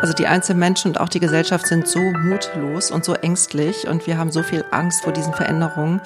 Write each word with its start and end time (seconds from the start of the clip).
Also 0.00 0.12
die 0.12 0.26
einzelnen 0.26 0.60
Menschen 0.60 0.92
und 0.92 1.00
auch 1.00 1.08
die 1.08 1.20
Gesellschaft 1.20 1.66
sind 1.66 1.88
so 1.88 2.00
mutlos 2.00 2.90
und 2.90 3.04
so 3.04 3.14
ängstlich 3.14 3.88
und 3.88 4.06
wir 4.06 4.18
haben 4.18 4.30
so 4.30 4.42
viel 4.42 4.64
Angst 4.70 5.02
vor 5.02 5.12
diesen 5.12 5.34
Veränderungen. 5.34 6.00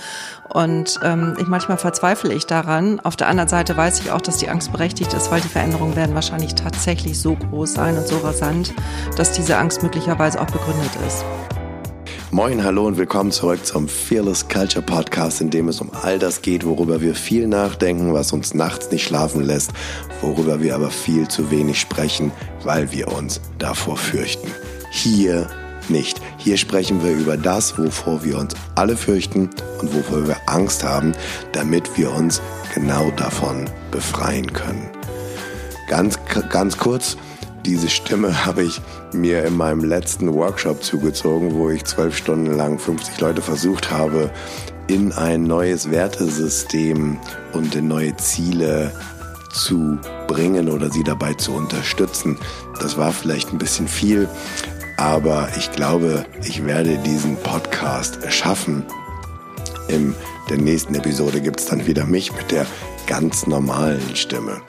Und 0.48 0.98
ähm, 1.02 1.36
ich 1.38 1.46
manchmal 1.46 1.78
verzweifle 1.78 2.32
ich 2.32 2.46
daran. 2.46 3.00
Auf 3.00 3.16
der 3.16 3.28
anderen 3.28 3.48
Seite 3.48 3.76
weiß 3.76 4.00
ich 4.00 4.10
auch, 4.10 4.20
dass 4.20 4.38
die 4.38 4.48
Angst 4.48 4.72
berechtigt 4.72 5.12
ist, 5.12 5.30
weil 5.30 5.40
die 5.40 5.48
Veränderungen 5.48 5.96
werden 5.96 6.14
wahrscheinlich 6.14 6.54
tatsächlich 6.54 7.20
so 7.20 7.36
groß 7.36 7.74
sein 7.74 7.96
und 7.96 8.06
so 8.06 8.18
rasant, 8.18 8.74
dass 9.16 9.32
diese 9.32 9.56
Angst 9.56 9.82
möglicherweise 9.82 10.40
auch 10.40 10.50
begründet 10.50 10.90
ist. 11.06 11.24
Moin, 12.34 12.64
hallo 12.64 12.86
und 12.86 12.96
willkommen 12.96 13.30
zurück 13.30 13.66
zum 13.66 13.86
Fearless 13.86 14.48
Culture 14.48 14.80
Podcast, 14.80 15.42
in 15.42 15.50
dem 15.50 15.68
es 15.68 15.82
um 15.82 15.90
all 15.92 16.18
das 16.18 16.40
geht, 16.40 16.64
worüber 16.64 17.02
wir 17.02 17.14
viel 17.14 17.46
nachdenken, 17.46 18.14
was 18.14 18.32
uns 18.32 18.54
nachts 18.54 18.90
nicht 18.90 19.04
schlafen 19.04 19.44
lässt, 19.44 19.72
worüber 20.22 20.62
wir 20.62 20.74
aber 20.74 20.90
viel 20.90 21.28
zu 21.28 21.50
wenig 21.50 21.78
sprechen, 21.78 22.32
weil 22.64 22.90
wir 22.90 23.08
uns 23.08 23.42
davor 23.58 23.98
fürchten. 23.98 24.48
Hier 24.90 25.46
nicht. 25.90 26.22
Hier 26.38 26.56
sprechen 26.56 27.04
wir 27.04 27.12
über 27.12 27.36
das, 27.36 27.76
wovor 27.76 28.24
wir 28.24 28.38
uns 28.38 28.54
alle 28.76 28.96
fürchten 28.96 29.50
und 29.82 29.94
wovor 29.94 30.26
wir 30.26 30.38
Angst 30.46 30.84
haben, 30.84 31.12
damit 31.52 31.98
wir 31.98 32.10
uns 32.14 32.40
genau 32.74 33.10
davon 33.10 33.68
befreien 33.90 34.50
können. 34.54 34.88
Ganz, 35.86 36.18
ganz 36.48 36.78
kurz, 36.78 37.18
diese 37.64 37.88
Stimme 37.88 38.44
habe 38.44 38.64
ich 38.64 38.80
mir 39.12 39.44
in 39.44 39.56
meinem 39.56 39.84
letzten 39.84 40.32
Workshop 40.34 40.82
zugezogen, 40.82 41.54
wo 41.54 41.70
ich 41.70 41.84
zwölf 41.84 42.16
Stunden 42.16 42.56
lang 42.56 42.78
50 42.78 43.20
Leute 43.20 43.42
versucht 43.42 43.90
habe, 43.90 44.30
in 44.88 45.12
ein 45.12 45.44
neues 45.44 45.90
Wertesystem 45.90 47.18
und 47.52 47.74
in 47.74 47.88
neue 47.88 48.16
Ziele 48.16 48.92
zu 49.52 49.98
bringen 50.26 50.68
oder 50.68 50.90
sie 50.90 51.04
dabei 51.04 51.34
zu 51.34 51.52
unterstützen. 51.52 52.38
Das 52.80 52.96
war 52.96 53.12
vielleicht 53.12 53.52
ein 53.52 53.58
bisschen 53.58 53.86
viel, 53.86 54.28
aber 54.96 55.48
ich 55.56 55.70
glaube, 55.72 56.26
ich 56.44 56.64
werde 56.64 56.98
diesen 56.98 57.36
Podcast 57.36 58.18
schaffen. 58.32 58.84
In 59.88 60.14
der 60.48 60.58
nächsten 60.58 60.94
Episode 60.94 61.40
gibt 61.40 61.60
es 61.60 61.66
dann 61.66 61.86
wieder 61.86 62.06
mich 62.06 62.32
mit 62.34 62.50
der 62.50 62.66
ganz 63.06 63.46
normalen 63.46 64.16
Stimme. 64.16 64.60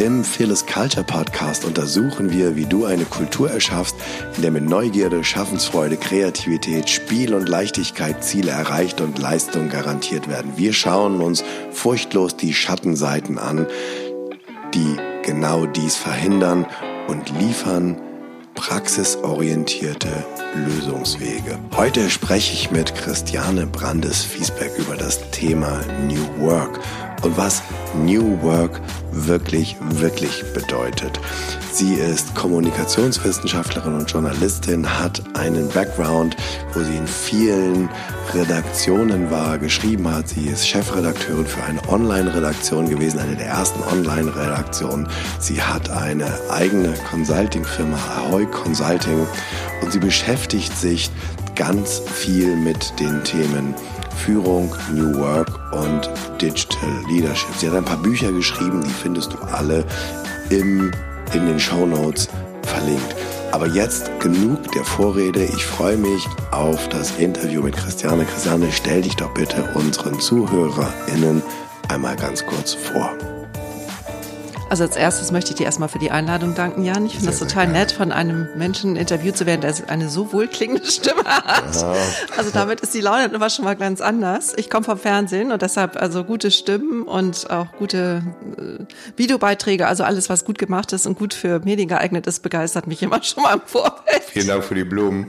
Im 0.00 0.24
Fearless 0.24 0.64
Culture 0.64 1.04
Podcast 1.04 1.66
untersuchen 1.66 2.32
wir, 2.32 2.56
wie 2.56 2.64
du 2.64 2.86
eine 2.86 3.04
Kultur 3.04 3.50
erschaffst, 3.50 3.94
in 4.34 4.40
der 4.40 4.50
mit 4.50 4.64
Neugierde, 4.64 5.22
Schaffensfreude, 5.22 5.98
Kreativität, 5.98 6.88
Spiel 6.88 7.34
und 7.34 7.50
Leichtigkeit 7.50 8.24
Ziele 8.24 8.50
erreicht 8.50 9.02
und 9.02 9.18
Leistung 9.18 9.68
garantiert 9.68 10.26
werden. 10.26 10.52
Wir 10.56 10.72
schauen 10.72 11.20
uns 11.20 11.44
furchtlos 11.70 12.34
die 12.34 12.54
Schattenseiten 12.54 13.36
an, 13.36 13.66
die 14.72 14.96
genau 15.22 15.66
dies 15.66 15.96
verhindern 15.96 16.64
und 17.06 17.38
liefern 17.38 18.00
praxisorientierte 18.54 20.08
Lösungswege. 20.54 21.58
Heute 21.76 22.08
spreche 22.08 22.54
ich 22.54 22.70
mit 22.70 22.94
Christiane 22.94 23.66
Brandes-Fiesbeck 23.66 24.78
über 24.78 24.96
das 24.96 25.30
Thema 25.30 25.82
New 26.08 26.42
Work 26.42 26.80
und 27.22 27.36
was 27.36 27.62
New 27.94 28.40
Work 28.42 28.80
wirklich, 29.12 29.76
wirklich 29.80 30.44
bedeutet. 30.52 31.20
Sie 31.72 31.94
ist 31.94 32.34
Kommunikationswissenschaftlerin 32.34 33.94
und 33.94 34.10
Journalistin, 34.10 34.86
hat 34.98 35.22
einen 35.36 35.68
Background, 35.68 36.36
wo 36.74 36.82
sie 36.82 36.96
in 36.96 37.06
vielen 37.06 37.88
Redaktionen 38.34 39.30
war, 39.30 39.58
geschrieben 39.58 40.12
hat. 40.12 40.28
Sie 40.28 40.46
ist 40.46 40.66
Chefredakteurin 40.66 41.46
für 41.46 41.62
eine 41.62 41.80
Online-Redaktion 41.88 42.88
gewesen, 42.88 43.18
eine 43.18 43.36
der 43.36 43.46
ersten 43.46 43.82
Online-Redaktionen. 43.82 45.08
Sie 45.38 45.62
hat 45.62 45.90
eine 45.90 46.26
eigene 46.50 46.94
Consulting-Firma, 47.10 47.96
Ahoy 48.16 48.46
Consulting, 48.46 49.26
und 49.82 49.92
sie 49.92 50.00
beschäftigt 50.00 50.76
sich 50.76 51.10
ganz 51.54 52.00
viel 52.00 52.56
mit 52.56 52.98
den 52.98 53.22
Themen 53.24 53.74
Führung, 54.16 54.74
New 54.92 55.18
Work 55.18 55.48
und 55.72 56.10
Digital 56.40 57.04
Leadership. 57.08 57.54
Sie 57.56 57.68
hat 57.68 57.76
ein 57.76 57.84
paar 57.84 57.96
Bücher 57.96 58.32
geschrieben, 58.32 58.82
die 58.82 58.90
findest 58.90 59.32
du 59.32 59.38
alle 59.38 59.84
im, 60.50 60.92
in 61.32 61.46
den 61.46 61.58
Show 61.58 61.86
Notes 61.86 62.28
verlinkt. 62.62 63.14
Aber 63.52 63.66
jetzt 63.66 64.10
genug 64.20 64.70
der 64.72 64.84
Vorrede. 64.84 65.44
Ich 65.44 65.64
freue 65.64 65.96
mich 65.96 66.26
auf 66.52 66.88
das 66.88 67.18
Interview 67.18 67.62
mit 67.62 67.76
Christiane. 67.76 68.24
Christiane, 68.24 68.68
stell 68.70 69.02
dich 69.02 69.16
doch 69.16 69.32
bitte 69.34 69.68
unseren 69.74 70.20
ZuhörerInnen 70.20 71.42
einmal 71.88 72.16
ganz 72.16 72.46
kurz 72.46 72.74
vor. 72.74 73.10
Also 74.70 74.84
als 74.84 74.94
erstes 74.94 75.32
möchte 75.32 75.50
ich 75.50 75.56
dir 75.56 75.64
erstmal 75.64 75.88
für 75.88 75.98
die 75.98 76.12
Einladung 76.12 76.54
danken, 76.54 76.84
Jan. 76.84 77.04
Ich 77.04 77.14
finde 77.14 77.26
das 77.26 77.40
total 77.40 77.66
nett, 77.66 77.90
von 77.90 78.12
einem 78.12 78.48
Menschen 78.56 78.94
interviewt 78.94 79.36
zu 79.36 79.44
werden, 79.44 79.62
der 79.62 79.74
eine 79.88 80.08
so 80.08 80.32
wohlklingende 80.32 80.86
Stimme 80.86 81.24
hat. 81.24 81.74
Ja. 81.74 81.92
Also 82.36 82.52
damit 82.52 82.80
ist 82.80 82.94
die 82.94 83.00
Laune 83.00 83.24
immer 83.24 83.50
schon 83.50 83.64
mal 83.64 83.74
ganz 83.74 84.00
anders. 84.00 84.54
Ich 84.56 84.70
komme 84.70 84.84
vom 84.84 84.96
Fernsehen 84.96 85.50
und 85.50 85.60
deshalb 85.60 86.00
also 86.00 86.22
gute 86.22 86.52
Stimmen 86.52 87.02
und 87.02 87.50
auch 87.50 87.66
gute 87.80 88.22
äh, 88.56 88.84
Videobeiträge, 89.16 89.88
also 89.88 90.04
alles, 90.04 90.30
was 90.30 90.44
gut 90.44 90.58
gemacht 90.58 90.92
ist 90.92 91.04
und 91.04 91.18
gut 91.18 91.34
für 91.34 91.58
Medien 91.64 91.88
geeignet 91.88 92.28
ist, 92.28 92.44
begeistert 92.44 92.86
mich 92.86 93.02
immer 93.02 93.20
schon 93.24 93.42
mal 93.42 93.54
im 93.54 93.62
Vorfeld. 93.66 94.22
Vielen 94.22 94.46
Dank 94.46 94.62
für 94.62 94.76
die 94.76 94.84
Blumen 94.84 95.26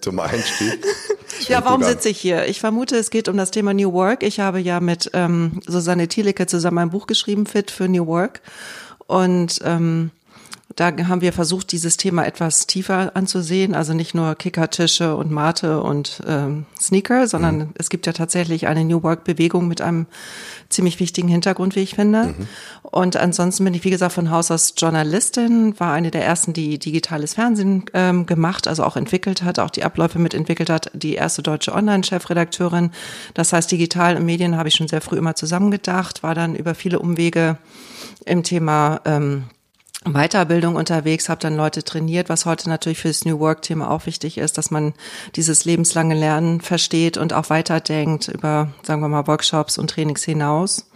zum 0.00 0.18
Einstieg. 0.18 0.84
Ja, 1.48 1.64
warum 1.64 1.82
sitze 1.82 2.10
ich 2.10 2.20
hier? 2.20 2.46
Ich 2.46 2.60
vermute, 2.60 2.96
es 2.96 3.08
geht 3.08 3.28
um 3.28 3.36
das 3.36 3.50
Thema 3.50 3.72
New 3.72 3.92
Work. 3.92 4.22
Ich 4.22 4.40
habe 4.40 4.60
ja 4.60 4.78
mit 4.78 5.10
ähm, 5.14 5.62
Susanne 5.66 6.06
Thielicke 6.06 6.46
zusammen 6.46 6.78
ein 6.78 6.90
Buch 6.90 7.06
geschrieben, 7.06 7.46
Fit 7.46 7.70
für 7.70 7.88
New 7.88 8.06
Work. 8.06 8.42
Und 9.06 9.60
ähm, 9.64 10.10
da 10.76 10.92
haben 11.08 11.20
wir 11.20 11.32
versucht, 11.32 11.72
dieses 11.72 11.96
Thema 11.96 12.24
etwas 12.24 12.66
tiefer 12.66 13.16
anzusehen. 13.16 13.74
Also 13.74 13.92
nicht 13.92 14.14
nur 14.14 14.34
Kickertische 14.36 15.16
und 15.16 15.30
Mate 15.30 15.82
und 15.82 16.22
ähm, 16.26 16.66
Sneaker, 16.80 17.26
sondern 17.26 17.58
mhm. 17.58 17.68
es 17.74 17.90
gibt 17.90 18.06
ja 18.06 18.12
tatsächlich 18.12 18.66
eine 18.66 18.84
New 18.84 19.02
Work-Bewegung 19.02 19.66
mit 19.66 19.80
einem 19.80 20.06
ziemlich 20.68 21.00
wichtigen 21.00 21.28
Hintergrund, 21.28 21.74
wie 21.74 21.80
ich 21.80 21.94
finde. 21.94 22.26
Mhm. 22.26 22.34
Und 22.82 23.16
ansonsten 23.16 23.64
bin 23.64 23.74
ich, 23.74 23.84
wie 23.84 23.90
gesagt, 23.90 24.12
von 24.12 24.30
Haus 24.30 24.50
aus 24.50 24.74
Journalistin, 24.76 25.78
war 25.80 25.92
eine 25.92 26.12
der 26.12 26.24
ersten, 26.24 26.52
die 26.52 26.78
digitales 26.78 27.34
Fernsehen 27.34 27.84
ähm, 27.92 28.26
gemacht, 28.26 28.68
also 28.68 28.84
auch 28.84 28.96
entwickelt 28.96 29.42
hat, 29.42 29.58
auch 29.58 29.70
die 29.70 29.82
Abläufe 29.82 30.20
mitentwickelt 30.20 30.70
hat, 30.70 30.90
die 30.94 31.14
erste 31.14 31.42
deutsche 31.42 31.74
Online-Chefredakteurin. 31.74 32.92
Das 33.34 33.52
heißt, 33.52 33.72
digital 33.72 34.16
und 34.16 34.24
Medien 34.24 34.56
habe 34.56 34.68
ich 34.68 34.76
schon 34.76 34.88
sehr 34.88 35.00
früh 35.00 35.16
immer 35.16 35.34
zusammengedacht, 35.34 36.22
war 36.22 36.36
dann 36.36 36.54
über 36.54 36.76
viele 36.76 37.00
Umwege 37.00 37.58
im 38.24 38.44
Thema 38.44 39.00
ähm, 39.04 39.44
Weiterbildung 40.04 40.76
unterwegs, 40.76 41.28
habe 41.28 41.42
dann 41.42 41.56
Leute 41.56 41.82
trainiert, 41.82 42.30
was 42.30 42.46
heute 42.46 42.70
natürlich 42.70 42.98
für 42.98 43.08
das 43.08 43.26
New 43.26 43.38
Work-Thema 43.38 43.90
auch 43.90 44.06
wichtig 44.06 44.38
ist, 44.38 44.56
dass 44.56 44.70
man 44.70 44.94
dieses 45.36 45.66
lebenslange 45.66 46.14
Lernen 46.14 46.62
versteht 46.62 47.18
und 47.18 47.34
auch 47.34 47.50
weiterdenkt 47.50 48.28
über, 48.28 48.72
sagen 48.82 49.02
wir 49.02 49.08
mal, 49.08 49.26
Workshops 49.26 49.76
und 49.76 49.90
Trainings 49.90 50.24
hinaus. 50.24 50.86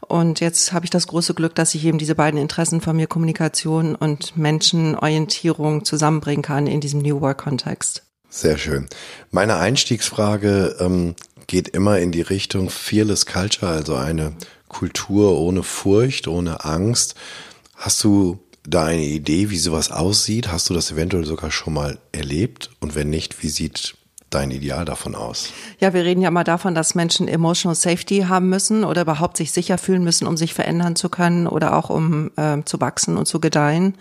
Und 0.00 0.40
jetzt 0.40 0.72
habe 0.72 0.84
ich 0.84 0.90
das 0.90 1.06
große 1.06 1.34
Glück, 1.34 1.54
dass 1.54 1.74
ich 1.74 1.84
eben 1.84 1.98
diese 1.98 2.14
beiden 2.14 2.40
Interessen 2.40 2.80
von 2.80 2.96
mir, 2.96 3.06
Kommunikation 3.06 3.94
und 3.94 4.36
Menschenorientierung, 4.36 5.84
zusammenbringen 5.84 6.42
kann 6.42 6.66
in 6.66 6.80
diesem 6.80 7.02
New 7.02 7.20
Work-Kontext. 7.20 8.02
Sehr 8.28 8.58
schön. 8.58 8.86
Meine 9.30 9.56
Einstiegsfrage 9.56 10.76
ähm, 10.80 11.14
geht 11.46 11.68
immer 11.68 11.98
in 12.00 12.12
die 12.12 12.22
Richtung 12.22 12.70
Fearless 12.70 13.26
Culture, 13.26 13.70
also 13.70 13.94
eine 13.94 14.34
Kultur 14.68 15.38
ohne 15.38 15.62
Furcht, 15.62 16.28
ohne 16.28 16.64
Angst. 16.64 17.14
Hast 17.76 18.02
du 18.02 18.38
da 18.64 18.84
eine 18.84 19.04
Idee, 19.04 19.50
wie 19.50 19.58
sowas 19.58 19.90
aussieht? 19.90 20.50
Hast 20.50 20.68
du 20.70 20.74
das 20.74 20.90
eventuell 20.90 21.24
sogar 21.24 21.50
schon 21.50 21.74
mal 21.74 21.98
erlebt? 22.12 22.70
Und 22.80 22.94
wenn 22.94 23.10
nicht, 23.10 23.42
wie 23.42 23.48
sieht 23.48 23.96
dein 24.30 24.50
Ideal 24.50 24.84
davon 24.84 25.14
aus? 25.14 25.50
Ja, 25.78 25.94
wir 25.94 26.04
reden 26.04 26.20
ja 26.20 26.30
mal 26.30 26.44
davon, 26.44 26.74
dass 26.74 26.94
Menschen 26.94 27.28
emotional 27.28 27.76
safety 27.76 28.26
haben 28.28 28.48
müssen 28.48 28.84
oder 28.84 29.02
überhaupt 29.02 29.36
sich 29.36 29.52
sicher 29.52 29.78
fühlen 29.78 30.02
müssen, 30.02 30.26
um 30.26 30.36
sich 30.36 30.52
verändern 30.52 30.96
zu 30.96 31.08
können 31.08 31.46
oder 31.46 31.76
auch 31.76 31.90
um 31.90 32.32
äh, 32.36 32.62
zu 32.64 32.80
wachsen 32.80 33.16
und 33.16 33.26
zu 33.26 33.40
gedeihen. 33.40 33.94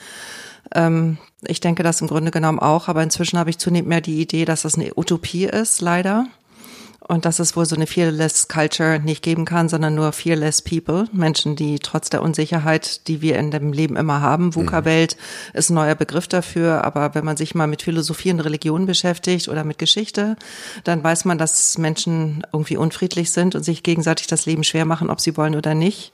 Ähm, 0.73 1.17
ich 1.45 1.59
denke 1.59 1.83
das 1.83 2.01
im 2.01 2.07
Grunde 2.07 2.31
genommen 2.31 2.59
auch, 2.59 2.87
aber 2.87 3.03
inzwischen 3.03 3.37
habe 3.37 3.51
ich 3.51 3.59
zunehmend 3.59 3.89
mehr 3.89 4.01
die 4.01 4.19
Idee, 4.19 4.45
dass 4.45 4.63
das 4.63 4.75
eine 4.75 4.93
Utopie 4.95 5.45
ist, 5.45 5.81
leider 5.81 6.27
und 7.07 7.25
dass 7.25 7.39
es 7.39 7.55
wohl 7.55 7.65
so 7.65 7.75
eine 7.75 7.87
Fearless 7.87 8.47
Culture 8.47 8.99
nicht 8.99 9.21
geben 9.21 9.45
kann, 9.45 9.69
sondern 9.69 9.95
nur 9.95 10.11
Fearless 10.11 10.61
People, 10.61 11.07
Menschen, 11.11 11.55
die 11.55 11.79
trotz 11.79 12.09
der 12.09 12.21
Unsicherheit, 12.21 13.07
die 13.07 13.21
wir 13.21 13.37
in 13.37 13.51
dem 13.51 13.73
Leben 13.73 13.95
immer 13.95 14.21
haben, 14.21 14.55
VUCA-Welt 14.55 15.15
mhm. 15.15 15.57
ist 15.57 15.69
ein 15.69 15.75
neuer 15.75 15.95
Begriff 15.95 16.27
dafür, 16.27 16.83
aber 16.83 17.13
wenn 17.13 17.25
man 17.25 17.37
sich 17.37 17.53
mal 17.53 17.67
mit 17.67 17.83
Philosophie 17.83 18.31
und 18.31 18.39
Religion 18.39 18.85
beschäftigt 18.85 19.49
oder 19.49 19.63
mit 19.63 19.77
Geschichte, 19.77 20.35
dann 20.83 21.03
weiß 21.03 21.25
man, 21.25 21.37
dass 21.37 21.77
Menschen 21.77 22.43
irgendwie 22.51 22.77
unfriedlich 22.77 23.31
sind 23.31 23.55
und 23.55 23.63
sich 23.63 23.83
gegenseitig 23.83 24.27
das 24.27 24.45
Leben 24.45 24.63
schwer 24.63 24.85
machen, 24.85 25.09
ob 25.09 25.21
sie 25.21 25.37
wollen 25.37 25.55
oder 25.55 25.75
nicht. 25.75 26.11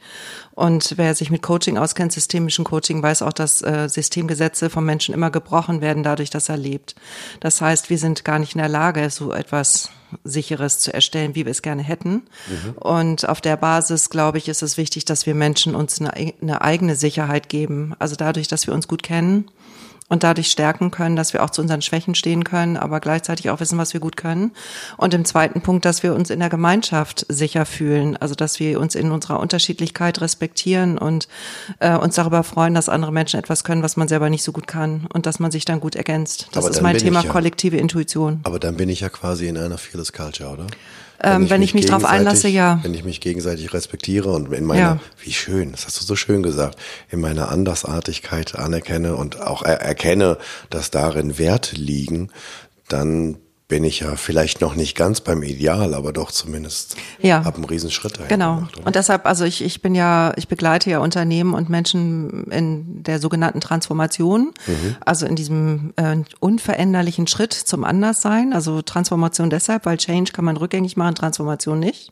Und 0.54 0.96
wer 0.98 1.16
sich 1.16 1.32
mit 1.32 1.42
Coaching 1.42 1.78
auskennt, 1.78 2.12
systemischen 2.12 2.66
Coaching, 2.66 3.02
weiß 3.02 3.22
auch, 3.22 3.34
dass 3.34 3.62
äh, 3.62 3.88
Systemgesetze 3.88 4.70
vom 4.70 4.86
Menschen 4.86 5.14
immer 5.14 5.32
gebrochen 5.32 5.80
werden, 5.80 6.04
dadurch, 6.04 6.30
dass 6.30 6.50
er 6.50 6.58
lebt. 6.58 6.96
Das 7.40 7.62
heißt, 7.62 7.90
wir 7.90 7.98
sind 7.98 8.26
gar 8.26 8.40
nicht 8.40 8.56
in 8.56 8.60
der 8.60 8.70
Lage, 8.70 9.10
so 9.10 9.32
etwas 9.32 9.90
sicheres 10.24 10.80
zu 10.80 10.94
erstellen, 10.94 11.36
wie 11.36 11.46
wir 11.46 11.52
es 11.52 11.62
gerne 11.62 11.84
hätten. 11.84 12.24
Mhm. 12.48 12.72
Und 12.75 13.30
auf 13.30 13.42
der 13.42 13.58
Basis, 13.58 14.10
glaube 14.10 14.38
ich, 14.38 14.48
ist 14.48 14.62
es 14.62 14.78
wichtig, 14.78 15.06
dass 15.06 15.25
wir 15.25 15.36
Menschen 15.36 15.75
uns 15.75 16.00
eine, 16.00 16.34
eine 16.42 16.62
eigene 16.62 16.96
Sicherheit 16.96 17.50
geben. 17.50 17.94
Also 18.00 18.16
dadurch, 18.16 18.48
dass 18.48 18.68
wir 18.68 18.74
uns 18.74 18.88
gut 18.88 19.04
kennen 19.04 19.46
und 20.12 20.24
dadurch 20.24 20.52
stärken 20.52 20.92
können, 20.92 21.16
dass 21.16 21.31
wir 21.31 21.42
auch 21.42 21.52
zu 21.52 21.62
unseren 21.62 21.81
Schwächen 21.81 22.16
stehen 22.16 22.44
können, 22.44 22.75
aber 22.75 23.00
gleichzeitig 23.00 23.50
auch 23.50 23.62
wissen, 23.62 23.78
was 23.78 23.94
wir 23.94 24.02
gut 24.02 24.18
können. 24.18 24.52
Und 24.98 25.13
im 25.13 25.24
zweiten 25.24 25.62
Punkt, 25.62 25.86
dass 25.86 26.04
wir 26.04 26.13
uns 26.13 26.30
in 26.30 26.40
der 26.40 26.50
Gemeinschaft 26.50 27.25
sicher 27.30 27.66
fühlen, 27.66 28.18
also 28.18 28.36
dass 28.36 28.60
wir 28.60 28.78
uns 28.81 28.96
in 28.96 29.10
unserer 29.10 29.40
Unterschiedlichkeit 29.40 30.19
respektieren 30.19 30.98
und 30.98 31.30
äh, 31.80 31.96
uns 31.96 32.16
darüber 32.16 32.44
freuen, 32.44 32.74
dass 32.74 32.90
andere 32.90 33.13
Menschen 33.13 33.40
etwas 33.40 33.63
können, 33.63 33.84
was 33.84 33.96
man 33.96 34.10
selber 34.10 34.30
nicht 34.30 34.44
so 34.44 34.52
gut 34.52 34.68
kann 34.68 35.08
und 35.13 35.25
dass 35.25 35.40
man 35.40 35.50
sich 35.50 35.63
dann 35.63 35.80
gut 35.80 35.96
ergänzt. 35.96 36.50
Das 36.52 36.68
ist 36.68 36.81
mein 36.81 36.98
Thema 36.98 37.24
ja, 37.24 37.31
kollektive 37.31 37.78
Intuition. 37.78 38.42
Aber 38.44 38.60
dann 38.60 38.75
bin 38.75 38.90
ich 38.90 39.00
ja 39.00 39.07
quasi 39.07 39.48
in 39.48 39.57
einer 39.57 39.78
Fearless 39.78 40.12
Culture, 40.12 40.50
oder? 40.50 40.68
Ähm, 41.23 41.33
wenn 41.33 41.44
ich, 41.44 41.50
wenn 41.50 41.62
ich 41.62 41.73
mich, 41.73 41.85
darauf 41.85 42.06
einlasse, 42.06 42.47
ja. 42.47 42.79
Wenn 42.83 42.94
ich 42.94 43.03
mich 43.03 43.21
gegenseitig 43.21 43.73
respektiere 43.73 44.31
und 44.31 44.51
in 44.53 44.65
meiner, 44.65 44.79
ja. 44.79 45.00
wie 45.23 45.33
schön, 45.33 45.71
das 45.71 45.85
hast 45.85 46.01
du 46.01 46.06
so 46.06 46.15
schön 46.15 46.41
gesagt, 46.41 46.79
in 47.09 47.19
meiner 47.21 47.50
Andersartigkeit 47.50 48.56
anerkenne 48.56 49.15
und 49.15 49.39
auch 49.41 49.62
er 49.62 49.81
erkenne, 49.81 50.38
dass 50.69 50.89
darin 50.89 51.38
Werte 51.38 51.75
liegen, 51.75 52.29
dann 52.88 53.38
bin 53.71 53.85
ich 53.85 54.01
ja 54.01 54.18
vielleicht 54.18 54.59
noch 54.59 54.75
nicht 54.75 54.97
ganz 54.97 55.21
beim 55.21 55.44
Ideal, 55.44 55.94
aber 55.94 56.12
doch 56.12 56.29
zumindest 56.29 56.97
ja. 57.21 57.45
habe 57.45 57.56
einen 57.56 57.63
Riesenschritt 57.63 58.18
dahin 58.18 58.27
Genau. 58.27 58.56
Gemacht, 58.56 58.81
und 58.83 58.95
deshalb, 58.97 59.25
also 59.25 59.45
ich, 59.45 59.63
ich 59.63 59.81
bin 59.81 59.95
ja, 59.95 60.33
ich 60.35 60.50
begleite 60.50 60.89
ja 60.89 61.00
Unternehmen 61.00 61.53
und 61.53 61.69
Menschen 61.69 62.51
in 62.51 63.01
der 63.01 63.19
sogenannten 63.19 63.62
Transformation, 63.62 64.51
mhm. 64.68 64.97
also 65.06 65.25
in 65.25 65.38
diesem 65.38 65.94
äh, 65.95 66.18
unveränderlichen 66.41 67.27
Schritt 67.27 67.53
zum 67.53 67.85
Anderssein. 67.85 68.51
Also 68.51 68.81
Transformation 68.81 69.50
deshalb, 69.50 69.85
weil 69.85 69.95
Change 69.95 70.33
kann 70.33 70.44
man 70.44 70.57
rückgängig 70.57 70.97
machen, 70.97 71.15
Transformation 71.15 71.79
nicht. 71.79 72.12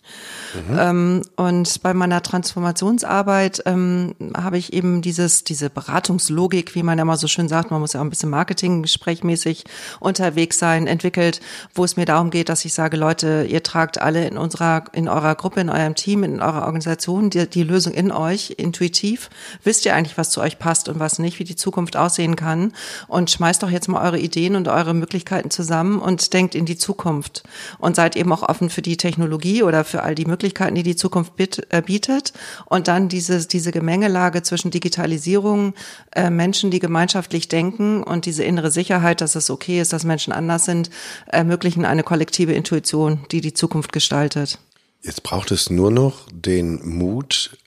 Mhm. 0.53 0.79
Ähm, 0.79 1.21
und 1.35 1.83
bei 1.83 1.93
meiner 1.93 2.23
Transformationsarbeit 2.23 3.63
ähm, 3.65 4.15
habe 4.33 4.57
ich 4.57 4.71
eben 4.71 5.01
dieses, 5.01 5.43
diese 5.43 5.69
Beratungslogik, 5.69 6.73
wie 6.73 6.83
man 6.83 7.05
mal 7.05 7.17
so 7.17 7.27
schön 7.27 7.49
sagt, 7.49 7.69
man 7.69 7.81
muss 7.81 7.91
ja 7.91 7.99
auch 7.99 8.05
ein 8.05 8.09
bisschen 8.09 8.29
Marketing-sprechmäßig 8.29 9.65
unterwegs 9.99 10.57
sein, 10.57 10.87
entwickelt, 10.87 11.41
wo 11.73 11.83
es 11.83 11.97
mir 11.97 12.05
darum 12.05 12.29
geht, 12.29 12.49
dass 12.49 12.65
ich 12.65 12.73
sage, 12.73 12.97
Leute, 12.97 13.45
ihr 13.49 13.63
tragt 13.63 14.01
alle 14.01 14.27
in 14.27 14.37
unserer, 14.37 14.85
in 14.93 15.07
eurer 15.07 15.35
Gruppe, 15.35 15.61
in 15.61 15.69
eurem 15.69 15.95
Team, 15.95 16.23
in 16.23 16.41
eurer 16.41 16.61
Organisation 16.61 17.29
die, 17.29 17.49
die 17.49 17.63
Lösung 17.63 17.93
in 17.93 18.11
euch, 18.11 18.55
intuitiv. 18.57 19.29
Wisst 19.63 19.85
ihr 19.85 19.95
eigentlich, 19.95 20.17
was 20.17 20.29
zu 20.29 20.41
euch 20.41 20.59
passt 20.59 20.89
und 20.89 20.99
was 20.99 21.19
nicht, 21.19 21.39
wie 21.39 21.43
die 21.43 21.55
Zukunft 21.55 21.97
aussehen 21.97 22.35
kann? 22.35 22.73
Und 23.07 23.31
schmeißt 23.31 23.63
doch 23.63 23.69
jetzt 23.69 23.87
mal 23.87 24.03
eure 24.03 24.19
Ideen 24.19 24.55
und 24.55 24.67
eure 24.67 24.93
Möglichkeiten 24.93 25.51
zusammen 25.51 25.99
und 25.99 26.33
denkt 26.33 26.55
in 26.55 26.65
die 26.65 26.77
Zukunft. 26.77 27.43
Und 27.77 27.95
seid 27.95 28.15
eben 28.15 28.31
auch 28.31 28.43
offen 28.43 28.69
für 28.69 28.81
die 28.81 28.97
Technologie 28.97 29.63
oder 29.63 29.83
für 29.83 30.03
all 30.03 30.15
die 30.15 30.25
Möglichkeiten, 30.25 30.75
die 30.75 30.83
die 30.83 30.95
Zukunft 30.95 31.33
äh, 31.39 31.81
bietet. 31.81 32.33
Und 32.65 32.87
dann 32.87 33.09
diese, 33.09 33.45
diese 33.45 33.71
Gemengelage 33.71 34.43
zwischen 34.43 34.71
Digitalisierung, 34.71 35.73
äh, 36.11 36.29
Menschen, 36.29 36.71
die 36.71 36.79
gemeinschaftlich 36.79 37.47
denken 37.47 38.03
und 38.03 38.25
diese 38.25 38.43
innere 38.43 38.71
Sicherheit, 38.71 39.21
dass 39.21 39.35
es 39.35 39.49
okay 39.49 39.81
ist, 39.81 39.93
dass 39.93 40.03
Menschen 40.03 40.33
anders 40.33 40.65
sind, 40.65 40.89
äh, 41.31 41.38
ermöglichen 41.39 41.85
eine 41.85 42.03
kollektive 42.03 42.51
Intuition, 42.53 43.25
die 43.31 43.39
die 43.41 43.53
Zukunft 43.53 43.93
gestaltet. 43.93 44.59
Jetzt 45.01 45.23
braucht 45.23 45.51
es 45.51 45.69
nur 45.69 45.89
noch 45.89 46.27
den 46.31 46.85
Mut, 46.87 47.57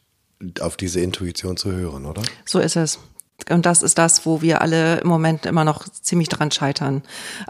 auf 0.61 0.77
diese 0.77 1.01
Intuition 1.01 1.57
zu 1.57 1.73
hören, 1.73 2.05
oder? 2.05 2.23
So 2.45 2.59
ist 2.59 2.77
es. 2.77 2.99
Und 3.51 3.67
das 3.67 3.83
ist 3.83 3.99
das, 3.99 4.25
wo 4.25 4.41
wir 4.41 4.63
alle 4.63 5.01
im 5.01 5.09
Moment 5.09 5.47
immer 5.47 5.65
noch 5.65 5.89
ziemlich 5.89 6.29
dran 6.29 6.51
scheitern. 6.51 7.03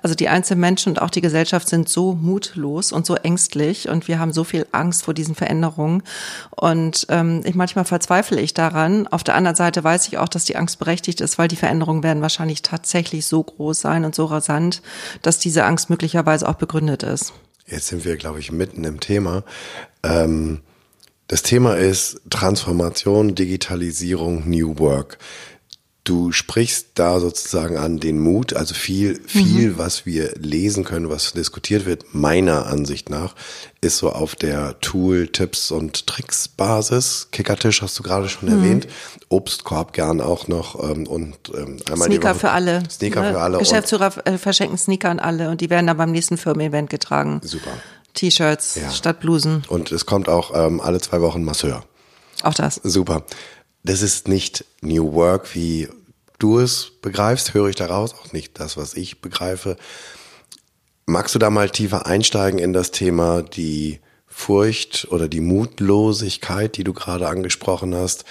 Also 0.03 0.15
die 0.15 0.29
einzelnen 0.29 0.61
Menschen 0.61 0.91
und 0.91 1.03
auch 1.03 1.11
die 1.11 1.21
Gesellschaft 1.21 1.69
sind 1.69 1.89
so 1.89 2.15
mutlos 2.15 2.93
und 2.93 3.05
so 3.05 3.15
ängstlich 3.15 3.89
und 3.89 4.09
wir 4.09 4.19
haben 4.19 4.33
so 4.33 4.45
viel 4.45 4.67
Angst 4.73 5.05
vor 5.05 5.13
diesen 5.15 5.35
Veränderungen. 5.35 6.03
Und 6.51 7.07
ähm, 7.11 7.43
ich 7.45 7.55
manchmal 7.55 7.85
verzweifle 7.85 8.41
ich 8.41 8.55
daran. 8.55 9.07
Auf 9.07 9.23
der 9.23 9.35
anderen 9.35 9.57
Seite 9.57 9.85
weiß 9.85 10.09
ich 10.09 10.19
auch, 10.19 10.29
dass 10.29 10.45
die 10.45 10.57
Angst 10.57 10.79
berechtigt 10.79 11.21
ist, 11.21 11.39
weil 11.39 11.49
die 11.49 11.57
Veränderungen 11.57 12.03
werden 12.03 12.23
wahrscheinlich 12.23 12.63
tatsächlich 12.63 13.27
so 13.27 13.43
groß 13.43 13.81
sein 13.81 14.05
und 14.05 14.15
so 14.15 14.25
rasant, 14.25 14.83
dass 15.21 15.39
diese 15.39 15.65
Angst 15.65 15.91
möglicherweise 15.91 16.49
auch 16.49 16.55
begründet 16.55 17.03
ist. 17.03 17.33
Jetzt 17.67 17.89
sind 17.89 18.05
wir, 18.05 18.17
glaube 18.17 18.41
ich, 18.41 18.51
mitten 18.51 18.85
im 18.85 19.01
Thema. 19.01 19.45
Ähm, 20.03 20.61
das 21.29 21.43
Thema 21.43 21.77
ist 21.77 22.21
Transformation, 22.29 23.35
Digitalisierung, 23.35 24.49
New 24.49 24.79
Work. 24.79 25.19
Du 26.05 26.33
sprichst 26.33 26.89
da 26.95 27.21
sozusagen 27.21 27.77
an 27.77 28.01
den 28.01 28.19
Mut, 28.19 28.55
also 28.55 28.75
viel, 28.75 29.21
viel, 29.25 29.71
mhm. 29.71 29.79
was 29.79 30.05
wir 30.05 30.33
lesen 30.37 30.83
können, 30.83 31.09
was 31.09 31.33
diskutiert 31.33 31.87
wird, 31.87 32.13
meiner 32.13 32.67
Ansicht 32.67 33.09
nach, 33.09 33.37
ist 33.81 33.99
so 33.99 34.11
auf 34.11 34.35
der 34.35 34.81
Tool, 34.81 35.29
Tipps 35.29 35.71
und 35.71 36.09
Tricks 36.09 36.49
Basis. 36.49 37.29
Kickertisch 37.31 37.83
hast 37.83 37.97
du 38.01 38.03
gerade 38.03 38.29
schon 38.29 38.49
mhm. 38.49 38.65
erwähnt. 38.65 38.89
Obstkorb 39.29 39.93
gern 39.93 40.21
auch 40.21 40.49
noch 40.49 40.83
ähm, 40.83 41.07
und 41.07 41.37
ähm, 41.55 41.77
einmal 41.89 42.09
Sneaker 42.09 42.35
für 42.35 42.51
alle. 42.51 42.83
Sneaker 42.91 43.23
ne? 43.23 43.33
für 43.35 43.41
alle. 43.41 43.59
Geschäftsführer 43.59 44.27
äh, 44.27 44.39
verschenken 44.39 44.79
Sneaker 44.79 45.09
an 45.09 45.21
alle 45.21 45.51
und 45.51 45.61
die 45.61 45.71
werden 45.71 45.87
dann 45.87 45.97
beim 45.99 46.11
nächsten 46.11 46.37
Firmen-Event 46.37 46.91
getragen. 46.91 47.41
Super. 47.45 47.71
T-Shirts 48.15 48.75
ja. 48.75 48.91
statt 48.91 49.21
Blusen. 49.21 49.63
Und 49.69 49.93
es 49.93 50.05
kommt 50.05 50.29
auch 50.29 50.53
ähm, 50.53 50.81
alle 50.81 51.01
zwei 51.01 51.21
Wochen 51.21 51.45
Masseur. 51.45 51.85
Auch 52.43 52.55
das. 52.55 52.81
Super 52.83 53.25
das 53.83 54.03
ist 54.03 54.29
nicht 54.29 54.65
New 54.81 55.13
Work, 55.13 55.55
wie 55.55 55.89
du 56.39 56.59
es 56.59 56.93
begreifst, 57.03 57.55
höre 57.55 57.69
ich 57.69 57.77
daraus, 57.77 58.15
auch 58.15 58.33
nicht 58.33 58.59
das, 58.59 58.77
was 58.77 58.95
ich 58.95 59.21
begreife. 59.21 59.77
Magst 61.07 61.35
du 61.35 61.39
da 61.39 61.51
mal 61.51 61.71
tiefer 61.71 62.07
einsteigen 62.07 62.59
in 62.59 62.73
das 62.73 62.91
Thema 62.91 63.43
die 63.43 64.01
Furcht 64.27 65.09
oder 65.11 65.29
die 65.29 65.41
Mutlosigkeit, 65.41 66.77
die 66.77 66.85
du 66.85 66.93
gerade 66.93 67.29
angesprochen 67.29 67.95
hast? 67.95 68.25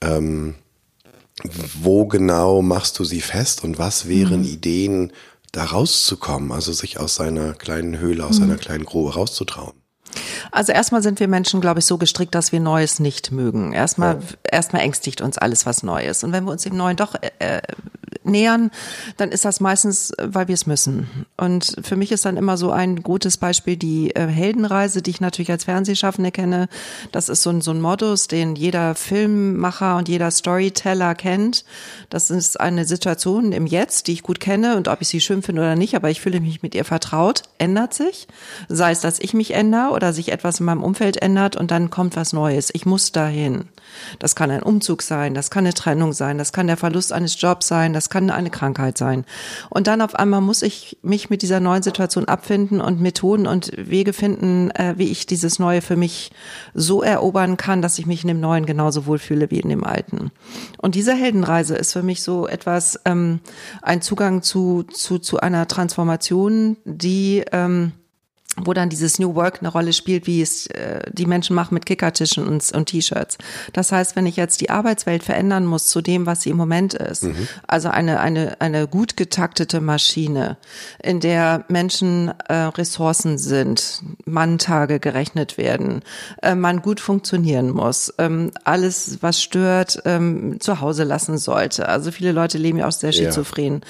Ähm, 0.00 0.54
wo 1.80 2.06
genau 2.06 2.62
machst 2.62 2.98
du 2.98 3.04
sie 3.04 3.20
fest 3.20 3.62
und 3.62 3.78
was 3.78 4.08
wären 4.08 4.40
mhm. 4.40 4.48
Ideen, 4.48 5.12
da 5.52 5.64
rauszukommen, 5.64 6.52
also 6.52 6.72
sich 6.72 6.98
aus 6.98 7.14
seiner 7.14 7.54
kleinen 7.54 7.98
Höhle, 7.98 8.24
aus 8.24 8.36
mhm. 8.38 8.42
seiner 8.42 8.56
kleinen 8.56 8.84
Grube 8.84 9.14
rauszutrauen? 9.14 9.74
Also 10.50 10.72
erstmal 10.72 11.02
sind 11.02 11.20
wir 11.20 11.28
Menschen, 11.28 11.60
glaube 11.60 11.80
ich, 11.80 11.86
so 11.86 11.98
gestrickt, 11.98 12.34
dass 12.34 12.52
wir 12.52 12.60
Neues 12.60 13.00
nicht 13.00 13.32
mögen. 13.32 13.72
Erstmal, 13.72 14.14
ja. 14.14 14.20
erstmal 14.50 14.82
ängstigt 14.82 15.20
uns 15.20 15.38
alles, 15.38 15.66
was 15.66 15.82
neu 15.82 16.04
ist. 16.04 16.24
Und 16.24 16.32
wenn 16.32 16.44
wir 16.44 16.52
uns 16.52 16.62
dem 16.62 16.76
Neuen 16.76 16.96
doch 16.96 17.14
äh, 17.14 17.30
äh 17.38 17.62
nähern, 18.28 18.70
dann 19.16 19.30
ist 19.30 19.44
das 19.44 19.60
meistens, 19.60 20.12
weil 20.20 20.48
wir 20.48 20.54
es 20.54 20.66
müssen. 20.66 21.26
Und 21.36 21.76
für 21.82 21.96
mich 21.96 22.12
ist 22.12 22.24
dann 22.24 22.36
immer 22.36 22.56
so 22.56 22.70
ein 22.70 23.02
gutes 23.02 23.36
Beispiel 23.36 23.76
die 23.76 24.14
äh, 24.14 24.26
Heldenreise, 24.26 25.02
die 25.02 25.10
ich 25.10 25.20
natürlich 25.20 25.50
als 25.50 25.64
Fernsehschaffende 25.64 26.30
kenne. 26.30 26.68
Das 27.12 27.28
ist 27.28 27.42
so 27.42 27.50
ein, 27.50 27.60
so 27.60 27.72
ein 27.72 27.80
Modus, 27.80 28.28
den 28.28 28.54
jeder 28.54 28.94
Filmmacher 28.94 29.96
und 29.96 30.08
jeder 30.08 30.30
Storyteller 30.30 31.14
kennt. 31.14 31.64
Das 32.10 32.30
ist 32.30 32.60
eine 32.60 32.84
Situation 32.84 33.52
im 33.52 33.66
Jetzt, 33.66 34.06
die 34.06 34.12
ich 34.12 34.22
gut 34.22 34.40
kenne 34.40 34.76
und 34.76 34.88
ob 34.88 35.00
ich 35.00 35.08
sie 35.08 35.20
schön 35.20 35.42
finde 35.42 35.62
oder 35.62 35.76
nicht, 35.76 35.96
aber 35.96 36.10
ich 36.10 36.20
fühle 36.20 36.40
mich 36.40 36.62
mit 36.62 36.74
ihr 36.74 36.84
vertraut, 36.84 37.42
ändert 37.58 37.94
sich. 37.94 38.28
Sei 38.68 38.90
es, 38.90 39.00
dass 39.00 39.18
ich 39.18 39.34
mich 39.34 39.52
ändere 39.52 39.92
oder 39.98 40.12
sich 40.12 40.30
etwas 40.30 40.60
in 40.60 40.66
meinem 40.66 40.84
Umfeld 40.84 41.20
ändert 41.20 41.56
und 41.56 41.72
dann 41.72 41.90
kommt 41.90 42.14
was 42.14 42.32
Neues. 42.32 42.70
Ich 42.72 42.86
muss 42.86 43.10
dahin. 43.10 43.64
Das 44.20 44.36
kann 44.36 44.48
ein 44.52 44.62
Umzug 44.62 45.02
sein, 45.02 45.34
das 45.34 45.50
kann 45.50 45.64
eine 45.64 45.74
Trennung 45.74 46.12
sein, 46.12 46.38
das 46.38 46.52
kann 46.52 46.68
der 46.68 46.76
Verlust 46.76 47.12
eines 47.12 47.40
Jobs 47.40 47.66
sein, 47.66 47.92
das 47.92 48.08
kann 48.08 48.30
eine 48.30 48.50
Krankheit 48.50 48.96
sein. 48.96 49.24
Und 49.70 49.88
dann 49.88 50.00
auf 50.00 50.14
einmal 50.14 50.40
muss 50.40 50.62
ich 50.62 50.98
mich 51.02 51.30
mit 51.30 51.42
dieser 51.42 51.58
neuen 51.58 51.82
Situation 51.82 52.26
abfinden 52.26 52.80
und 52.80 53.00
Methoden 53.00 53.48
und 53.48 53.72
Wege 53.76 54.12
finden, 54.12 54.70
äh, 54.70 54.94
wie 54.98 55.08
ich 55.08 55.26
dieses 55.26 55.58
Neue 55.58 55.82
für 55.82 55.96
mich 55.96 56.30
so 56.74 57.02
erobern 57.02 57.56
kann, 57.56 57.82
dass 57.82 57.98
ich 57.98 58.06
mich 58.06 58.22
in 58.22 58.28
dem 58.28 58.38
Neuen 58.40 58.66
genauso 58.66 59.06
wohlfühle 59.06 59.50
wie 59.50 59.58
in 59.58 59.68
dem 59.68 59.82
Alten. 59.82 60.30
Und 60.76 60.94
diese 60.94 61.14
Heldenreise 61.14 61.74
ist 61.74 61.92
für 61.92 62.04
mich 62.04 62.22
so 62.22 62.46
etwas, 62.46 63.00
ähm, 63.04 63.40
ein 63.82 64.00
Zugang 64.00 64.42
zu, 64.42 64.84
zu, 64.84 65.18
zu 65.18 65.40
einer 65.40 65.66
Transformation, 65.66 66.76
die 66.84 67.42
ähm, 67.50 67.94
wo 68.64 68.72
dann 68.72 68.88
dieses 68.88 69.18
New 69.18 69.34
Work 69.34 69.58
eine 69.60 69.68
Rolle 69.68 69.92
spielt, 69.92 70.26
wie 70.26 70.42
es 70.42 70.66
äh, 70.68 71.00
die 71.12 71.26
Menschen 71.26 71.54
machen 71.54 71.74
mit 71.74 71.86
Kickertischen 71.86 72.46
und, 72.46 72.70
und 72.72 72.86
T-Shirts. 72.86 73.38
Das 73.72 73.92
heißt, 73.92 74.16
wenn 74.16 74.26
ich 74.26 74.36
jetzt 74.36 74.60
die 74.60 74.70
Arbeitswelt 74.70 75.22
verändern 75.22 75.66
muss 75.66 75.88
zu 75.88 76.00
dem, 76.00 76.26
was 76.26 76.42
sie 76.42 76.50
im 76.50 76.56
Moment 76.56 76.94
ist, 76.94 77.24
mhm. 77.24 77.48
also 77.66 77.88
eine, 77.88 78.20
eine, 78.20 78.60
eine 78.60 78.86
gut 78.86 79.16
getaktete 79.16 79.80
Maschine, 79.80 80.56
in 81.02 81.20
der 81.20 81.64
Menschen 81.68 82.32
äh, 82.48 82.54
Ressourcen 82.54 83.38
sind, 83.38 84.02
Manntage 84.24 85.00
gerechnet 85.00 85.58
werden, 85.58 86.02
äh, 86.42 86.54
man 86.54 86.82
gut 86.82 87.00
funktionieren 87.00 87.70
muss, 87.70 88.12
ähm, 88.18 88.50
alles, 88.64 89.18
was 89.20 89.42
stört, 89.42 90.02
ähm, 90.04 90.60
zu 90.60 90.80
Hause 90.80 91.04
lassen 91.04 91.38
sollte. 91.38 91.88
Also 91.88 92.10
viele 92.10 92.32
Leute 92.32 92.58
leben 92.58 92.78
ja 92.78 92.88
auch 92.88 92.92
sehr 92.92 93.12
schizophren. 93.12 93.82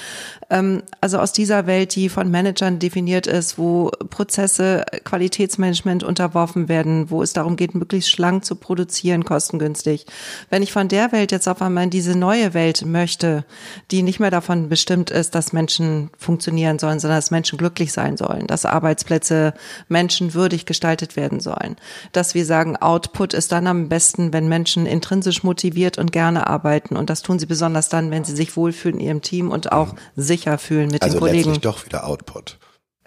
Ja. 0.50 0.58
Ähm, 0.58 0.82
also 1.00 1.18
aus 1.18 1.32
dieser 1.32 1.66
Welt, 1.66 1.94
die 1.94 2.08
von 2.08 2.30
Managern 2.30 2.78
definiert 2.78 3.26
ist, 3.26 3.58
wo 3.58 3.90
Prozesse 4.10 4.57
Prozesse, 4.58 4.84
Qualitätsmanagement 5.04 6.02
unterworfen 6.02 6.68
werden, 6.68 7.10
wo 7.10 7.22
es 7.22 7.32
darum 7.32 7.56
geht, 7.56 7.74
möglichst 7.74 8.10
schlank 8.10 8.44
zu 8.44 8.56
produzieren, 8.56 9.24
kostengünstig. 9.24 10.06
Wenn 10.50 10.62
ich 10.62 10.72
von 10.72 10.88
der 10.88 11.12
Welt 11.12 11.32
jetzt 11.32 11.48
auf 11.48 11.62
einmal 11.62 11.84
in 11.84 11.90
diese 11.90 12.16
neue 12.16 12.54
Welt 12.54 12.84
möchte, 12.84 13.44
die 13.90 14.02
nicht 14.02 14.20
mehr 14.20 14.30
davon 14.30 14.68
bestimmt 14.68 15.10
ist, 15.10 15.34
dass 15.34 15.52
Menschen 15.52 16.10
funktionieren 16.18 16.78
sollen, 16.78 16.98
sondern 16.98 17.18
dass 17.18 17.30
Menschen 17.30 17.58
glücklich 17.58 17.92
sein 17.92 18.16
sollen, 18.16 18.46
dass 18.46 18.64
Arbeitsplätze 18.64 19.54
menschenwürdig 19.88 20.66
gestaltet 20.66 21.16
werden 21.16 21.40
sollen, 21.40 21.76
dass 22.12 22.34
wir 22.34 22.44
sagen, 22.44 22.76
Output 22.76 23.34
ist 23.34 23.52
dann 23.52 23.66
am 23.66 23.88
besten, 23.88 24.32
wenn 24.32 24.48
Menschen 24.48 24.86
intrinsisch 24.86 25.42
motiviert 25.42 25.98
und 25.98 26.12
gerne 26.12 26.46
arbeiten. 26.46 26.96
Und 26.96 27.10
das 27.10 27.22
tun 27.22 27.38
sie 27.38 27.46
besonders 27.46 27.88
dann, 27.88 28.10
wenn 28.10 28.24
sie 28.24 28.34
sich 28.34 28.56
wohlfühlen 28.56 28.98
in 28.98 29.06
ihrem 29.06 29.22
Team 29.22 29.50
und 29.50 29.72
auch 29.72 29.94
sicher 30.16 30.58
fühlen 30.58 30.88
mit 30.88 31.02
also 31.02 31.16
den 31.16 31.20
Kollegen. 31.20 31.36
letztlich 31.38 31.60
doch 31.60 31.84
wieder 31.84 32.06
Output. 32.06 32.58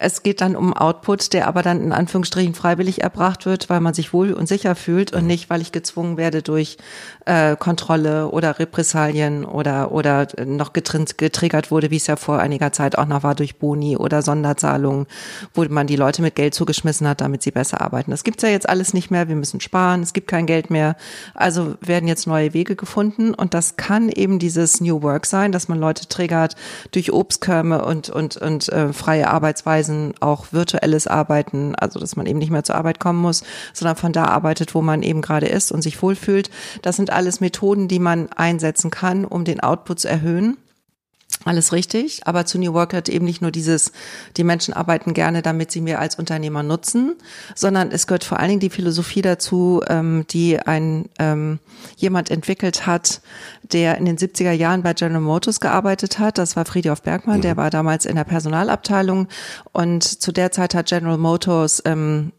Es 0.02 0.24
geht 0.24 0.40
dann 0.40 0.56
um 0.56 0.74
Output, 0.74 1.32
der 1.32 1.46
aber 1.46 1.62
dann 1.62 1.80
in 1.80 1.92
Anführungsstrichen 1.92 2.54
freiwillig 2.54 3.02
erbracht 3.02 3.46
wird, 3.46 3.70
weil 3.70 3.78
man 3.78 3.94
sich 3.94 4.12
wohl 4.12 4.32
und 4.32 4.48
sicher 4.48 4.74
fühlt 4.74 5.12
und 5.12 5.28
nicht, 5.28 5.48
weil 5.48 5.60
ich 5.60 5.70
gezwungen 5.70 6.16
werde 6.16 6.42
durch 6.42 6.76
äh, 7.24 7.56
Kontrolle 7.56 8.28
oder 8.28 8.58
Repressalien 8.58 9.44
oder 9.44 9.92
oder 9.92 10.26
noch 10.44 10.72
getriggert 10.72 11.70
wurde, 11.70 11.90
wie 11.90 11.96
es 11.96 12.06
ja 12.06 12.16
vor 12.16 12.40
einiger 12.40 12.72
Zeit 12.72 12.98
auch 12.98 13.06
noch 13.06 13.22
war 13.22 13.34
durch 13.34 13.56
Boni 13.56 13.96
oder 13.96 14.22
Sonderzahlungen, 14.22 15.06
wo 15.54 15.64
man 15.64 15.86
die 15.86 15.96
Leute 15.96 16.22
mit 16.22 16.34
Geld 16.34 16.54
zugeschmissen 16.54 17.06
hat, 17.06 17.20
damit 17.20 17.42
sie 17.42 17.50
besser 17.50 17.80
arbeiten. 17.80 18.10
Das 18.10 18.24
gibt's 18.24 18.42
ja 18.42 18.48
jetzt 18.48 18.68
alles 18.68 18.94
nicht 18.94 19.10
mehr. 19.10 19.28
Wir 19.28 19.36
müssen 19.36 19.60
sparen. 19.60 20.02
Es 20.02 20.12
gibt 20.12 20.28
kein 20.28 20.46
Geld 20.46 20.70
mehr. 20.70 20.96
Also 21.34 21.74
werden 21.80 22.08
jetzt 22.08 22.26
neue 22.26 22.54
Wege 22.54 22.76
gefunden 22.76 23.34
und 23.34 23.54
das 23.54 23.76
kann 23.76 24.08
eben 24.08 24.38
dieses 24.38 24.80
New 24.80 25.02
Work 25.02 25.26
sein, 25.26 25.52
dass 25.52 25.68
man 25.68 25.78
Leute 25.78 26.08
triggert 26.08 26.56
durch 26.90 27.12
Obstkörme 27.12 27.84
und 27.84 28.10
und 28.10 28.36
und 28.36 28.68
äh, 28.68 28.92
freie 28.92 29.28
Arbeitsweisen 29.28 30.14
auch 30.20 30.46
virtuelles 30.52 31.06
Arbeiten, 31.06 31.74
also 31.76 32.00
dass 32.00 32.16
man 32.16 32.26
eben 32.26 32.38
nicht 32.38 32.50
mehr 32.50 32.64
zur 32.64 32.74
Arbeit 32.74 32.98
kommen 32.98 33.20
muss, 33.20 33.44
sondern 33.72 33.96
von 33.96 34.12
da 34.12 34.24
arbeitet, 34.24 34.74
wo 34.74 34.82
man 34.82 35.02
eben 35.02 35.22
gerade 35.22 35.46
ist 35.46 35.70
und 35.70 35.82
sich 35.82 36.02
wohlfühlt. 36.02 36.50
Das 36.82 36.96
sind 36.96 37.11
alles 37.14 37.40
Methoden, 37.40 37.88
die 37.88 37.98
man 37.98 38.30
einsetzen 38.32 38.90
kann, 38.90 39.24
um 39.24 39.44
den 39.44 39.60
Output 39.60 40.00
zu 40.00 40.08
erhöhen. 40.08 40.56
Alles 41.44 41.72
richtig, 41.72 42.26
aber 42.26 42.46
zu 42.46 42.58
New 42.58 42.72
Work 42.72 42.94
hat 42.94 43.08
eben 43.08 43.24
nicht 43.24 43.42
nur 43.42 43.50
dieses, 43.50 43.92
die 44.36 44.44
Menschen 44.44 44.74
arbeiten 44.74 45.12
gerne, 45.12 45.42
damit 45.42 45.72
sie 45.72 45.80
mir 45.80 45.98
als 45.98 46.14
Unternehmer 46.16 46.62
nutzen, 46.62 47.16
sondern 47.56 47.90
es 47.90 48.06
gehört 48.06 48.22
vor 48.22 48.38
allen 48.38 48.50
Dingen 48.50 48.60
die 48.60 48.70
Philosophie 48.70 49.22
dazu, 49.22 49.82
ähm, 49.88 50.24
die 50.30 50.60
ein 50.60 51.08
ähm, 51.18 51.58
jemand 51.96 52.30
entwickelt 52.30 52.86
hat, 52.86 53.22
der 53.62 53.98
in 53.98 54.04
den 54.04 54.18
70er 54.18 54.52
Jahren 54.52 54.82
bei 54.82 54.94
General 54.94 55.20
Motors 55.20 55.58
gearbeitet 55.58 56.18
hat. 56.18 56.38
Das 56.38 56.54
war 56.54 56.64
Friedhof 56.64 57.02
Bergmann, 57.02 57.40
der 57.40 57.56
war 57.56 57.70
damals 57.70 58.06
in 58.06 58.14
der 58.14 58.24
Personalabteilung 58.24 59.26
und 59.72 60.04
zu 60.04 60.30
der 60.30 60.52
Zeit 60.52 60.74
hat 60.74 60.86
General 60.86 61.18
Motors 61.18 61.82
ähm, 61.86 62.32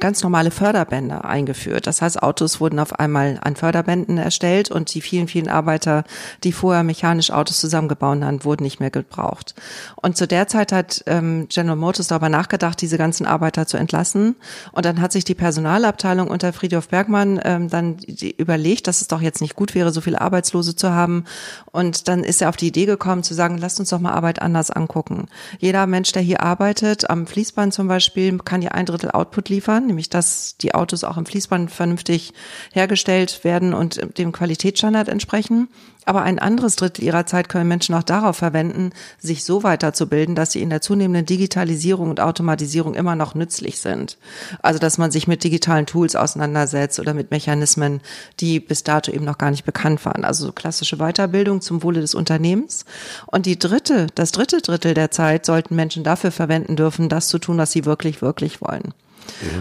ganz 0.00 0.22
normale 0.22 0.50
Förderbänder 0.50 1.24
eingeführt. 1.24 1.86
Das 1.86 2.02
heißt, 2.02 2.22
Autos 2.22 2.60
wurden 2.60 2.78
auf 2.78 2.98
einmal 2.98 3.38
an 3.42 3.56
Förderbänden 3.56 4.18
erstellt 4.18 4.70
und 4.70 4.94
die 4.94 5.00
vielen, 5.00 5.28
vielen 5.28 5.48
Arbeiter, 5.48 6.04
die 6.44 6.52
vorher 6.52 6.84
mechanisch 6.84 7.30
Autos 7.30 7.60
zusammengebaut 7.60 8.22
haben, 8.22 8.44
wurden 8.44 8.62
nicht 8.62 8.80
mehr 8.80 8.90
gebraucht. 8.90 9.54
Und 9.96 10.16
zu 10.16 10.26
der 10.26 10.46
Zeit 10.48 10.72
hat 10.72 11.02
ähm, 11.06 11.46
General 11.48 11.76
Motors 11.76 12.06
darüber 12.06 12.28
nachgedacht, 12.28 12.80
diese 12.80 12.96
ganzen 12.96 13.26
Arbeiter 13.26 13.66
zu 13.66 13.76
entlassen. 13.76 14.36
Und 14.72 14.84
dann 14.84 15.00
hat 15.00 15.12
sich 15.12 15.24
die 15.24 15.34
Personalabteilung 15.34 16.28
unter 16.28 16.52
Friedhof 16.52 16.88
Bergmann 16.88 17.40
ähm, 17.44 17.68
dann 17.68 17.98
überlegt, 18.38 18.86
dass 18.86 19.00
es 19.00 19.08
doch 19.08 19.20
jetzt 19.20 19.40
nicht 19.40 19.56
gut 19.56 19.74
wäre, 19.74 19.92
so 19.92 20.00
viele 20.00 20.20
Arbeitslose 20.20 20.76
zu 20.76 20.90
haben. 20.92 21.24
Und 21.72 22.08
dann 22.08 22.24
ist 22.24 22.40
er 22.40 22.48
auf 22.48 22.56
die 22.56 22.68
Idee 22.68 22.86
gekommen 22.86 23.22
zu 23.22 23.34
sagen, 23.34 23.58
lasst 23.58 23.80
uns 23.80 23.90
doch 23.90 24.00
mal 24.00 24.12
Arbeit 24.12 24.40
anders 24.40 24.70
angucken. 24.70 25.26
Jeder 25.58 25.86
Mensch, 25.86 26.12
der 26.12 26.22
hier 26.22 26.42
arbeitet, 26.42 27.10
am 27.10 27.26
Fließband 27.26 27.74
zum 27.74 27.88
Beispiel, 27.88 28.38
kann 28.38 28.62
ja 28.62 28.70
ein 28.70 28.86
Drittel 28.86 29.10
Output 29.10 29.48
liefern 29.48 29.57
liefern, 29.58 29.86
nämlich 29.86 30.08
dass 30.08 30.56
die 30.58 30.74
Autos 30.74 31.02
auch 31.02 31.16
im 31.16 31.26
Fließband 31.26 31.70
vernünftig 31.72 32.32
hergestellt 32.72 33.42
werden 33.42 33.74
und 33.74 34.00
dem 34.16 34.30
Qualitätsstandard 34.30 35.08
entsprechen. 35.08 35.68
Aber 36.04 36.22
ein 36.22 36.38
anderes 36.38 36.76
Drittel 36.76 37.04
ihrer 37.04 37.26
Zeit 37.26 37.50
können 37.50 37.68
Menschen 37.68 37.94
auch 37.94 38.02
darauf 38.02 38.36
verwenden, 38.36 38.92
sich 39.18 39.44
so 39.44 39.62
weiterzubilden, 39.62 40.34
dass 40.34 40.52
sie 40.52 40.62
in 40.62 40.70
der 40.70 40.80
zunehmenden 40.80 41.26
Digitalisierung 41.26 42.08
und 42.08 42.20
Automatisierung 42.20 42.94
immer 42.94 43.14
noch 43.14 43.34
nützlich 43.34 43.80
sind. 43.80 44.16
Also 44.62 44.78
dass 44.78 44.96
man 44.96 45.10
sich 45.10 45.26
mit 45.26 45.44
digitalen 45.44 45.84
Tools 45.84 46.16
auseinandersetzt 46.16 46.98
oder 46.98 47.12
mit 47.12 47.30
Mechanismen, 47.30 48.00
die 48.40 48.58
bis 48.58 48.84
dato 48.84 49.10
eben 49.10 49.26
noch 49.26 49.36
gar 49.36 49.50
nicht 49.50 49.66
bekannt 49.66 50.02
waren. 50.06 50.24
Also 50.24 50.46
so 50.46 50.52
klassische 50.52 50.96
Weiterbildung 50.96 51.60
zum 51.60 51.82
Wohle 51.82 52.00
des 52.00 52.14
Unternehmens. 52.14 52.86
Und 53.26 53.44
die 53.44 53.58
dritte, 53.58 54.06
das 54.14 54.32
dritte 54.32 54.62
Drittel 54.62 54.94
der 54.94 55.10
Zeit 55.10 55.44
sollten 55.44 55.76
Menschen 55.76 56.04
dafür 56.04 56.30
verwenden 56.30 56.76
dürfen, 56.76 57.10
das 57.10 57.28
zu 57.28 57.38
tun, 57.38 57.58
was 57.58 57.72
sie 57.72 57.84
wirklich, 57.84 58.22
wirklich 58.22 58.62
wollen. 58.62 58.94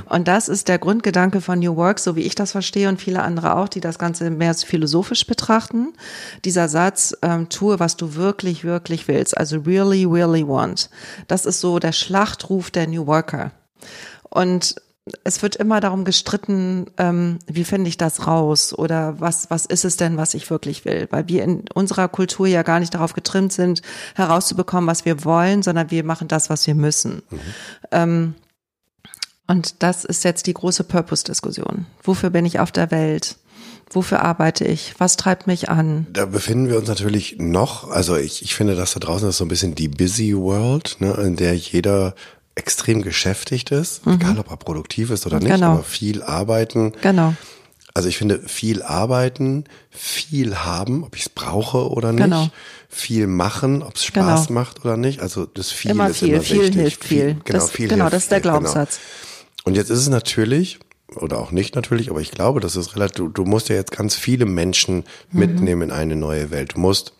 Und 0.09 0.27
das 0.27 0.49
ist 0.49 0.67
der 0.67 0.79
Grundgedanke 0.79 1.41
von 1.41 1.59
New 1.59 1.75
Work, 1.75 1.99
so 1.99 2.15
wie 2.15 2.21
ich 2.21 2.35
das 2.35 2.51
verstehe 2.51 2.89
und 2.89 3.01
viele 3.01 3.23
andere 3.23 3.55
auch, 3.55 3.67
die 3.67 3.81
das 3.81 3.99
Ganze 3.99 4.29
mehr 4.29 4.53
philosophisch 4.53 5.27
betrachten. 5.27 5.93
Dieser 6.45 6.69
Satz, 6.69 7.15
ähm, 7.21 7.49
tue, 7.49 7.79
was 7.79 7.97
du 7.97 8.15
wirklich, 8.15 8.63
wirklich 8.63 9.07
willst, 9.07 9.37
also 9.37 9.59
really, 9.59 10.05
really 10.05 10.47
want. 10.47 10.89
Das 11.27 11.45
ist 11.45 11.59
so 11.59 11.79
der 11.79 11.91
Schlachtruf 11.91 12.71
der 12.71 12.87
New 12.87 13.07
Worker. 13.07 13.51
Und 14.29 14.75
es 15.23 15.41
wird 15.41 15.55
immer 15.55 15.79
darum 15.79 16.03
gestritten, 16.03 16.87
ähm, 16.97 17.39
wie 17.47 17.63
finde 17.63 17.89
ich 17.89 17.97
das 17.97 18.27
raus 18.27 18.77
oder 18.77 19.19
was, 19.19 19.49
was 19.49 19.65
ist 19.65 19.85
es 19.85 19.97
denn, 19.97 20.17
was 20.17 20.33
ich 20.33 20.49
wirklich 20.49 20.85
will? 20.85 21.07
Weil 21.11 21.27
wir 21.27 21.43
in 21.43 21.63
unserer 21.73 22.07
Kultur 22.07 22.47
ja 22.47 22.63
gar 22.63 22.79
nicht 22.79 22.93
darauf 22.93 23.13
getrimmt 23.13 23.53
sind, 23.53 23.81
herauszubekommen, 24.15 24.87
was 24.87 25.05
wir 25.05 25.23
wollen, 25.23 25.63
sondern 25.63 25.91
wir 25.91 26.03
machen 26.03 26.27
das, 26.27 26.49
was 26.49 26.67
wir 26.67 26.75
müssen. 26.75 27.21
Mhm. 27.29 27.39
Ähm, 27.91 28.35
und 29.47 29.81
das 29.83 30.05
ist 30.05 30.23
jetzt 30.23 30.47
die 30.47 30.53
große 30.53 30.83
Purpose-Diskussion. 30.83 31.85
Wofür 32.03 32.29
bin 32.29 32.45
ich 32.45 32.59
auf 32.59 32.71
der 32.71 32.91
Welt? 32.91 33.37
Wofür 33.89 34.21
arbeite 34.21 34.65
ich? 34.65 34.93
Was 34.97 35.15
treibt 35.15 35.47
mich 35.47 35.69
an? 35.69 36.07
Da 36.11 36.25
befinden 36.25 36.67
wir 36.67 36.77
uns 36.77 36.89
natürlich 36.89 37.37
noch, 37.39 37.89
also 37.89 38.17
ich, 38.17 38.41
ich 38.41 38.53
finde, 38.53 38.75
dass 38.75 38.93
da 38.93 38.99
draußen 38.99 39.29
ist 39.29 39.37
so 39.37 39.45
ein 39.45 39.49
bisschen 39.49 39.75
die 39.75 39.87
Busy 39.87 40.35
World, 40.35 40.97
ne, 40.99 41.13
in 41.13 41.37
der 41.37 41.55
jeder 41.55 42.13
extrem 42.55 43.01
geschäftigt 43.01 43.71
ist, 43.71 44.05
mhm. 44.05 44.13
egal 44.13 44.39
ob 44.39 44.51
er 44.51 44.57
produktiv 44.57 45.09
ist 45.11 45.25
oder 45.25 45.39
nicht, 45.39 45.51
genau. 45.51 45.73
aber 45.73 45.83
viel 45.83 46.23
arbeiten. 46.23 46.91
Genau. 47.01 47.33
Also 47.93 48.09
ich 48.09 48.17
finde, 48.17 48.41
viel 48.45 48.83
arbeiten, 48.83 49.63
viel 49.89 50.57
haben, 50.57 51.03
ob 51.03 51.15
ich 51.15 51.23
es 51.23 51.29
brauche 51.29 51.89
oder 51.89 52.11
nicht, 52.11 52.25
genau. 52.25 52.49
viel 52.89 53.25
machen, 53.25 53.81
ob 53.81 53.95
es 53.95 54.05
Spaß 54.05 54.47
genau. 54.47 54.59
macht 54.59 54.83
oder 54.85 54.97
nicht. 54.97 55.21
Also 55.21 55.45
das 55.45 55.71
viel 55.71 55.91
immer 55.91 56.09
ist 56.09 56.19
viel, 56.19 56.29
immer 56.29 56.41
viel 56.41 56.61
wichtig. 56.61 56.75
hilft 56.75 57.03
viel. 57.05 57.37
Genau, 57.43 57.59
das, 57.59 57.71
viel 57.71 57.87
genau, 57.87 58.03
hilft 58.03 58.13
das 58.13 58.23
ist 58.23 58.31
der 58.31 58.41
viel, 58.41 58.51
genau. 58.51 58.87
Und 59.67 59.75
jetzt 59.75 59.89
ist 59.89 59.99
es 59.99 60.07
natürlich, 60.07 60.79
oder 61.17 61.39
auch 61.39 61.51
nicht 61.51 61.75
natürlich, 61.75 62.09
aber 62.09 62.21
ich 62.21 62.31
glaube, 62.31 62.61
das 62.61 62.77
ist 62.77 62.95
relativ, 62.95 63.15
du, 63.17 63.27
du 63.27 63.43
musst 63.43 63.67
ja 63.67 63.75
jetzt 63.75 63.91
ganz 63.91 64.15
viele 64.15 64.45
Menschen 64.45 65.03
Mhm. 65.31 65.39
mitnehmen 65.39 65.81
in 65.81 65.91
eine 65.91 66.15
neue 66.15 66.51
Welt. 66.51 66.75
Du 66.75 66.79
musst 66.79 67.11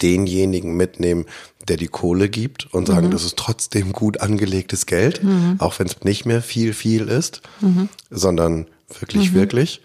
denjenigen 0.00 0.76
mitnehmen, 0.76 1.24
der 1.66 1.76
die 1.76 1.88
Kohle 1.88 2.28
gibt 2.28 2.72
und 2.72 2.86
sagen, 2.86 3.08
Mhm. 3.08 3.10
das 3.10 3.24
ist 3.24 3.36
trotzdem 3.36 3.90
gut 3.90 4.20
angelegtes 4.20 4.86
Geld, 4.86 5.22
auch 5.58 5.76
wenn 5.80 5.88
es 5.88 6.04
nicht 6.04 6.24
mehr 6.24 6.40
viel, 6.40 6.72
viel 6.72 7.08
ist, 7.08 7.42
Mhm. 7.60 7.88
sondern 8.10 8.66
wirklich, 9.00 9.34
wirklich. 9.34 9.82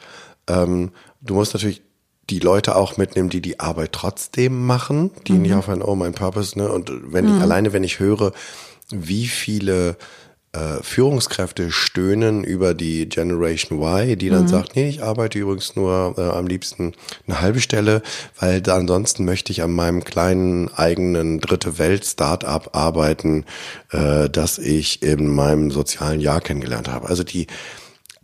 Ähm, 0.48 0.92
du 1.22 1.34
musst 1.34 1.56
natürlich 1.56 1.82
die 2.30 2.40
Leute 2.40 2.76
auch 2.76 2.98
mitnehmen, 2.98 3.30
die 3.30 3.42
die 3.42 3.60
Arbeit 3.60 3.92
trotzdem 3.92 4.68
machen, 4.68 5.10
die 5.26 5.34
Mhm. 5.34 5.42
nicht 5.42 5.54
auf 5.56 5.70
ein, 5.70 5.82
oh, 5.82 5.96
mein 5.96 6.14
Purpose, 6.14 6.60
ne? 6.60 6.72
Und 6.72 6.92
wenn 7.12 7.26
ich, 7.28 7.42
alleine 7.42 7.74
wenn 7.74 7.84
ich 7.84 7.98
höre, 8.00 8.34
wie 8.92 9.26
viele 9.26 9.98
äh, 10.56 10.82
Führungskräfte 10.82 11.70
stöhnen 11.72 12.44
über 12.44 12.74
die 12.74 13.10
Generation 13.10 13.82
Y, 13.82 14.18
die 14.18 14.30
dann 14.30 14.48
sagt, 14.48 14.76
nee, 14.76 14.88
ich 14.88 15.04
arbeite 15.04 15.38
übrigens 15.38 15.76
nur 15.76 16.16
äh, 16.18 16.22
am 16.22 16.48
liebsten 16.48 16.94
eine 17.28 17.42
halbe 17.42 17.60
Stelle, 17.60 18.02
weil 18.40 18.62
da 18.62 18.76
ansonsten 18.76 19.26
möchte 19.26 19.52
ich 19.52 19.64
an 19.64 19.72
meinem 19.72 20.04
kleinen 20.04 20.74
eigenen 20.74 21.42
dritte 21.42 21.78
Welt 21.78 22.06
Startup 22.06 22.70
arbeiten, 22.74 23.46
äh, 23.92 24.30
das 24.30 24.58
ich 24.58 25.04
in 25.04 25.28
meinem 25.28 25.72
sozialen 25.72 26.22
Jahr 26.22 26.40
kennengelernt 26.40 26.88
habe. 26.88 27.10
Also 27.10 27.24
die 27.24 27.48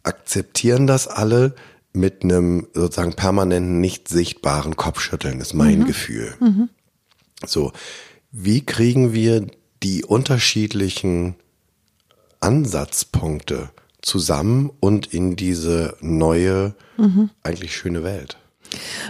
akzeptieren 0.04 0.88
das 0.88 1.08
alle 1.08 1.54
mit 1.94 2.24
einem 2.24 2.68
sozusagen 2.74 3.14
permanenten, 3.14 3.82
nicht 3.82 4.08
sichtbaren 4.08 4.78
Kopfschütteln, 4.78 5.42
ist 5.42 5.54
mein 5.54 5.86
Gefühl. 5.86 6.34
So, 7.46 7.74
wie 8.32 8.66
kriegen 8.66 9.12
wir 9.12 9.48
die 9.84 10.06
unterschiedlichen 10.06 11.36
Ansatzpunkte 12.42 13.70
zusammen 14.02 14.72
und 14.80 15.08
in 15.14 15.36
diese 15.36 15.96
neue, 16.02 16.74
eigentlich 17.44 17.76
schöne 17.76 18.04
Welt? 18.04 18.38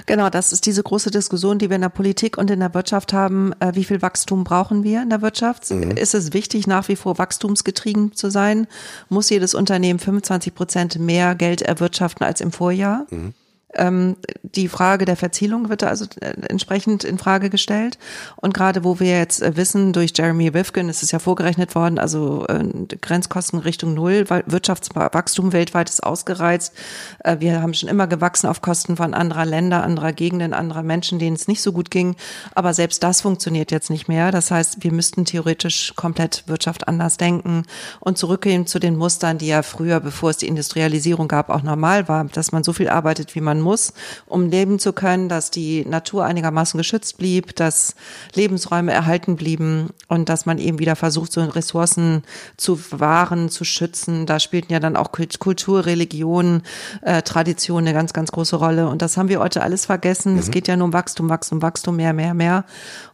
Genau, 0.05 0.29
das 0.29 0.51
ist 0.51 0.65
diese 0.65 0.83
große 0.83 1.11
Diskussion, 1.11 1.59
die 1.59 1.69
wir 1.69 1.75
in 1.75 1.81
der 1.81 1.89
Politik 1.89 2.37
und 2.37 2.49
in 2.49 2.59
der 2.59 2.73
Wirtschaft 2.73 3.13
haben. 3.13 3.53
Äh, 3.59 3.75
wie 3.75 3.83
viel 3.83 4.01
Wachstum 4.01 4.43
brauchen 4.43 4.83
wir 4.83 5.01
in 5.01 5.09
der 5.09 5.21
Wirtschaft? 5.21 5.69
Ist 5.71 6.13
es 6.13 6.33
wichtig, 6.33 6.67
nach 6.67 6.87
wie 6.87 6.95
vor 6.95 7.17
wachstumsgetrieben 7.17 8.13
zu 8.13 8.29
sein? 8.31 8.67
Muss 9.09 9.29
jedes 9.29 9.53
Unternehmen 9.53 9.99
25 9.99 10.55
Prozent 10.55 10.99
mehr 10.99 11.35
Geld 11.35 11.61
erwirtschaften 11.61 12.25
als 12.25 12.41
im 12.41 12.51
Vorjahr? 12.51 13.05
Ähm, 13.11 13.33
die 14.43 14.67
Frage 14.67 15.05
der 15.05 15.15
Verzielung 15.15 15.69
wird 15.69 15.81
da 15.81 15.87
also 15.87 16.05
äh, 16.19 16.33
entsprechend 16.49 17.03
in 17.03 17.17
Frage 17.17 17.49
gestellt. 17.49 17.97
Und 18.35 18.53
gerade 18.53 18.83
wo 18.83 18.99
wir 18.99 19.17
jetzt 19.17 19.41
äh, 19.41 19.55
wissen, 19.55 19.93
durch 19.93 20.11
Jeremy 20.15 20.49
Rifkin 20.49 20.89
ist 20.89 21.03
es 21.03 21.11
ja 21.11 21.19
vorgerechnet 21.19 21.73
worden, 21.73 21.97
also 21.97 22.45
äh, 22.47 22.63
Grenzkosten 23.01 23.59
Richtung 23.59 23.93
Null, 23.93 24.25
Wirtschaftswachstum 24.45 25.53
weltweit 25.53 25.89
ist 25.89 26.03
ausgereizt. 26.03 26.73
Wir 27.39 27.61
haben 27.61 27.73
schon 27.73 27.89
immer 27.89 28.07
gewachsen 28.07 28.47
auf 28.47 28.61
Kosten 28.61 28.95
von 28.95 29.13
anderer 29.13 29.45
Länder, 29.45 29.83
anderer 29.83 30.13
Gegenden, 30.13 30.53
anderer 30.53 30.83
Menschen, 30.83 31.19
denen 31.19 31.35
es 31.35 31.47
nicht 31.47 31.61
so 31.61 31.71
gut 31.71 31.91
ging. 31.91 32.15
Aber 32.55 32.73
selbst 32.73 33.03
das 33.03 33.21
funktioniert 33.21 33.71
jetzt 33.71 33.89
nicht 33.89 34.07
mehr. 34.07 34.31
Das 34.31 34.51
heißt, 34.51 34.83
wir 34.83 34.91
müssten 34.91 35.25
theoretisch 35.25 35.93
komplett 35.95 36.43
Wirtschaft 36.47 36.87
anders 36.87 37.17
denken 37.17 37.63
und 37.99 38.17
zurückgehen 38.17 38.67
zu 38.67 38.79
den 38.79 38.95
Mustern, 38.95 39.37
die 39.37 39.47
ja 39.47 39.61
früher, 39.61 39.99
bevor 39.99 40.31
es 40.31 40.37
die 40.37 40.47
Industrialisierung 40.47 41.27
gab, 41.27 41.49
auch 41.49 41.63
normal 41.63 42.07
war, 42.07 42.25
dass 42.25 42.51
man 42.51 42.63
so 42.63 42.73
viel 42.73 42.89
arbeitet, 42.89 43.35
wie 43.35 43.41
man 43.41 43.60
muss, 43.61 43.93
um 44.25 44.49
leben 44.49 44.79
zu 44.79 44.93
können, 44.93 45.29
dass 45.29 45.51
die 45.51 45.85
Natur 45.85 46.25
einigermaßen 46.25 46.77
geschützt 46.77 47.17
blieb, 47.17 47.55
dass 47.55 47.95
Lebensräume 48.33 48.91
erhalten 48.91 49.35
blieben 49.35 49.89
und 50.07 50.29
dass 50.29 50.45
man 50.45 50.57
eben 50.57 50.79
wieder 50.79 50.95
versucht, 50.95 51.31
so 51.31 51.41
Ressourcen 51.41 52.23
zu 52.57 52.79
wahren, 52.91 53.49
zu 53.49 53.63
schützen. 53.63 54.25
Da 54.25 54.39
spielten 54.39 54.73
ja 54.73 54.79
dann 54.79 54.95
auch 54.95 55.11
Kultur, 55.11 55.85
Religion, 55.85 56.63
äh, 57.01 57.21
Tradition 57.21 57.79
eine 57.79 57.93
ganz, 57.93 58.13
ganz 58.13 58.31
große 58.31 58.55
Rolle. 58.55 58.87
Und 58.87 59.01
das 59.01 59.17
haben 59.17 59.29
wir 59.29 59.39
heute 59.39 59.61
alles 59.61 59.85
vergessen. 59.85 60.33
Mhm. 60.33 60.39
Es 60.39 60.51
geht 60.51 60.67
ja 60.67 60.75
nur 60.75 60.85
um 60.85 60.93
Wachstum, 60.93 61.29
Wachstum, 61.29 61.61
Wachstum, 61.61 61.95
mehr, 61.95 62.13
mehr, 62.13 62.33
mehr. 62.33 62.65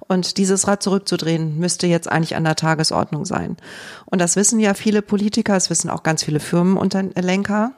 Und 0.07 0.37
dieses 0.37 0.67
Rad 0.67 0.81
zurückzudrehen, 0.81 1.57
müsste 1.57 1.85
jetzt 1.87 2.09
eigentlich 2.09 2.35
an 2.35 2.45
der 2.45 2.55
Tagesordnung 2.55 3.25
sein. 3.25 3.57
Und 4.05 4.19
das 4.19 4.35
wissen 4.35 4.59
ja 4.59 4.73
viele 4.73 5.01
Politiker, 5.01 5.55
es 5.55 5.69
wissen 5.69 5.89
auch 5.89 6.03
ganz 6.03 6.23
viele 6.23 6.39
Firmenlenker. 6.39 7.73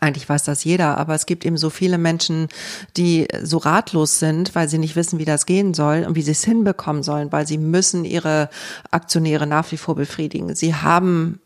Eigentlich 0.00 0.28
weiß 0.28 0.44
das 0.44 0.64
jeder, 0.64 0.98
aber 0.98 1.14
es 1.14 1.26
gibt 1.26 1.46
eben 1.46 1.56
so 1.56 1.70
viele 1.70 1.96
Menschen, 1.96 2.48
die 2.96 3.28
so 3.42 3.58
ratlos 3.58 4.18
sind, 4.18 4.54
weil 4.54 4.68
sie 4.68 4.78
nicht 4.78 4.94
wissen, 4.94 5.18
wie 5.18 5.24
das 5.24 5.46
gehen 5.46 5.72
soll 5.72 6.04
und 6.06 6.14
wie 6.16 6.22
sie 6.22 6.32
es 6.32 6.44
hinbekommen 6.44 7.02
sollen, 7.02 7.32
weil 7.32 7.46
sie 7.46 7.58
müssen 7.58 8.04
ihre 8.04 8.50
Aktionäre 8.90 9.46
nach 9.46 9.70
wie 9.72 9.78
vor 9.78 9.94
befriedigen. 9.94 10.54
Sie 10.54 10.74
haben 10.74 11.40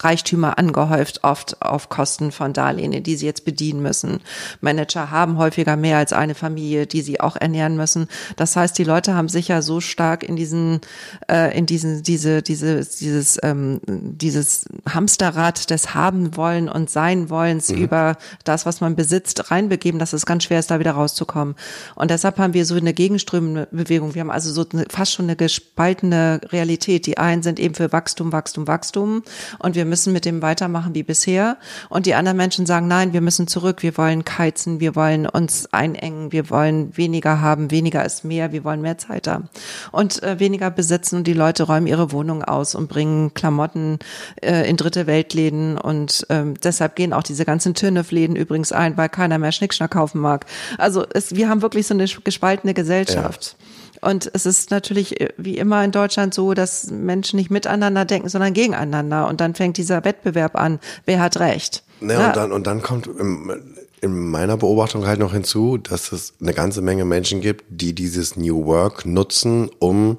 Reichtümer 0.00 0.58
angehäuft, 0.58 1.24
oft 1.24 1.62
auf 1.62 1.88
Kosten 1.88 2.30
von 2.30 2.52
Darlehen, 2.52 3.02
die 3.02 3.16
sie 3.16 3.26
jetzt 3.26 3.44
bedienen 3.44 3.82
müssen. 3.82 4.20
Manager 4.60 5.10
haben 5.10 5.38
häufiger 5.38 5.76
mehr 5.76 5.98
als 5.98 6.12
eine 6.12 6.34
Familie, 6.34 6.86
die 6.86 7.00
sie 7.00 7.20
auch 7.20 7.36
ernähren 7.36 7.76
müssen. 7.76 8.08
Das 8.36 8.56
heißt, 8.56 8.76
die 8.76 8.84
Leute 8.84 9.14
haben 9.14 9.28
sich 9.28 9.48
ja 9.48 9.62
so 9.62 9.80
stark 9.80 10.22
in 10.22 10.36
diesen, 10.36 10.80
äh, 11.30 11.56
in 11.56 11.66
diesen, 11.66 12.02
diese, 12.02 12.42
diese, 12.42 12.84
dieses, 12.84 13.38
ähm, 13.42 13.80
dieses 13.86 14.66
Hamsterrad 14.88 15.70
des 15.70 15.94
Haben 15.94 16.36
wollen 16.36 16.68
und 16.68 16.90
Sein 16.90 17.30
wollens 17.30 17.70
mhm. 17.70 17.78
über 17.78 18.16
das, 18.44 18.66
was 18.66 18.80
man 18.80 18.96
besitzt, 18.96 19.50
reinbegeben, 19.50 19.98
dass 19.98 20.12
es 20.12 20.26
ganz 20.26 20.44
schwer 20.44 20.58
ist, 20.58 20.70
da 20.70 20.78
wieder 20.78 20.92
rauszukommen. 20.92 21.54
Und 21.94 22.10
deshalb 22.10 22.38
haben 22.38 22.54
wir 22.54 22.66
so 22.66 22.74
eine 22.74 22.92
gegenströmende 22.92 23.68
Bewegung. 23.70 24.14
Wir 24.14 24.20
haben 24.20 24.30
also 24.30 24.52
so 24.52 24.64
eine, 24.72 24.84
fast 24.90 25.12
schon 25.12 25.26
eine 25.26 25.36
gespaltene 25.36 26.40
Realität. 26.52 27.06
Die 27.06 27.16
einen 27.16 27.42
sind 27.42 27.58
eben 27.58 27.74
für 27.74 27.92
Wachstum, 27.92 28.32
Wachstum, 28.32 28.66
Wachstum 28.66 29.22
und 29.58 29.74
wir 29.74 29.84
müssen 29.84 30.12
mit 30.12 30.24
dem 30.24 30.42
weitermachen 30.42 30.94
wie 30.94 31.02
bisher. 31.02 31.56
Und 31.88 32.06
die 32.06 32.14
anderen 32.14 32.36
Menschen 32.36 32.66
sagen, 32.66 32.88
nein, 32.88 33.12
wir 33.12 33.20
müssen 33.20 33.46
zurück, 33.46 33.82
wir 33.82 33.96
wollen 33.96 34.24
keizen, 34.24 34.80
wir 34.80 34.96
wollen 34.96 35.26
uns 35.26 35.68
einengen, 35.72 36.32
wir 36.32 36.50
wollen 36.50 36.96
weniger 36.96 37.40
haben, 37.40 37.70
weniger 37.70 38.04
ist 38.04 38.24
mehr, 38.24 38.52
wir 38.52 38.64
wollen 38.64 38.82
mehr 38.82 38.98
Zeit 38.98 39.26
haben. 39.26 39.48
Und 39.92 40.22
äh, 40.22 40.38
weniger 40.38 40.70
besitzen 40.70 41.16
und 41.16 41.26
die 41.26 41.32
Leute 41.32 41.64
räumen 41.64 41.86
ihre 41.86 42.12
Wohnung 42.12 42.42
aus 42.42 42.74
und 42.74 42.88
bringen 42.88 43.34
Klamotten 43.34 43.98
äh, 44.42 44.68
in 44.68 44.76
dritte 44.76 45.06
Weltläden 45.06 45.78
und 45.78 46.26
ähm, 46.30 46.54
deshalb 46.62 46.96
gehen 46.96 47.12
auch 47.12 47.22
diese 47.22 47.44
ganzen 47.44 47.74
Tönöf-Läden 47.74 48.36
übrigens 48.36 48.72
ein, 48.72 48.96
weil 48.96 49.08
keiner 49.08 49.38
mehr 49.38 49.52
Schnickschnack 49.52 49.92
kaufen 49.92 50.20
mag. 50.20 50.46
Also 50.78 51.04
es, 51.12 51.34
wir 51.34 51.48
haben 51.48 51.62
wirklich 51.62 51.86
so 51.86 51.94
eine 51.94 52.06
gespaltene 52.06 52.74
Gesellschaft. 52.74 53.56
Ja. 53.58 53.75
Und 54.06 54.30
es 54.32 54.46
ist 54.46 54.70
natürlich 54.70 55.20
äh, 55.20 55.30
wie 55.36 55.58
immer 55.58 55.82
in 55.82 55.90
Deutschland 55.90 56.32
so, 56.32 56.54
dass 56.54 56.90
Menschen 56.90 57.36
nicht 57.36 57.50
miteinander 57.50 58.04
denken, 58.04 58.28
sondern 58.28 58.54
gegeneinander. 58.54 59.26
Und 59.26 59.40
dann 59.40 59.56
fängt 59.56 59.78
dieser 59.78 60.04
Wettbewerb 60.04 60.54
an. 60.54 60.78
Wer 61.06 61.20
hat 61.20 61.40
recht? 61.40 61.82
Ne, 62.00 62.14
ja. 62.14 62.28
und, 62.28 62.36
dann, 62.36 62.52
und 62.52 62.66
dann 62.68 62.82
kommt 62.82 63.08
in 63.08 64.30
meiner 64.30 64.56
Beobachtung 64.56 65.06
halt 65.06 65.18
noch 65.18 65.32
hinzu, 65.32 65.78
dass 65.78 66.12
es 66.12 66.34
eine 66.40 66.54
ganze 66.54 66.82
Menge 66.82 67.04
Menschen 67.04 67.40
gibt, 67.40 67.64
die 67.68 67.94
dieses 67.94 68.36
New 68.36 68.66
Work 68.66 69.06
nutzen, 69.06 69.70
um 69.78 70.18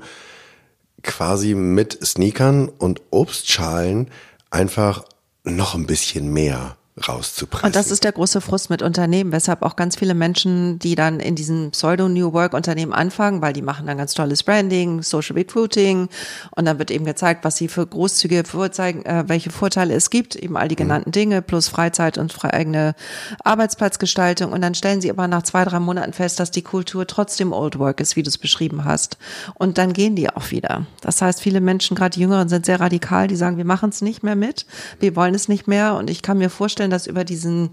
quasi 1.03 1.56
mit 1.56 1.98
Sneakern 2.06 2.67
und 2.67 3.01
Obstschalen 3.12 4.10
einfach 4.50 5.06
noch 5.44 5.75
ein 5.75 5.86
bisschen 5.86 6.34
mehr 6.34 6.77
rauszupressen. 7.08 7.68
Und 7.68 7.75
das 7.75 7.92
ist 7.92 8.04
der 8.04 8.12
große 8.12 8.42
Frust 8.42 8.70
mit 8.70 8.82
Unternehmen, 8.82 9.32
weshalb 9.32 9.62
auch 9.62 9.75
ganz 9.75 9.96
viele 9.96 10.13
Menschen, 10.13 10.80
die 10.80 10.96
dann 10.96 11.20
in 11.20 11.36
diesen 11.36 11.72
Pseudo-New 11.72 12.34
Work-Unternehmen 12.34 12.93
anfangen, 12.93 13.41
weil 13.41 13.54
die 13.54 13.62
machen 13.62 13.88
dann 13.88 13.98
ganz 13.98 14.13
tolles 14.13 14.43
Branding, 14.43 15.02
Social 15.04 15.36
Recruiting 15.36 16.10
und 16.56 16.65
dann 16.65 16.80
wird 16.80 16.91
eben 16.91 17.06
gezeigt, 17.06 17.43
was 17.45 17.58
sie 17.58 17.67
für 17.67 17.86
großzügige 17.86 18.43
vorzeigen, 18.43 19.06
äh, 19.06 19.26
welche 19.28 19.52
Vorteile 19.52 19.93
es 19.93 20.10
gibt, 20.10 20.36
eben 20.36 20.58
all 20.58 20.67
die 20.67 20.76
mhm. 20.76 20.88
genannten 20.88 21.10
mhm. 21.10 21.13
Dinge 21.13 21.41
plus 21.41 21.67
Freizeit 21.67 22.17
und 22.17 22.34
frei 22.34 22.54
eigene 22.54 22.95
Arbeitsplatzgestaltung 23.43 24.52
und 24.52 24.62
dann 24.62 24.76
stellen 24.76 25.02
sie 25.02 25.10
aber 25.10 25.28
nach 25.28 25.43
zwei, 25.43 25.63
drei 25.65 25.80
Monaten 25.80 26.13
fest, 26.13 26.39
dass 26.39 26.52
die 26.52 26.62
Kultur 26.62 27.06
trotzdem 27.08 27.54
Old 27.54 27.80
Work 27.80 28.00
ist, 28.00 28.15
wie 28.15 28.24
du 28.24 28.30
es 28.30 28.38
beschrieben 28.38 28.86
hast. 28.86 29.17
Und 29.56 29.78
dann 29.78 29.93
gehen 29.93 30.15
die 30.15 30.30
auch 30.30 30.52
wieder. 30.52 30.86
Das 31.02 31.22
heißt, 31.22 31.41
viele 31.41 31.62
Menschen, 31.62 31.95
gerade 31.95 32.15
die 32.15 32.22
Jüngeren, 32.22 32.50
sind 32.50 32.65
sehr 32.65 32.80
radikal, 32.80 33.28
die 33.28 33.36
sagen, 33.36 33.58
wir 33.58 33.65
machen 33.65 33.89
es 33.89 34.02
nicht 34.02 34.24
mehr 34.24 34.36
mit, 34.36 34.65
wir 35.00 35.15
wollen 35.15 35.36
es 35.36 35.48
nicht 35.48 35.67
mehr 35.67 35.95
und 35.95 36.10
ich 36.10 36.22
kann 36.22 36.38
mir 36.38 36.50
vorstellen, 36.50 36.87
vorstellen, 36.88 36.91
dass 36.91 37.08
über 37.08 37.23
diesen 37.23 37.69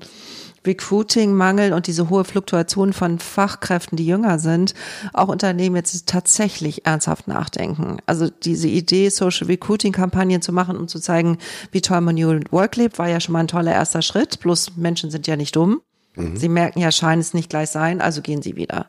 Recruiting-Mangel 0.66 1.74
und 1.74 1.86
diese 1.86 2.08
hohe 2.08 2.24
Fluktuation 2.24 2.94
von 2.94 3.18
Fachkräften, 3.18 3.96
die 3.96 4.06
jünger 4.06 4.38
sind, 4.38 4.74
auch 5.12 5.28
Unternehmen 5.28 5.76
jetzt 5.76 6.06
tatsächlich 6.06 6.86
ernsthaft 6.86 7.28
nachdenken. 7.28 7.98
Also 8.06 8.30
diese 8.30 8.68
Idee, 8.68 9.10
Social 9.10 9.46
Recruiting-Kampagnen 9.46 10.40
zu 10.40 10.52
machen, 10.52 10.76
um 10.78 10.88
zu 10.88 11.00
zeigen, 11.00 11.36
wie 11.70 11.82
toll 11.82 12.00
man 12.00 12.14
New 12.14 12.40
Work 12.50 12.76
lebt, 12.76 12.98
war 12.98 13.08
ja 13.08 13.20
schon 13.20 13.34
mal 13.34 13.40
ein 13.40 13.48
toller 13.48 13.72
erster 13.72 14.00
Schritt. 14.00 14.40
Plus 14.40 14.76
Menschen 14.76 15.10
sind 15.10 15.26
ja 15.26 15.36
nicht 15.36 15.54
dumm. 15.54 15.82
Mhm. 16.16 16.36
Sie 16.36 16.48
merken 16.48 16.80
ja, 16.80 16.92
scheint 16.92 17.22
es 17.22 17.34
nicht 17.34 17.50
gleich 17.50 17.70
sein, 17.70 18.00
also 18.00 18.22
gehen 18.22 18.42
sie 18.42 18.56
wieder. 18.56 18.86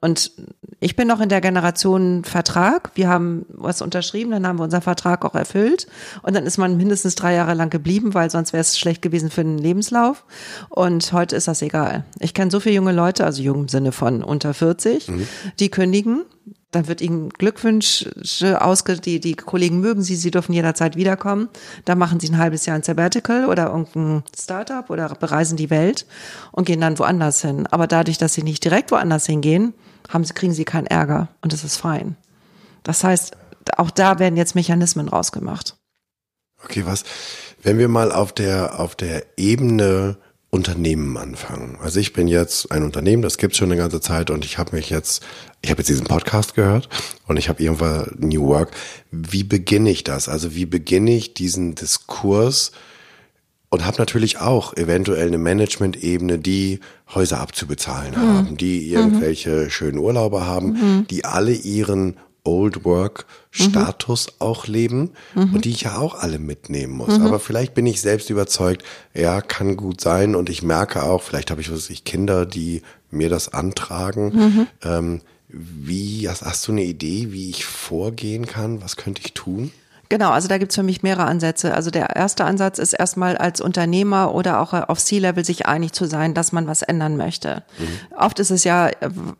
Und 0.00 0.32
ich 0.80 0.94
bin 0.94 1.08
noch 1.08 1.20
in 1.20 1.28
der 1.28 1.40
Generation 1.40 2.24
Vertrag. 2.24 2.90
Wir 2.94 3.08
haben 3.08 3.46
was 3.48 3.80
unterschrieben, 3.80 4.30
dann 4.30 4.46
haben 4.46 4.58
wir 4.58 4.64
unseren 4.64 4.82
Vertrag 4.82 5.24
auch 5.24 5.34
erfüllt. 5.34 5.86
Und 6.22 6.36
dann 6.36 6.44
ist 6.44 6.58
man 6.58 6.76
mindestens 6.76 7.14
drei 7.14 7.34
Jahre 7.34 7.54
lang 7.54 7.70
geblieben, 7.70 8.14
weil 8.14 8.30
sonst 8.30 8.52
wäre 8.52 8.60
es 8.60 8.78
schlecht 8.78 9.00
gewesen 9.00 9.30
für 9.30 9.42
den 9.42 9.58
Lebenslauf. 9.58 10.24
Und 10.68 11.12
heute 11.12 11.36
ist 11.36 11.48
das 11.48 11.62
egal. 11.62 12.04
Ich 12.20 12.34
kenne 12.34 12.50
so 12.50 12.60
viele 12.60 12.74
junge 12.74 12.92
Leute, 12.92 13.24
also 13.24 13.42
jung 13.42 13.62
im 13.62 13.68
Sinne 13.68 13.92
von 13.92 14.22
unter 14.22 14.52
40, 14.52 15.08
mhm. 15.08 15.28
die 15.58 15.70
kündigen, 15.70 16.24
dann 16.72 16.88
wird 16.88 17.00
ihnen 17.00 17.30
Glückwünsche 17.30 18.60
ausge, 18.60 18.96
die, 18.96 19.20
die 19.20 19.34
Kollegen 19.34 19.80
mögen 19.80 20.02
sie, 20.02 20.16
sie 20.16 20.30
dürfen 20.30 20.52
jederzeit 20.52 20.96
wiederkommen. 20.96 21.48
Dann 21.84 21.98
machen 21.98 22.20
sie 22.20 22.28
ein 22.28 22.38
halbes 22.38 22.66
Jahr 22.66 22.76
ein 22.76 22.82
Sabbatical 22.82 23.46
oder 23.46 23.66
irgendein 23.66 24.24
Startup 24.38 24.88
oder 24.90 25.08
bereisen 25.14 25.56
die 25.56 25.70
Welt 25.70 26.06
und 26.52 26.66
gehen 26.66 26.80
dann 26.80 26.98
woanders 26.98 27.40
hin. 27.40 27.66
Aber 27.68 27.86
dadurch, 27.86 28.18
dass 28.18 28.34
sie 28.34 28.42
nicht 28.42 28.64
direkt 28.64 28.90
woanders 28.90 29.26
hingehen, 29.26 29.74
haben 30.08 30.24
kriegen 30.24 30.52
sie 30.52 30.64
keinen 30.64 30.86
Ärger 30.86 31.28
und 31.40 31.52
das 31.52 31.64
ist 31.64 31.76
fein. 31.76 32.16
Das 32.82 33.02
heißt, 33.04 33.36
auch 33.76 33.90
da 33.90 34.18
werden 34.18 34.36
jetzt 34.36 34.54
Mechanismen 34.54 35.08
rausgemacht. 35.08 35.76
Okay, 36.62 36.84
was, 36.86 37.04
wenn 37.62 37.78
wir 37.78 37.88
mal 37.88 38.12
auf 38.12 38.32
der, 38.32 38.80
auf 38.80 38.96
der 38.96 39.24
Ebene 39.36 40.16
Unternehmen 40.56 41.16
anfangen. 41.16 41.78
Also 41.80 42.00
ich 42.00 42.12
bin 42.12 42.26
jetzt 42.26 42.72
ein 42.72 42.82
Unternehmen, 42.82 43.22
das 43.22 43.38
gibt 43.38 43.54
schon 43.54 43.70
eine 43.70 43.80
ganze 43.80 44.00
Zeit 44.00 44.30
und 44.30 44.44
ich 44.44 44.58
habe 44.58 44.74
mich 44.74 44.90
jetzt, 44.90 45.22
ich 45.62 45.70
habe 45.70 45.80
jetzt 45.80 45.88
diesen 45.88 46.06
Podcast 46.06 46.54
gehört 46.54 46.88
und 47.28 47.36
ich 47.36 47.48
habe 47.48 47.62
irgendwann 47.62 48.16
New 48.18 48.46
Work. 48.46 48.70
Wie 49.10 49.44
beginne 49.44 49.90
ich 49.90 50.02
das? 50.02 50.28
Also 50.28 50.54
wie 50.54 50.66
beginne 50.66 51.14
ich 51.14 51.34
diesen 51.34 51.74
Diskurs 51.74 52.72
und 53.68 53.84
habe 53.84 53.98
natürlich 53.98 54.38
auch 54.38 54.74
eventuell 54.76 55.26
eine 55.26 55.38
Management-Ebene, 55.38 56.38
die 56.38 56.80
Häuser 57.14 57.40
abzubezahlen 57.40 58.12
mhm. 58.12 58.16
haben, 58.16 58.56
die 58.56 58.90
irgendwelche 58.90 59.64
mhm. 59.64 59.70
schönen 59.70 59.98
Urlaube 59.98 60.46
haben, 60.46 60.68
mhm. 60.72 61.06
die 61.08 61.24
alle 61.24 61.52
ihren 61.52 62.16
Old 62.46 62.84
Work 62.84 63.26
Status 63.50 64.26
mhm. 64.26 64.32
auch 64.38 64.66
leben 64.66 65.10
mhm. 65.34 65.54
und 65.54 65.64
die 65.64 65.70
ich 65.70 65.82
ja 65.82 65.98
auch 65.98 66.14
alle 66.14 66.38
mitnehmen 66.38 66.92
muss. 66.92 67.18
Mhm. 67.18 67.26
Aber 67.26 67.40
vielleicht 67.40 67.74
bin 67.74 67.86
ich 67.86 68.00
selbst 68.00 68.30
überzeugt, 68.30 68.84
ja, 69.14 69.40
kann 69.40 69.76
gut 69.76 70.00
sein 70.00 70.34
und 70.34 70.48
ich 70.48 70.62
merke 70.62 71.02
auch, 71.02 71.22
vielleicht 71.22 71.50
habe 71.50 71.60
ich, 71.60 71.72
was 71.72 71.90
ich, 71.90 72.04
Kinder, 72.04 72.46
die 72.46 72.82
mir 73.10 73.28
das 73.28 73.52
antragen. 73.52 74.32
Mhm. 74.34 74.66
Ähm, 74.82 75.20
wie, 75.48 76.28
hast, 76.28 76.42
hast 76.42 76.66
du 76.68 76.72
eine 76.72 76.84
Idee, 76.84 77.28
wie 77.30 77.50
ich 77.50 77.64
vorgehen 77.64 78.46
kann? 78.46 78.82
Was 78.82 78.96
könnte 78.96 79.22
ich 79.24 79.32
tun? 79.32 79.70
Genau, 80.08 80.30
also 80.30 80.48
da 80.48 80.58
gibt's 80.58 80.74
für 80.74 80.82
mich 80.82 81.02
mehrere 81.02 81.24
Ansätze. 81.24 81.74
Also 81.74 81.90
der 81.90 82.14
erste 82.16 82.44
Ansatz 82.44 82.78
ist 82.78 82.92
erstmal 82.92 83.36
als 83.36 83.60
Unternehmer 83.60 84.34
oder 84.34 84.60
auch 84.60 84.72
auf 84.72 84.98
C-Level 84.98 85.44
sich 85.44 85.66
einig 85.66 85.92
zu 85.92 86.06
sein, 86.06 86.34
dass 86.34 86.52
man 86.52 86.66
was 86.66 86.82
ändern 86.82 87.16
möchte. 87.16 87.64
Mhm. 87.78 88.16
Oft 88.16 88.38
ist 88.38 88.50
es 88.50 88.64
ja, 88.64 88.90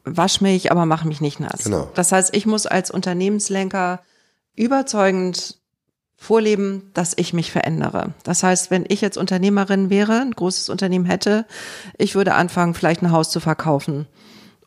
wasch 0.04 0.40
mich, 0.40 0.72
aber 0.72 0.86
mach 0.86 1.04
mich 1.04 1.20
nicht 1.20 1.40
nass. 1.40 1.64
Genau. 1.64 1.88
Das 1.94 2.12
heißt, 2.12 2.34
ich 2.34 2.46
muss 2.46 2.66
als 2.66 2.90
Unternehmenslenker 2.90 4.00
überzeugend 4.54 5.58
vorleben, 6.16 6.90
dass 6.94 7.12
ich 7.16 7.32
mich 7.32 7.52
verändere. 7.52 8.14
Das 8.24 8.42
heißt, 8.42 8.70
wenn 8.70 8.86
ich 8.88 9.02
jetzt 9.02 9.18
Unternehmerin 9.18 9.90
wäre, 9.90 10.20
ein 10.20 10.32
großes 10.32 10.70
Unternehmen 10.70 11.04
hätte, 11.04 11.44
ich 11.98 12.14
würde 12.14 12.34
anfangen, 12.34 12.74
vielleicht 12.74 13.02
ein 13.02 13.12
Haus 13.12 13.30
zu 13.30 13.38
verkaufen 13.38 14.06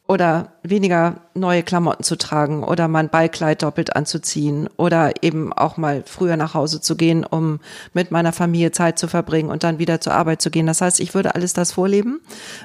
oder 0.10 0.54
weniger 0.64 1.22
neue 1.36 1.62
Klamotten 1.62 2.04
zu 2.04 2.18
tragen 2.18 2.64
oder 2.64 2.88
mein 2.88 3.10
Ballkleid 3.10 3.62
doppelt 3.62 3.96
anzuziehen 3.96 4.68
oder 4.76 5.14
eben 5.22 5.54
auch 5.54 5.78
mal 5.78 6.02
früher 6.04 6.36
nach 6.36 6.56
Hause 6.56 6.82
zu 6.82 6.96
gehen, 6.96 7.24
um 7.24 7.60
mit 7.94 8.10
meiner 8.10 8.34
Familie 8.34 8.72
Zeit 8.72 8.98
zu 8.98 9.08
verbringen 9.08 9.52
und 9.52 9.64
dann 9.64 9.78
wieder 9.78 10.02
zur 10.02 10.14
Arbeit 10.14 10.42
zu 10.42 10.50
gehen. 10.50 10.66
Das 10.66 10.82
heißt, 10.82 11.00
ich 11.00 11.14
würde 11.14 11.36
alles 11.36 11.54
das 11.54 11.74
vorleben, 11.74 12.22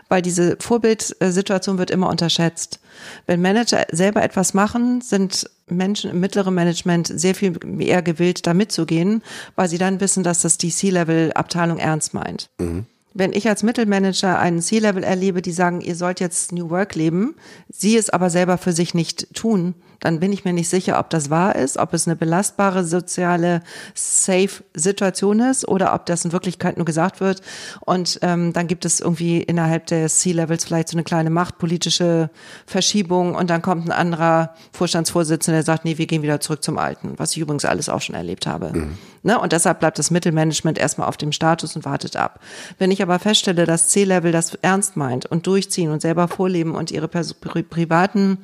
weil 0.09 0.23
diese 0.23 0.57
Vorbildsituation 0.59 1.77
wird 1.77 1.91
immer 1.91 2.09
unterschätzt. 2.09 2.81
Wenn 3.27 3.43
Manager 3.43 3.85
selber 3.93 4.23
etwas 4.23 4.55
machen, 4.55 5.03
sind 5.03 5.51
Menschen 5.67 6.13
im 6.13 6.21
mittleren 6.21 6.55
Management 6.55 7.09
sehr 7.09 7.35
viel 7.35 7.59
eher 7.79 8.01
gewillt, 8.01 8.47
da 8.47 8.55
mitzugehen, 8.55 9.23
weil 9.55 9.69
sie 9.69 9.79
dann 9.79 10.01
wissen, 10.01 10.25
dass 10.25 10.41
das 10.41 10.57
die 10.57 10.71
C-Level-Abteilung 10.71 11.77
ernst 11.77 12.15
meint. 12.15 12.49
Mhm 12.59 12.87
wenn 13.15 13.33
ich 13.33 13.49
als 13.49 13.63
Mittelmanager 13.63 14.39
einen 14.39 14.61
C-Level 14.61 15.05
erlebe, 15.05 15.41
die 15.41 15.53
sagen, 15.53 15.81
ihr 15.81 15.95
sollt 15.95 16.21
jetzt 16.21 16.53
New 16.53 16.69
Work 16.71 16.97
leben, 16.97 17.37
sie 17.69 17.97
es 17.97 18.11
aber 18.11 18.29
selber 18.29 18.59
für 18.59 18.73
sich 18.73 18.93
nicht 18.93 19.33
tun, 19.35 19.75
dann 20.01 20.21
bin 20.21 20.33
ich 20.33 20.45
mir 20.45 20.53
nicht 20.53 20.69
sicher, 20.69 20.99
ob 20.99 21.11
das 21.11 21.31
wahr 21.31 21.57
ist, 21.57 21.79
ob 21.79 21.95
es 21.95 22.07
eine 22.07 22.17
belastbare 22.17 22.85
soziale 22.85 23.63
Safe-Situation 23.95 25.41
ist 25.41 25.67
oder 25.67 25.95
ob 25.95 26.07
das 26.07 26.25
in 26.25 26.33
Wirklichkeit 26.33 26.77
nur 26.77 26.87
gesagt 26.87 27.21
wird. 27.21 27.41
Und 27.81 28.19
ähm, 28.23 28.53
dann 28.53 28.67
gibt 28.67 28.85
es 28.85 29.01
irgendwie 29.01 29.43
innerhalb 29.43 29.87
des 29.87 30.19
C-Levels 30.21 30.65
vielleicht 30.65 30.89
so 30.89 30.97
eine 30.97 31.05
kleine 31.05 31.31
machtpolitische 31.31 32.31
Verschiebung 32.67 33.35
und 33.35 33.51
dann 33.51 33.63
kommt 33.63 33.87
ein 33.87 33.93
anderer 33.93 34.55
Vorstandsvorsitzender, 34.73 35.59
der 35.59 35.65
sagt, 35.65 35.85
nee, 35.85 35.99
wir 35.99 36.07
gehen 36.07 36.23
wieder 36.23 36.41
zurück 36.41 36.63
zum 36.63 36.79
Alten, 36.79 37.15
was 37.17 37.33
ich 37.33 37.39
übrigens 37.39 37.65
alles 37.65 37.89
auch 37.89 38.01
schon 38.01 38.15
erlebt 38.15 38.47
habe. 38.47 38.73
Mhm. 38.73 38.99
Ne? 39.23 39.41
Und 39.41 39.53
deshalb 39.53 39.81
bleibt 39.81 39.99
das 39.99 40.11
Mittelmanagement 40.11 40.79
erstmal 40.79 41.09
auf 41.09 41.17
dem 41.17 41.33
Status 41.33 41.75
und 41.75 41.85
wartet 41.85 42.15
ab. 42.17 42.41
Wenn 42.79 42.91
ich 42.91 43.03
aber 43.03 43.19
feststelle, 43.19 43.65
dass 43.65 43.89
C-Level 43.89 44.33
das 44.33 44.55
ernst 44.57 44.97
meint 44.97 45.27
und 45.27 45.47
durchziehen 45.47 45.91
und 45.91 46.03
selber 46.03 46.29
vorleben 46.29 46.75
und 46.75 46.91
ihre 46.91 47.09
pri 47.09 47.63
privaten 47.63 48.39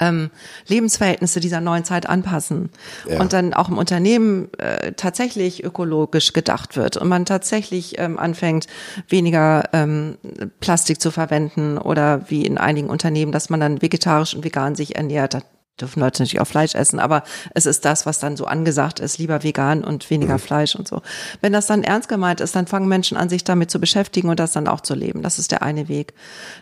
ähm, 0.00 0.30
Lebensverhältnisse 0.66 1.40
dieser 1.40 1.60
neuen 1.60 1.84
Zeit 1.84 2.08
anpassen 2.08 2.70
ja. 3.08 3.20
und 3.20 3.32
dann 3.32 3.54
auch 3.54 3.68
im 3.68 3.78
Unternehmen 3.78 4.52
äh, 4.58 4.92
tatsächlich 4.92 5.64
ökologisch 5.64 6.32
gedacht 6.32 6.76
wird 6.76 6.96
und 6.96 7.08
man 7.08 7.24
tatsächlich 7.24 7.98
ähm, 7.98 8.18
anfängt, 8.18 8.66
weniger 9.08 9.68
ähm, 9.72 10.18
Plastik 10.60 11.00
zu 11.00 11.10
verwenden 11.10 11.78
oder 11.78 12.30
wie 12.30 12.44
in 12.44 12.58
einigen 12.58 12.90
Unternehmen, 12.90 13.32
dass 13.32 13.50
man 13.50 13.60
dann 13.60 13.82
vegetarisch 13.82 14.34
und 14.34 14.44
vegan 14.44 14.74
sich 14.74 14.96
ernährt 14.96 15.42
dürfen 15.80 16.00
Leute 16.00 16.22
natürlich 16.22 16.40
auch 16.40 16.46
Fleisch 16.46 16.74
essen, 16.74 17.00
aber 17.00 17.22
es 17.54 17.66
ist 17.66 17.84
das, 17.84 18.06
was 18.06 18.18
dann 18.18 18.36
so 18.36 18.46
angesagt 18.46 19.00
ist, 19.00 19.18
lieber 19.18 19.42
vegan 19.42 19.84
und 19.84 20.08
weniger 20.10 20.34
mhm. 20.34 20.40
Fleisch 20.40 20.74
und 20.74 20.86
so. 20.86 21.02
Wenn 21.40 21.52
das 21.52 21.66
dann 21.66 21.82
ernst 21.82 22.08
gemeint 22.08 22.40
ist, 22.40 22.54
dann 22.54 22.66
fangen 22.66 22.88
Menschen 22.88 23.16
an, 23.16 23.28
sich 23.28 23.44
damit 23.44 23.70
zu 23.70 23.80
beschäftigen 23.80 24.28
und 24.28 24.38
das 24.38 24.52
dann 24.52 24.68
auch 24.68 24.80
zu 24.80 24.94
leben. 24.94 25.22
Das 25.22 25.38
ist 25.38 25.50
der 25.50 25.62
eine 25.62 25.88
Weg. 25.88 26.14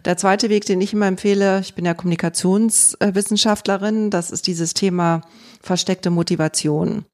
Der 0.04 0.16
zweite 0.16 0.48
Weg, 0.48 0.64
den 0.66 0.80
ich 0.80 0.92
immer 0.92 1.06
empfehle, 1.06 1.60
ich 1.60 1.74
bin 1.74 1.84
ja 1.84 1.94
Kommunikationswissenschaftlerin, 1.94 4.10
das 4.10 4.30
ist 4.30 4.46
dieses 4.46 4.74
Thema 4.74 5.22
versteckte 5.60 6.10
Motivation. 6.10 7.04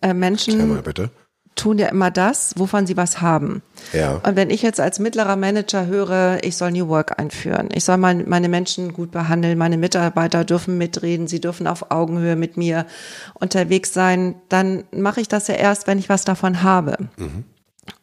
Äh, 0.00 0.14
Menschen. 0.14 0.68
Mal 0.68 0.82
bitte 0.82 1.10
tun 1.54 1.78
ja 1.78 1.88
immer 1.88 2.10
das, 2.10 2.54
wovon 2.56 2.86
sie 2.86 2.96
was 2.96 3.20
haben. 3.20 3.62
Ja. 3.92 4.16
Und 4.16 4.36
wenn 4.36 4.50
ich 4.50 4.62
jetzt 4.62 4.80
als 4.80 4.98
mittlerer 4.98 5.36
Manager 5.36 5.86
höre, 5.86 6.38
ich 6.42 6.56
soll 6.56 6.72
New 6.72 6.88
Work 6.88 7.18
einführen, 7.18 7.68
ich 7.72 7.84
soll 7.84 7.96
mein, 7.96 8.28
meine 8.28 8.48
Menschen 8.48 8.92
gut 8.92 9.12
behandeln, 9.12 9.56
meine 9.56 9.78
Mitarbeiter 9.78 10.44
dürfen 10.44 10.78
mitreden, 10.78 11.28
sie 11.28 11.40
dürfen 11.40 11.66
auf 11.66 11.90
Augenhöhe 11.90 12.36
mit 12.36 12.56
mir 12.56 12.86
unterwegs 13.34 13.92
sein, 13.92 14.34
dann 14.48 14.84
mache 14.92 15.20
ich 15.20 15.28
das 15.28 15.46
ja 15.48 15.54
erst, 15.54 15.86
wenn 15.86 15.98
ich 15.98 16.08
was 16.08 16.24
davon 16.24 16.62
habe. 16.62 16.96
Mhm. 17.16 17.44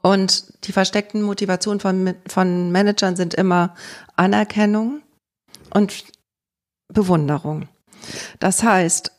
Und 0.02 0.66
die 0.66 0.72
versteckten 0.72 1.22
Motivationen 1.22 1.80
von, 1.80 2.14
von 2.28 2.72
Managern 2.72 3.16
sind 3.16 3.34
immer 3.34 3.76
Anerkennung 4.16 5.02
und 5.72 6.06
Bewunderung. 6.88 7.68
Das 8.40 8.64
heißt, 8.64 9.12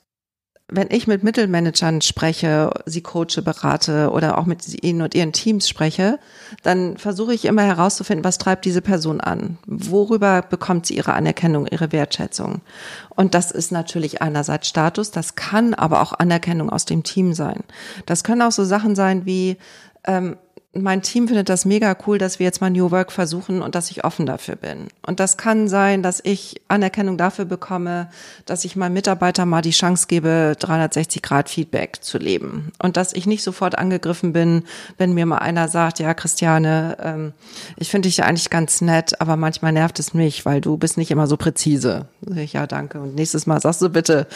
wenn 0.74 0.88
ich 0.90 1.06
mit 1.06 1.22
Mittelmanagern 1.22 2.00
spreche, 2.00 2.70
sie 2.86 3.02
coache, 3.02 3.42
berate 3.42 4.10
oder 4.10 4.38
auch 4.38 4.46
mit 4.46 4.82
ihnen 4.82 5.02
und 5.02 5.14
ihren 5.14 5.32
Teams 5.32 5.68
spreche, 5.68 6.18
dann 6.62 6.96
versuche 6.96 7.34
ich 7.34 7.44
immer 7.44 7.62
herauszufinden, 7.62 8.24
was 8.24 8.38
treibt 8.38 8.64
diese 8.64 8.82
Person 8.82 9.20
an? 9.20 9.58
Worüber 9.66 10.42
bekommt 10.42 10.86
sie 10.86 10.96
ihre 10.96 11.12
Anerkennung, 11.12 11.66
ihre 11.66 11.92
Wertschätzung? 11.92 12.62
Und 13.10 13.34
das 13.34 13.50
ist 13.50 13.72
natürlich 13.72 14.22
einerseits 14.22 14.68
Status, 14.68 15.10
das 15.10 15.34
kann 15.34 15.74
aber 15.74 16.00
auch 16.00 16.14
Anerkennung 16.14 16.70
aus 16.70 16.84
dem 16.84 17.02
Team 17.02 17.34
sein. 17.34 17.62
Das 18.06 18.24
können 18.24 18.42
auch 18.42 18.52
so 18.52 18.64
Sachen 18.64 18.94
sein 18.94 19.26
wie, 19.26 19.58
ähm, 20.04 20.36
mein 20.74 21.02
Team 21.02 21.28
findet 21.28 21.50
das 21.50 21.66
mega 21.66 21.94
cool, 22.06 22.16
dass 22.16 22.38
wir 22.38 22.44
jetzt 22.44 22.62
mal 22.62 22.70
New 22.70 22.90
Work 22.90 23.12
versuchen 23.12 23.60
und 23.60 23.74
dass 23.74 23.90
ich 23.90 24.04
offen 24.04 24.24
dafür 24.24 24.56
bin. 24.56 24.88
Und 25.06 25.20
das 25.20 25.36
kann 25.36 25.68
sein, 25.68 26.02
dass 26.02 26.20
ich 26.24 26.62
Anerkennung 26.68 27.18
dafür 27.18 27.44
bekomme, 27.44 28.08
dass 28.46 28.64
ich 28.64 28.74
meinem 28.74 28.94
Mitarbeiter 28.94 29.44
mal 29.44 29.60
die 29.60 29.70
Chance 29.70 30.06
gebe, 30.08 30.56
360 30.58 31.20
Grad 31.20 31.50
Feedback 31.50 32.02
zu 32.02 32.16
leben. 32.16 32.72
Und 32.82 32.96
dass 32.96 33.12
ich 33.12 33.26
nicht 33.26 33.42
sofort 33.42 33.76
angegriffen 33.76 34.32
bin, 34.32 34.64
wenn 34.96 35.12
mir 35.12 35.26
mal 35.26 35.38
einer 35.38 35.68
sagt, 35.68 35.98
ja, 35.98 36.14
Christiane, 36.14 36.96
ähm, 37.02 37.32
ich 37.76 37.90
finde 37.90 38.08
dich 38.08 38.16
ja 38.16 38.24
eigentlich 38.24 38.48
ganz 38.48 38.80
nett, 38.80 39.20
aber 39.20 39.36
manchmal 39.36 39.72
nervt 39.72 39.98
es 39.98 40.14
mich, 40.14 40.46
weil 40.46 40.62
du 40.62 40.78
bist 40.78 40.96
nicht 40.96 41.10
immer 41.10 41.26
so 41.26 41.36
präzise. 41.36 42.06
Ich, 42.34 42.54
ja, 42.54 42.66
danke. 42.66 42.98
Und 42.98 43.14
nächstes 43.14 43.46
Mal 43.46 43.60
sagst 43.60 43.82
du 43.82 43.90
bitte, 43.90 44.26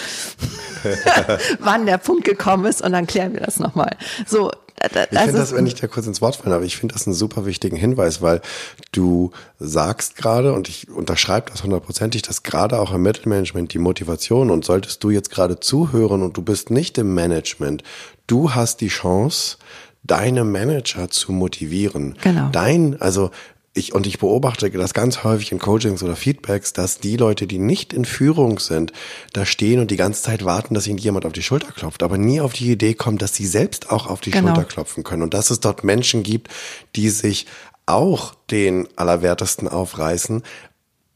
wann 1.61 1.87
der 1.87 1.97
Punkt 1.97 2.25
gekommen 2.25 2.67
ist 2.67 2.83
und 2.83 2.93
dann 2.93 3.07
klären 3.07 3.33
wir 3.33 3.41
das 3.41 3.59
nochmal. 3.59 3.97
So, 4.27 4.51
ich 4.83 5.19
finde 5.19 5.33
das, 5.33 5.55
wenn 5.55 5.67
ich 5.67 5.75
da 5.75 5.87
kurz 5.87 6.07
ins 6.07 6.21
Wort 6.21 6.37
fallen 6.37 6.55
habe, 6.55 6.67
ich 6.67 6.77
finde 6.77 6.95
das 6.95 7.07
einen 7.07 7.15
super 7.15 7.47
wichtigen 7.47 7.77
Hinweis, 7.77 8.21
weil 8.23 8.41
du 8.93 9.31
sagst 9.59 10.17
gerade, 10.17 10.53
und 10.53 10.69
ich 10.69 10.91
unterschreibe 10.91 11.51
das 11.51 11.63
hundertprozentig, 11.63 12.23
dass 12.23 12.43
gerade 12.43 12.79
auch 12.79 12.93
im 12.93 13.03
Mittelmanagement 13.03 13.73
die 13.73 13.79
Motivation 13.79 14.51
und 14.51 14.65
solltest 14.65 15.03
du 15.03 15.11
jetzt 15.11 15.31
gerade 15.31 15.61
zuhören 15.61 16.23
und 16.23 16.37
du 16.37 16.43
bist 16.43 16.71
nicht 16.71 16.99
im 16.99 17.15
Management, 17.15 17.83
du 18.27 18.55
hast 18.55 18.81
die 18.81 18.89
Chance, 18.89 19.57
deine 20.07 20.45
Manager 20.45 21.09
zu 21.11 21.33
motivieren. 21.33 22.17
Genau. 22.23 22.49
Dein, 22.53 23.01
also 23.01 23.31
ich, 23.77 23.95
und 23.95 24.07
ich 24.07 24.19
beobachte 24.19 24.71
das 24.71 24.95
ganz 24.95 25.23
häufig 25.23 25.53
in 25.53 25.59
Coachings 25.59 26.03
oder 26.03 26.17
Feedbacks, 26.17 26.73
dass 26.73 26.99
die 26.99 27.17
Leute, 27.17 27.47
die 27.47 27.59
nicht 27.59 27.93
in 27.93 28.05
Führung 28.05 28.59
sind, 28.59 28.93
da 29.33 29.45
stehen 29.45 29.81
und 29.81 29.91
die 29.91 29.97
ganze 29.97 30.23
Zeit 30.23 30.45
warten, 30.45 30.75
dass 30.75 30.87
ihnen 30.87 30.99
jemand 30.99 31.27
auf 31.27 31.33
die 31.33 31.43
Schulter 31.43 31.73
klopft, 31.73 32.03
aber 32.03 32.17
nie 32.17 32.41
auf 32.41 32.55
die 32.55 32.73
Idee 32.73 32.95
kommt, 32.95 33.23
dass 33.23 33.35
sie 33.35 33.47
selbst 33.47 33.91
auch 33.91 34.07
auf 34.07 34.21
die 34.21 34.31
genau. 34.31 34.55
Schulter 34.55 34.65
klopfen 34.65 35.05
können 35.05 35.23
und 35.23 35.35
dass 35.35 35.51
es 35.51 35.61
dort 35.61 35.85
Menschen 35.85 36.23
gibt, 36.23 36.49
die 36.97 37.11
sich 37.11 37.47
auch 37.85 38.35
den 38.51 38.89
Allerwertesten 38.97 39.69
aufreißen 39.69 40.43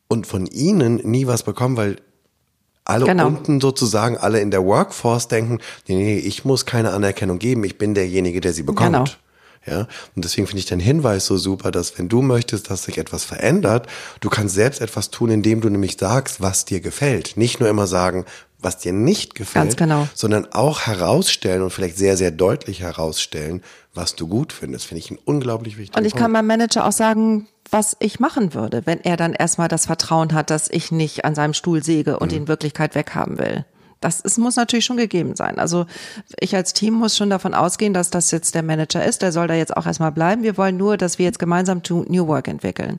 und 0.08 0.26
von 0.26 0.46
ihnen 0.46 0.96
nie 0.96 1.26
was 1.26 1.42
bekommen, 1.42 1.76
weil 1.76 1.96
alle 2.84 3.06
genau. 3.06 3.26
unten 3.26 3.60
sozusagen, 3.60 4.18
alle 4.18 4.40
in 4.40 4.50
der 4.50 4.64
Workforce 4.64 5.28
denken, 5.28 5.60
nee, 5.88 5.94
nee, 5.94 6.18
ich 6.18 6.44
muss 6.44 6.66
keine 6.66 6.90
Anerkennung 6.90 7.38
geben, 7.38 7.64
ich 7.64 7.78
bin 7.78 7.94
derjenige, 7.94 8.40
der 8.40 8.52
sie 8.52 8.64
bekommt. 8.64 8.92
Genau. 8.92 9.04
Ja, 9.66 9.80
und 10.16 10.24
deswegen 10.24 10.46
finde 10.46 10.60
ich 10.60 10.66
den 10.66 10.80
Hinweis 10.80 11.26
so 11.26 11.36
super, 11.36 11.70
dass 11.70 11.98
wenn 11.98 12.08
du 12.08 12.22
möchtest, 12.22 12.70
dass 12.70 12.84
sich 12.84 12.96
etwas 12.96 13.24
verändert, 13.24 13.86
du 14.20 14.30
kannst 14.30 14.54
selbst 14.54 14.80
etwas 14.80 15.10
tun, 15.10 15.30
indem 15.30 15.60
du 15.60 15.68
nämlich 15.68 15.98
sagst, 15.98 16.40
was 16.40 16.64
dir 16.64 16.80
gefällt. 16.80 17.36
Nicht 17.36 17.60
nur 17.60 17.68
immer 17.68 17.86
sagen, 17.86 18.24
was 18.58 18.78
dir 18.78 18.92
nicht 18.92 19.34
gefällt, 19.34 19.76
genau. 19.76 20.08
sondern 20.14 20.46
auch 20.52 20.82
herausstellen 20.82 21.62
und 21.62 21.70
vielleicht 21.70 21.98
sehr, 21.98 22.16
sehr 22.16 22.30
deutlich 22.30 22.80
herausstellen, 22.80 23.62
was 23.94 24.14
du 24.14 24.26
gut 24.28 24.52
findest. 24.52 24.86
Finde 24.86 25.00
ich 25.00 25.10
einen 25.10 25.18
unglaublich 25.24 25.76
wichtigen 25.76 25.98
Und 25.98 26.06
ich 26.06 26.12
Punkt. 26.12 26.22
kann 26.22 26.32
meinem 26.32 26.46
Manager 26.46 26.86
auch 26.86 26.92
sagen, 26.92 27.48
was 27.70 27.96
ich 28.00 28.18
machen 28.20 28.54
würde, 28.54 28.82
wenn 28.84 29.00
er 29.00 29.16
dann 29.16 29.32
erstmal 29.32 29.68
das 29.68 29.86
Vertrauen 29.86 30.32
hat, 30.34 30.50
dass 30.50 30.68
ich 30.68 30.90
nicht 30.90 31.24
an 31.24 31.34
seinem 31.34 31.54
Stuhl 31.54 31.82
säge 31.82 32.18
und 32.18 32.32
mhm. 32.32 32.36
ihn 32.36 32.42
in 32.42 32.48
Wirklichkeit 32.48 32.94
weghaben 32.94 33.38
will. 33.38 33.64
Das 34.00 34.20
ist, 34.20 34.38
muss 34.38 34.56
natürlich 34.56 34.86
schon 34.86 34.96
gegeben 34.96 35.36
sein. 35.36 35.58
Also 35.58 35.86
ich 36.38 36.56
als 36.56 36.72
Team 36.72 36.94
muss 36.94 37.16
schon 37.16 37.28
davon 37.28 37.52
ausgehen, 37.52 37.92
dass 37.92 38.08
das 38.10 38.30
jetzt 38.30 38.54
der 38.54 38.62
Manager 38.62 39.04
ist. 39.04 39.20
Der 39.20 39.30
soll 39.30 39.46
da 39.46 39.54
jetzt 39.54 39.76
auch 39.76 39.86
erstmal 39.86 40.12
bleiben. 40.12 40.42
Wir 40.42 40.56
wollen 40.56 40.78
nur, 40.78 40.96
dass 40.96 41.18
wir 41.18 41.26
jetzt 41.26 41.38
gemeinsam 41.38 41.82
New 42.08 42.26
Work 42.26 42.48
entwickeln. 42.48 42.98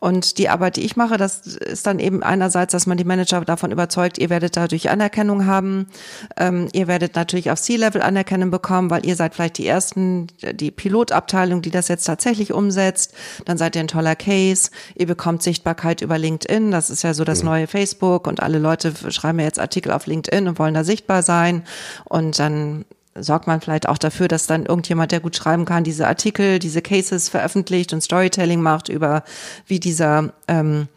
Und 0.00 0.38
die 0.38 0.48
Arbeit, 0.48 0.76
die 0.76 0.84
ich 0.84 0.96
mache, 0.96 1.16
das 1.16 1.40
ist 1.40 1.86
dann 1.86 1.98
eben 1.98 2.22
einerseits, 2.22 2.72
dass 2.72 2.86
man 2.86 2.96
die 2.96 3.04
Manager 3.04 3.40
davon 3.40 3.72
überzeugt, 3.72 4.18
ihr 4.18 4.30
werdet 4.30 4.56
dadurch 4.56 4.90
Anerkennung 4.90 5.46
haben. 5.46 5.88
Ähm, 6.36 6.68
ihr 6.72 6.86
werdet 6.86 7.16
natürlich 7.16 7.50
auf 7.50 7.60
C-Level 7.60 8.00
Anerkennung 8.00 8.50
bekommen, 8.50 8.90
weil 8.90 9.04
ihr 9.04 9.16
seid 9.16 9.34
vielleicht 9.34 9.58
die 9.58 9.66
ersten, 9.66 10.28
die 10.52 10.70
Pilotabteilung, 10.70 11.62
die 11.62 11.70
das 11.70 11.88
jetzt 11.88 12.04
tatsächlich 12.04 12.52
umsetzt. 12.52 13.12
Dann 13.44 13.58
seid 13.58 13.74
ihr 13.74 13.80
ein 13.80 13.88
toller 13.88 14.14
Case. 14.14 14.70
Ihr 14.94 15.06
bekommt 15.06 15.42
Sichtbarkeit 15.42 16.00
über 16.00 16.16
LinkedIn. 16.16 16.70
Das 16.70 16.90
ist 16.90 17.02
ja 17.02 17.12
so 17.12 17.24
das 17.24 17.40
mhm. 17.40 17.48
neue 17.48 17.66
Facebook 17.66 18.28
und 18.28 18.40
alle 18.40 18.58
Leute 18.58 18.94
schreiben 19.10 19.40
ja 19.40 19.46
jetzt 19.46 19.58
Artikel 19.58 19.90
auf 19.90 20.06
LinkedIn 20.06 20.46
und 20.46 20.60
wollen 20.60 20.74
da 20.74 20.84
sichtbar 20.84 21.24
sein. 21.24 21.64
Und 22.04 22.38
dann 22.38 22.84
sorgt 23.22 23.46
man 23.46 23.60
vielleicht 23.60 23.88
auch 23.88 23.98
dafür, 23.98 24.28
dass 24.28 24.46
dann 24.46 24.66
irgendjemand, 24.66 25.12
der 25.12 25.20
gut 25.20 25.36
schreiben 25.36 25.64
kann, 25.64 25.84
diese 25.84 26.06
Artikel, 26.06 26.58
diese 26.58 26.82
Cases 26.82 27.28
veröffentlicht 27.28 27.92
und 27.92 28.02
Storytelling 28.02 28.60
macht 28.60 28.88
über, 28.88 29.24
wie 29.66 29.80
dieser 29.80 30.32
ähm, 30.46 30.88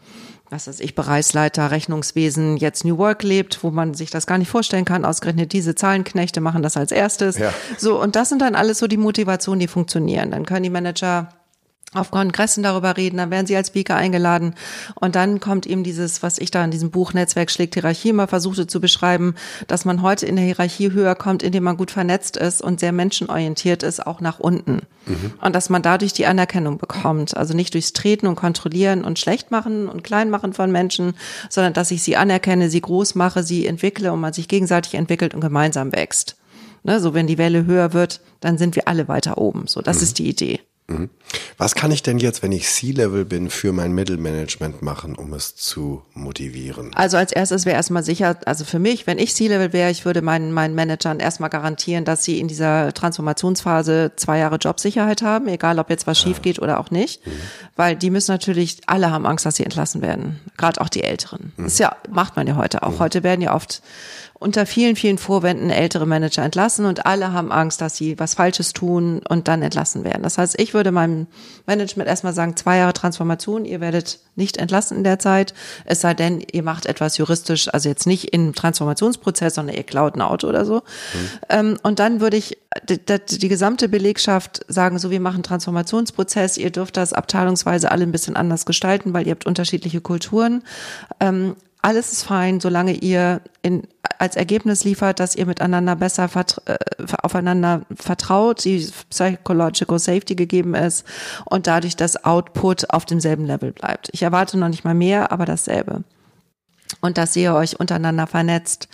was 0.52 0.68
weiß 0.68 0.80
ich, 0.80 0.94
Bereichsleiter, 0.94 1.70
Rechnungswesen, 1.70 2.58
jetzt 2.58 2.84
New 2.84 2.98
Work 2.98 3.22
lebt, 3.22 3.64
wo 3.64 3.70
man 3.70 3.94
sich 3.94 4.10
das 4.10 4.26
gar 4.26 4.36
nicht 4.36 4.50
vorstellen 4.50 4.84
kann. 4.84 5.06
Ausgerechnet 5.06 5.54
diese 5.54 5.74
Zahlenknechte 5.74 6.42
machen 6.42 6.62
das 6.62 6.76
als 6.76 6.92
erstes. 6.92 7.38
Ja. 7.38 7.54
So, 7.78 8.00
und 8.00 8.16
das 8.16 8.28
sind 8.28 8.42
dann 8.42 8.54
alles 8.54 8.78
so 8.78 8.86
die 8.86 8.98
Motivationen, 8.98 9.60
die 9.60 9.66
funktionieren. 9.66 10.30
Dann 10.30 10.44
können 10.44 10.62
die 10.62 10.70
Manager 10.70 11.28
auf 11.94 12.10
Kongressen 12.10 12.62
darüber 12.62 12.96
reden, 12.96 13.18
dann 13.18 13.30
werden 13.30 13.46
sie 13.46 13.56
als 13.56 13.68
Speaker 13.68 13.96
eingeladen 13.96 14.54
und 14.94 15.14
dann 15.14 15.40
kommt 15.40 15.66
eben 15.66 15.84
dieses, 15.84 16.22
was 16.22 16.38
ich 16.38 16.50
da 16.50 16.64
in 16.64 16.70
diesem 16.70 16.90
Buch 16.90 17.12
Netzwerk 17.12 17.50
schlägt 17.50 17.74
Hierarchie 17.74 18.10
immer 18.10 18.28
versuchte 18.28 18.66
zu 18.66 18.80
beschreiben, 18.80 19.34
dass 19.66 19.84
man 19.84 20.00
heute 20.00 20.26
in 20.26 20.36
der 20.36 20.44
Hierarchie 20.44 20.92
höher 20.92 21.14
kommt, 21.14 21.42
indem 21.42 21.64
man 21.64 21.76
gut 21.76 21.90
vernetzt 21.90 22.36
ist 22.36 22.62
und 22.62 22.80
sehr 22.80 22.92
menschenorientiert 22.92 23.82
ist, 23.82 24.06
auch 24.06 24.20
nach 24.20 24.40
unten. 24.40 24.80
Mhm. 25.06 25.34
Und 25.40 25.54
dass 25.54 25.68
man 25.68 25.82
dadurch 25.82 26.12
die 26.12 26.26
Anerkennung 26.26 26.78
bekommt, 26.78 27.36
also 27.36 27.54
nicht 27.54 27.74
durchs 27.74 27.92
Treten 27.92 28.26
und 28.26 28.36
Kontrollieren 28.36 29.04
und 29.04 29.18
Schlechtmachen 29.18 29.88
und 29.88 30.02
Kleinmachen 30.02 30.54
von 30.54 30.72
Menschen, 30.72 31.14
sondern 31.50 31.74
dass 31.74 31.90
ich 31.90 32.02
sie 32.02 32.16
anerkenne, 32.16 32.70
sie 32.70 32.80
groß 32.80 33.14
mache, 33.16 33.42
sie 33.42 33.66
entwickle 33.66 34.12
und 34.12 34.20
man 34.20 34.32
sich 34.32 34.48
gegenseitig 34.48 34.94
entwickelt 34.94 35.34
und 35.34 35.40
gemeinsam 35.40 35.92
wächst. 35.92 36.36
Ne, 36.84 36.98
so 37.00 37.14
wenn 37.14 37.28
die 37.28 37.38
Welle 37.38 37.66
höher 37.66 37.92
wird, 37.92 38.20
dann 38.40 38.58
sind 38.58 38.74
wir 38.74 38.88
alle 38.88 39.06
weiter 39.06 39.38
oben. 39.38 39.66
So, 39.68 39.82
das 39.82 39.98
mhm. 39.98 40.02
ist 40.02 40.18
die 40.18 40.28
Idee. 40.28 40.60
Mhm. 40.92 41.10
Was 41.56 41.74
kann 41.74 41.90
ich 41.90 42.02
denn 42.02 42.18
jetzt, 42.18 42.42
wenn 42.42 42.52
ich 42.52 42.68
C-Level 42.68 43.24
bin, 43.24 43.50
für 43.50 43.72
mein 43.72 43.92
Mittelmanagement 43.92 44.82
machen, 44.82 45.14
um 45.14 45.32
es 45.32 45.54
zu 45.56 46.02
motivieren? 46.14 46.90
Also 46.94 47.16
als 47.16 47.32
erstes 47.32 47.64
wäre 47.66 47.76
erstmal 47.76 48.02
sicher, 48.02 48.36
also 48.46 48.64
für 48.64 48.78
mich, 48.78 49.06
wenn 49.06 49.18
ich 49.18 49.34
C-Level 49.34 49.72
wäre, 49.72 49.90
ich 49.90 50.04
würde 50.04 50.22
meinen, 50.22 50.52
meinen 50.52 50.74
Managern 50.74 51.20
erstmal 51.20 51.50
garantieren, 51.50 52.04
dass 52.04 52.24
sie 52.24 52.38
in 52.38 52.48
dieser 52.48 52.92
Transformationsphase 52.92 54.12
zwei 54.16 54.38
Jahre 54.38 54.56
Jobsicherheit 54.56 55.22
haben, 55.22 55.48
egal 55.48 55.78
ob 55.78 55.90
jetzt 55.90 56.06
was 56.06 56.18
ah. 56.18 56.22
schief 56.22 56.42
geht 56.42 56.58
oder 56.58 56.80
auch 56.80 56.90
nicht. 56.90 57.26
Mhm. 57.26 57.30
Weil 57.76 57.96
die 57.96 58.10
müssen 58.10 58.32
natürlich, 58.32 58.80
alle 58.86 59.10
haben 59.10 59.26
Angst, 59.26 59.46
dass 59.46 59.56
sie 59.56 59.64
entlassen 59.64 60.02
werden. 60.02 60.40
Gerade 60.56 60.80
auch 60.80 60.88
die 60.88 61.04
Älteren. 61.04 61.52
Mhm. 61.56 61.64
Das 61.64 61.74
ist 61.74 61.78
ja, 61.78 61.96
macht 62.10 62.36
man 62.36 62.46
ja 62.46 62.56
heute 62.56 62.82
auch. 62.82 62.92
Mhm. 62.92 62.98
Heute 62.98 63.22
werden 63.22 63.40
ja 63.40 63.54
oft 63.54 63.82
unter 64.42 64.66
vielen, 64.66 64.96
vielen 64.96 65.18
Vorwänden 65.18 65.70
ältere 65.70 66.06
Manager 66.06 66.42
entlassen 66.42 66.84
und 66.84 67.06
alle 67.06 67.32
haben 67.32 67.52
Angst, 67.52 67.80
dass 67.80 67.96
sie 67.96 68.18
was 68.18 68.34
Falsches 68.34 68.72
tun 68.72 69.20
und 69.28 69.48
dann 69.48 69.62
entlassen 69.62 70.04
werden. 70.04 70.22
Das 70.22 70.38
heißt, 70.38 70.60
ich 70.60 70.74
würde 70.74 70.92
meinem 70.92 71.26
Management 71.66 72.08
erstmal 72.08 72.34
sagen, 72.34 72.56
zwei 72.56 72.78
Jahre 72.78 72.92
Transformation, 72.92 73.64
ihr 73.64 73.80
werdet 73.80 74.20
nicht 74.34 74.56
entlassen 74.56 74.98
in 74.98 75.04
der 75.04 75.18
Zeit, 75.18 75.54
es 75.84 76.00
sei 76.00 76.14
denn, 76.14 76.42
ihr 76.52 76.62
macht 76.62 76.86
etwas 76.86 77.16
juristisch, 77.18 77.72
also 77.72 77.88
jetzt 77.88 78.06
nicht 78.06 78.32
im 78.32 78.54
Transformationsprozess, 78.54 79.54
sondern 79.54 79.76
ihr 79.76 79.82
klaut 79.84 80.16
ein 80.16 80.22
Auto 80.22 80.48
oder 80.48 80.64
so. 80.64 80.76
Mhm. 80.76 81.30
Ähm, 81.48 81.78
und 81.82 81.98
dann 81.98 82.20
würde 82.20 82.36
ich 82.36 82.58
die, 82.88 82.98
die, 82.98 83.38
die 83.38 83.48
gesamte 83.48 83.88
Belegschaft 83.88 84.64
sagen, 84.68 84.98
so 84.98 85.10
wir 85.10 85.20
machen 85.20 85.42
Transformationsprozess, 85.42 86.56
ihr 86.56 86.70
dürft 86.70 86.96
das 86.96 87.12
abteilungsweise 87.12 87.90
alle 87.90 88.04
ein 88.04 88.12
bisschen 88.12 88.36
anders 88.36 88.66
gestalten, 88.66 89.12
weil 89.12 89.26
ihr 89.26 89.32
habt 89.32 89.46
unterschiedliche 89.46 90.00
Kulturen. 90.00 90.62
Ähm, 91.20 91.56
alles 91.82 92.12
ist 92.12 92.22
fein, 92.22 92.60
solange 92.60 92.92
ihr 92.92 93.42
in, 93.62 93.82
als 94.18 94.36
Ergebnis 94.36 94.84
liefert, 94.84 95.18
dass 95.18 95.34
ihr 95.34 95.46
miteinander 95.46 95.96
besser 95.96 96.28
vert, 96.28 96.62
äh, 96.66 96.78
aufeinander 97.22 97.82
vertraut, 97.94 98.64
die 98.64 98.88
Psychological 99.10 99.98
Safety 99.98 100.36
gegeben 100.36 100.74
ist 100.74 101.04
und 101.44 101.66
dadurch 101.66 101.96
das 101.96 102.24
Output 102.24 102.90
auf 102.90 103.04
demselben 103.04 103.44
Level 103.44 103.72
bleibt. 103.72 104.10
Ich 104.12 104.22
erwarte 104.22 104.56
noch 104.58 104.68
nicht 104.68 104.84
mal 104.84 104.94
mehr, 104.94 105.32
aber 105.32 105.44
dasselbe. 105.44 106.04
Und 107.00 107.18
dass 107.18 107.34
ihr 107.34 107.52
euch 107.54 107.80
untereinander 107.80 108.28
vernetzt. 108.28 108.88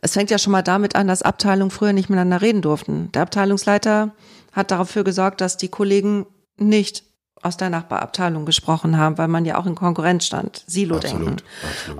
Es 0.00 0.14
fängt 0.14 0.30
ja 0.30 0.38
schon 0.38 0.52
mal 0.52 0.62
damit 0.62 0.96
an, 0.96 1.08
dass 1.08 1.20
Abteilungen 1.20 1.70
früher 1.70 1.92
nicht 1.92 2.08
miteinander 2.08 2.40
reden 2.40 2.62
durften. 2.62 3.12
Der 3.12 3.22
Abteilungsleiter 3.22 4.12
hat 4.52 4.70
dafür 4.70 5.04
gesorgt, 5.04 5.42
dass 5.42 5.58
die 5.58 5.68
Kollegen 5.68 6.24
nicht 6.56 7.04
aus 7.42 7.56
der 7.56 7.70
Nachbarabteilung 7.70 8.46
gesprochen 8.46 8.96
haben, 8.96 9.18
weil 9.18 9.28
man 9.28 9.44
ja 9.44 9.58
auch 9.58 9.66
in 9.66 9.74
Konkurrenz 9.74 10.24
stand, 10.24 10.64
Silo-Denken. 10.66 11.36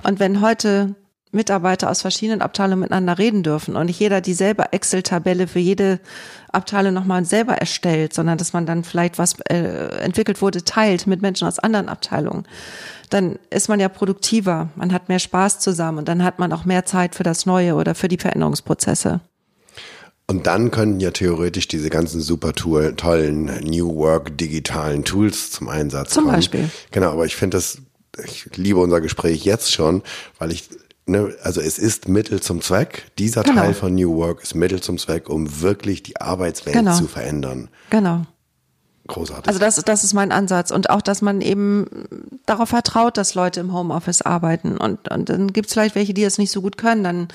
Und 0.03 0.19
wenn 0.19 0.41
heute 0.41 0.95
Mitarbeiter 1.33 1.89
aus 1.89 2.01
verschiedenen 2.01 2.41
Abteilungen 2.41 2.81
miteinander 2.81 3.17
reden 3.17 3.43
dürfen 3.43 3.75
und 3.75 3.87
nicht 3.87 3.99
jeder 3.99 4.21
dieselbe 4.21 4.71
Excel-Tabelle 4.71 5.47
für 5.47 5.59
jede 5.59 5.99
Abteilung 6.51 6.93
nochmal 6.93 7.25
selber 7.25 7.55
erstellt, 7.55 8.13
sondern 8.13 8.37
dass 8.37 8.53
man 8.53 8.65
dann 8.65 8.83
vielleicht 8.83 9.17
was 9.17 9.39
äh, 9.49 9.97
entwickelt 9.97 10.41
wurde, 10.41 10.63
teilt 10.63 11.07
mit 11.07 11.23
Menschen 11.23 11.47
aus 11.47 11.57
anderen 11.57 11.89
Abteilungen, 11.89 12.45
dann 13.09 13.39
ist 13.49 13.67
man 13.67 13.79
ja 13.79 13.89
produktiver, 13.89 14.69
man 14.75 14.93
hat 14.93 15.09
mehr 15.09 15.19
Spaß 15.19 15.59
zusammen 15.59 15.99
und 15.99 16.07
dann 16.07 16.23
hat 16.23 16.37
man 16.37 16.53
auch 16.53 16.65
mehr 16.65 16.85
Zeit 16.85 17.15
für 17.15 17.23
das 17.23 17.45
Neue 17.45 17.75
oder 17.75 17.95
für 17.95 18.07
die 18.07 18.17
Veränderungsprozesse. 18.17 19.19
Und 20.33 20.47
dann 20.47 20.71
könnten 20.71 20.99
ja 20.99 21.11
theoretisch 21.11 21.67
diese 21.67 21.91
ganzen 21.91 22.19
super 22.19 22.53
tollen 22.53 23.45
New 23.63 23.95
Work 23.97 24.35
digitalen 24.35 25.03
Tools 25.03 25.51
zum 25.51 25.69
Einsatz 25.69 26.09
zum 26.09 26.23
kommen. 26.23 26.41
Zum 26.41 26.51
Beispiel. 26.51 26.69
Genau, 26.89 27.11
aber 27.11 27.27
ich 27.27 27.35
finde 27.35 27.57
das, 27.57 27.77
ich 28.25 28.49
liebe 28.55 28.79
unser 28.79 28.99
Gespräch 28.99 29.45
jetzt 29.45 29.71
schon, 29.71 30.01
weil 30.39 30.51
ich 30.51 30.69
Ne, 31.05 31.35
also 31.43 31.59
es 31.59 31.79
ist 31.79 32.07
Mittel 32.07 32.41
zum 32.41 32.61
Zweck. 32.61 33.11
Dieser 33.19 33.43
genau. 33.43 33.61
Teil 33.61 33.73
von 33.73 33.93
New 33.93 34.15
Work 34.15 34.41
ist 34.41 34.55
Mittel 34.55 34.79
zum 34.79 34.97
Zweck, 34.97 35.27
um 35.27 35.59
wirklich 35.61 36.01
die 36.01 36.15
Arbeitswelt 36.21 36.77
genau. 36.77 36.95
zu 36.95 37.07
verändern. 37.07 37.67
Genau. 37.89 38.21
Großartig. 39.07 39.47
Also 39.47 39.59
das, 39.59 39.75
das 39.75 40.05
ist 40.05 40.13
mein 40.13 40.31
Ansatz. 40.31 40.71
Und 40.71 40.89
auch, 40.89 41.01
dass 41.01 41.21
man 41.21 41.41
eben 41.41 41.87
darauf 42.45 42.69
vertraut, 42.69 43.17
dass 43.17 43.35
Leute 43.35 43.59
im 43.59 43.73
Homeoffice 43.73 44.21
arbeiten. 44.21 44.77
Und, 44.77 45.09
und 45.09 45.27
dann 45.27 45.51
gibt 45.51 45.67
es 45.67 45.73
vielleicht 45.73 45.95
welche, 45.95 46.13
die 46.13 46.23
das 46.23 46.37
nicht 46.37 46.51
so 46.51 46.61
gut 46.61 46.77
können. 46.77 47.03
Dann 47.03 47.27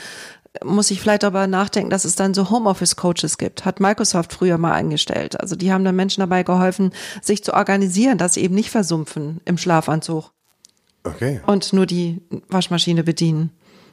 muss 0.65 0.91
ich 0.91 1.01
vielleicht 1.01 1.25
aber 1.25 1.47
nachdenken, 1.47 1.91
dass 1.91 2.05
es 2.05 2.15
dann 2.15 2.35
so 2.35 2.51
Homeoffice-Coaches 2.51 3.39
gibt. 3.39 3.65
Hat 3.65 3.81
Microsoft 3.81 4.33
früher 4.33 4.59
mal 4.59 4.73
eingestellt. 4.73 5.39
Also 5.41 5.57
die 5.57 5.73
haben 5.73 5.85
dann 5.85 5.97
Menschen 5.97 6.21
dabei 6.21 6.43
geholfen, 6.43 6.93
sich 7.23 7.45
zu 7.45 7.55
organisieren, 7.55 8.19
dass 8.19 8.35
sie 8.35 8.43
eben 8.43 8.55
nicht 8.55 8.71
versumpfen 8.71 9.41
im 9.45 9.59
Schlafanzug. 9.59 10.33
Okay. 11.05 11.41
Und 11.47 11.73
nur 11.73 11.87
die 11.87 12.21
Waschmaschine 12.49 13.05
bedienen 13.05 13.51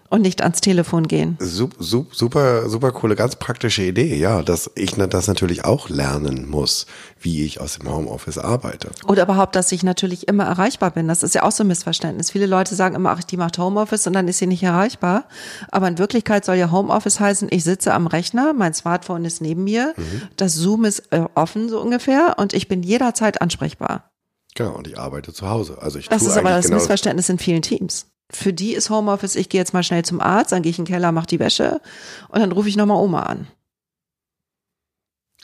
und 0.09 0.21
nicht 0.21 0.41
ans 0.41 0.61
Telefon 0.61 1.07
gehen. 1.07 1.37
Super, 1.39 2.69
super 2.69 2.91
coole, 2.91 3.15
ganz 3.15 3.37
praktische 3.37 3.81
Idee, 3.81 4.15
ja, 4.15 4.43
dass 4.43 4.69
ich 4.75 4.91
das 4.91 5.27
natürlich 5.27 5.65
auch 5.65 5.89
lernen 5.89 6.47
muss, 6.47 6.85
wie 7.19 7.43
ich 7.43 7.59
aus 7.59 7.79
dem 7.79 7.89
Homeoffice 7.91 8.37
arbeite. 8.37 8.91
Oder 9.07 9.23
überhaupt, 9.23 9.55
dass 9.55 9.71
ich 9.71 9.83
natürlich 9.83 10.27
immer 10.27 10.45
erreichbar 10.45 10.91
bin. 10.91 11.07
Das 11.07 11.23
ist 11.23 11.33
ja 11.33 11.43
auch 11.43 11.51
so 11.51 11.63
ein 11.63 11.67
Missverständnis. 11.67 12.31
Viele 12.31 12.45
Leute 12.45 12.75
sagen 12.75 12.95
immer, 12.95 13.11
ach, 13.11 13.23
die 13.23 13.37
macht 13.37 13.57
Homeoffice 13.57 14.05
und 14.05 14.13
dann 14.13 14.27
ist 14.27 14.37
sie 14.37 14.47
nicht 14.47 14.63
erreichbar. 14.63 15.25
Aber 15.71 15.87
in 15.87 15.97
Wirklichkeit 15.97 16.45
soll 16.45 16.55
ja 16.55 16.71
Homeoffice 16.71 17.19
heißen, 17.19 17.47
ich 17.51 17.63
sitze 17.63 17.93
am 17.93 18.05
Rechner, 18.05 18.53
mein 18.53 18.73
Smartphone 18.73 19.25
ist 19.25 19.41
neben 19.41 19.63
mir, 19.63 19.93
mhm. 19.97 20.21
das 20.37 20.53
Zoom 20.53 20.85
ist 20.85 21.11
äh, 21.11 21.25
offen 21.33 21.67
so 21.67 21.81
ungefähr 21.81 22.35
und 22.37 22.53
ich 22.53 22.67
bin 22.67 22.83
jederzeit 22.83 23.41
ansprechbar. 23.41 24.11
Genau, 24.53 24.77
und 24.77 24.87
ich 24.87 24.97
arbeite 24.97 25.33
zu 25.33 25.49
Hause. 25.49 25.79
Also 25.81 25.99
ich 25.99 26.07
das 26.07 26.21
ist 26.21 26.37
aber 26.37 26.51
das 26.51 26.65
genau 26.65 26.77
Missverständnis 26.77 27.27
in 27.27 27.39
vielen 27.39 27.61
Teams 27.61 28.05
für 28.31 28.53
die 28.53 28.73
ist 28.73 28.89
Homeoffice, 28.89 29.35
ich 29.35 29.49
gehe 29.49 29.61
jetzt 29.61 29.73
mal 29.73 29.83
schnell 29.83 30.03
zum 30.03 30.19
Arzt, 30.19 30.51
dann 30.51 30.61
gehe 30.61 30.71
ich 30.71 30.79
in 30.79 30.85
den 30.85 30.93
Keller, 30.93 31.11
mache 31.11 31.27
die 31.27 31.39
Wäsche 31.39 31.81
und 32.29 32.39
dann 32.39 32.51
rufe 32.51 32.69
ich 32.69 32.75
nochmal 32.75 33.01
Oma 33.01 33.23
an. 33.23 33.47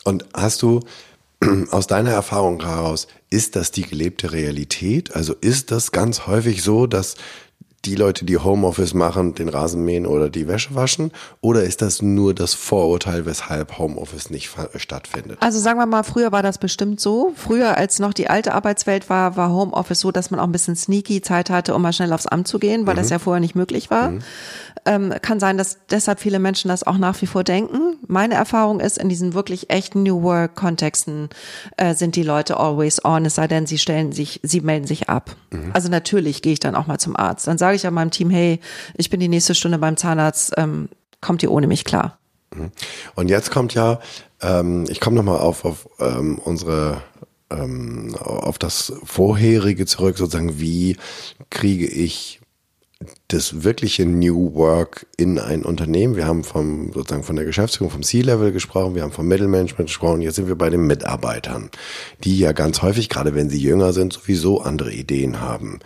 Und 0.04 0.26
hast 0.34 0.62
du 0.62 0.82
aus 1.72 1.88
deiner 1.88 2.12
Erfahrung 2.12 2.62
heraus, 2.64 3.08
ist 3.30 3.56
das 3.56 3.72
die 3.72 3.84
gelebte 3.84 4.32
Realität? 4.32 5.16
Also 5.16 5.34
ist 5.34 5.72
das 5.72 5.92
ganz 5.92 6.28
häufig 6.28 6.64
so, 6.64 6.88
dass 6.88 7.16
die 7.86 7.96
Leute, 7.96 8.26
die 8.26 8.38
Homeoffice 8.38 8.94
machen, 8.94 9.34
den 9.34 9.50
Rasen 9.50 9.84
mähen 9.84 10.06
oder 10.06 10.30
die 10.30 10.48
Wäsche 10.48 10.76
waschen? 10.76 11.12
Oder 11.42 11.64
ist 11.64 11.82
das 11.82 12.02
nur 12.02 12.36
das 12.36 12.54
Vorurteil, 12.54 13.26
weshalb 13.26 13.80
Homeoffice 13.80 14.30
nicht 14.30 14.52
stattfindet? 14.76 15.38
Also 15.42 15.60
sagen 15.60 15.80
wir 15.80 15.88
mal, 15.88 16.04
früher 16.04 16.32
war 16.32 16.44
das 16.44 16.60
bestimmt 16.60 17.00
so. 17.00 17.34
Früher, 17.36 17.78
als 17.78 18.00
noch 18.00 18.14
die 18.14 18.30
alte 18.30 18.54
Arbeitswelt 18.54 19.10
war, 19.10 19.36
war 19.36 19.52
Homeoffice 19.52 20.00
so, 20.00 20.12
dass 20.12 20.30
man 20.30 20.40
auch 20.40 20.46
ein 20.46 20.52
bisschen 20.52 20.76
sneaky 20.76 21.22
Zeit 21.22 21.50
hatte, 21.50 21.74
um 21.74 21.82
mal 21.82 21.94
schnell 21.94 22.14
aufs 22.14 22.28
Amt 22.28 22.48
zu 22.48 22.60
gehen, 22.60 22.86
weil 22.86 22.94
mhm. 22.94 23.00
das 23.00 23.10
ja 23.10 23.20
vorher 23.20 23.40
nicht 23.40 23.56
möglich 23.56 23.90
war. 23.90 24.12
Mhm. 24.12 24.20
Ähm, 24.86 25.14
kann 25.22 25.40
sein, 25.40 25.58
dass 25.58 25.78
deshalb 25.90 26.20
viele 26.20 26.40
Menschen 26.40 26.70
das 26.70 26.84
auch 26.84 26.98
nach 26.98 27.20
wie 27.22 27.28
vor 27.28 27.44
denken. 27.44 27.98
Meine 28.08 28.34
Erfahrung 28.34 28.80
ist, 28.80 28.98
in 28.98 29.10
diesen 29.10 29.34
wirklich 29.34 29.70
echten 29.70 30.04
New 30.04 30.24
Work 30.24 30.56
Kontexten 30.56 31.30
äh, 31.78 31.94
sind 31.94 32.16
die 32.16 32.24
Leute 32.24 32.58
always 32.58 33.04
on, 33.06 33.26
es 33.26 33.36
sei 33.36 33.48
denn, 33.48 33.68
sie 33.68 33.78
stellen 33.78 34.12
sich, 34.12 34.40
sie 34.44 34.62
melden 34.62 34.88
sich 34.88 35.08
ab. 35.08 35.36
Mhm. 35.52 35.72
Also 35.74 35.90
natürlich 35.90 36.42
gehe 36.42 36.54
ich 36.54 36.60
dann 36.60 36.76
auch 36.76 36.88
mal 36.88 36.98
zum 36.98 37.16
Arzt. 37.16 37.48
Dann 37.48 37.60
sage 37.60 37.71
ich 37.76 37.84
ja 37.84 37.92
meinem 37.92 38.12
Team, 38.12 38.30
hey, 38.30 38.60
ich 38.96 39.10
bin 39.10 39.20
die 39.20 39.28
nächste 39.28 39.56
Stunde 39.56 39.78
beim 39.78 39.98
Zahnarzt, 39.98 40.54
ähm, 40.58 40.90
kommt 41.20 41.44
ihr 41.44 41.52
ohne 41.52 41.68
mich 41.68 41.86
klar? 41.86 42.18
Mhm. 42.56 42.72
Und 43.16 43.30
jetzt 43.30 43.52
kommt 43.52 43.74
ja, 43.74 44.00
ähm, 44.42 44.86
ich 44.90 45.00
komme 45.00 45.16
nochmal 45.16 45.40
auf, 45.40 45.66
auf 45.66 45.88
ähm, 46.00 46.40
unsere 46.40 47.02
ähm, 47.52 48.16
auf 48.16 48.58
das 48.58 48.94
vorherige 49.04 49.86
zurück, 49.86 50.18
sozusagen, 50.18 50.60
wie 50.60 50.98
kriege 51.50 51.86
ich 51.86 52.40
das 53.28 53.64
wirkliche 53.64 54.06
New 54.06 54.54
Work 54.54 55.08
in 55.18 55.40
ein 55.40 55.64
Unternehmen. 55.64 56.16
Wir 56.16 56.28
haben 56.28 56.44
vom, 56.44 56.92
sozusagen 56.94 57.24
von 57.24 57.36
der 57.36 57.46
Geschäftsführung, 57.46 57.92
vom 57.92 58.04
C-Level 58.04 58.52
gesprochen, 58.52 58.96
wir 58.96 59.04
haben 59.04 59.12
vom 59.12 59.28
Mittelmanagement 59.28 59.88
gesprochen, 59.88 60.22
jetzt 60.22 60.36
sind 60.36 60.48
wir 60.48 60.56
bei 60.56 60.70
den 60.70 60.86
Mitarbeitern, 60.86 61.70
die 62.24 62.38
ja 62.38 62.52
ganz 62.52 62.82
häufig, 62.82 63.10
gerade 63.10 63.34
wenn 63.34 63.50
sie 63.50 63.60
jünger 63.60 63.94
sind, 63.94 64.14
sowieso 64.14 64.62
andere 64.62 64.92
Ideen 64.92 65.42
haben. 65.42 65.80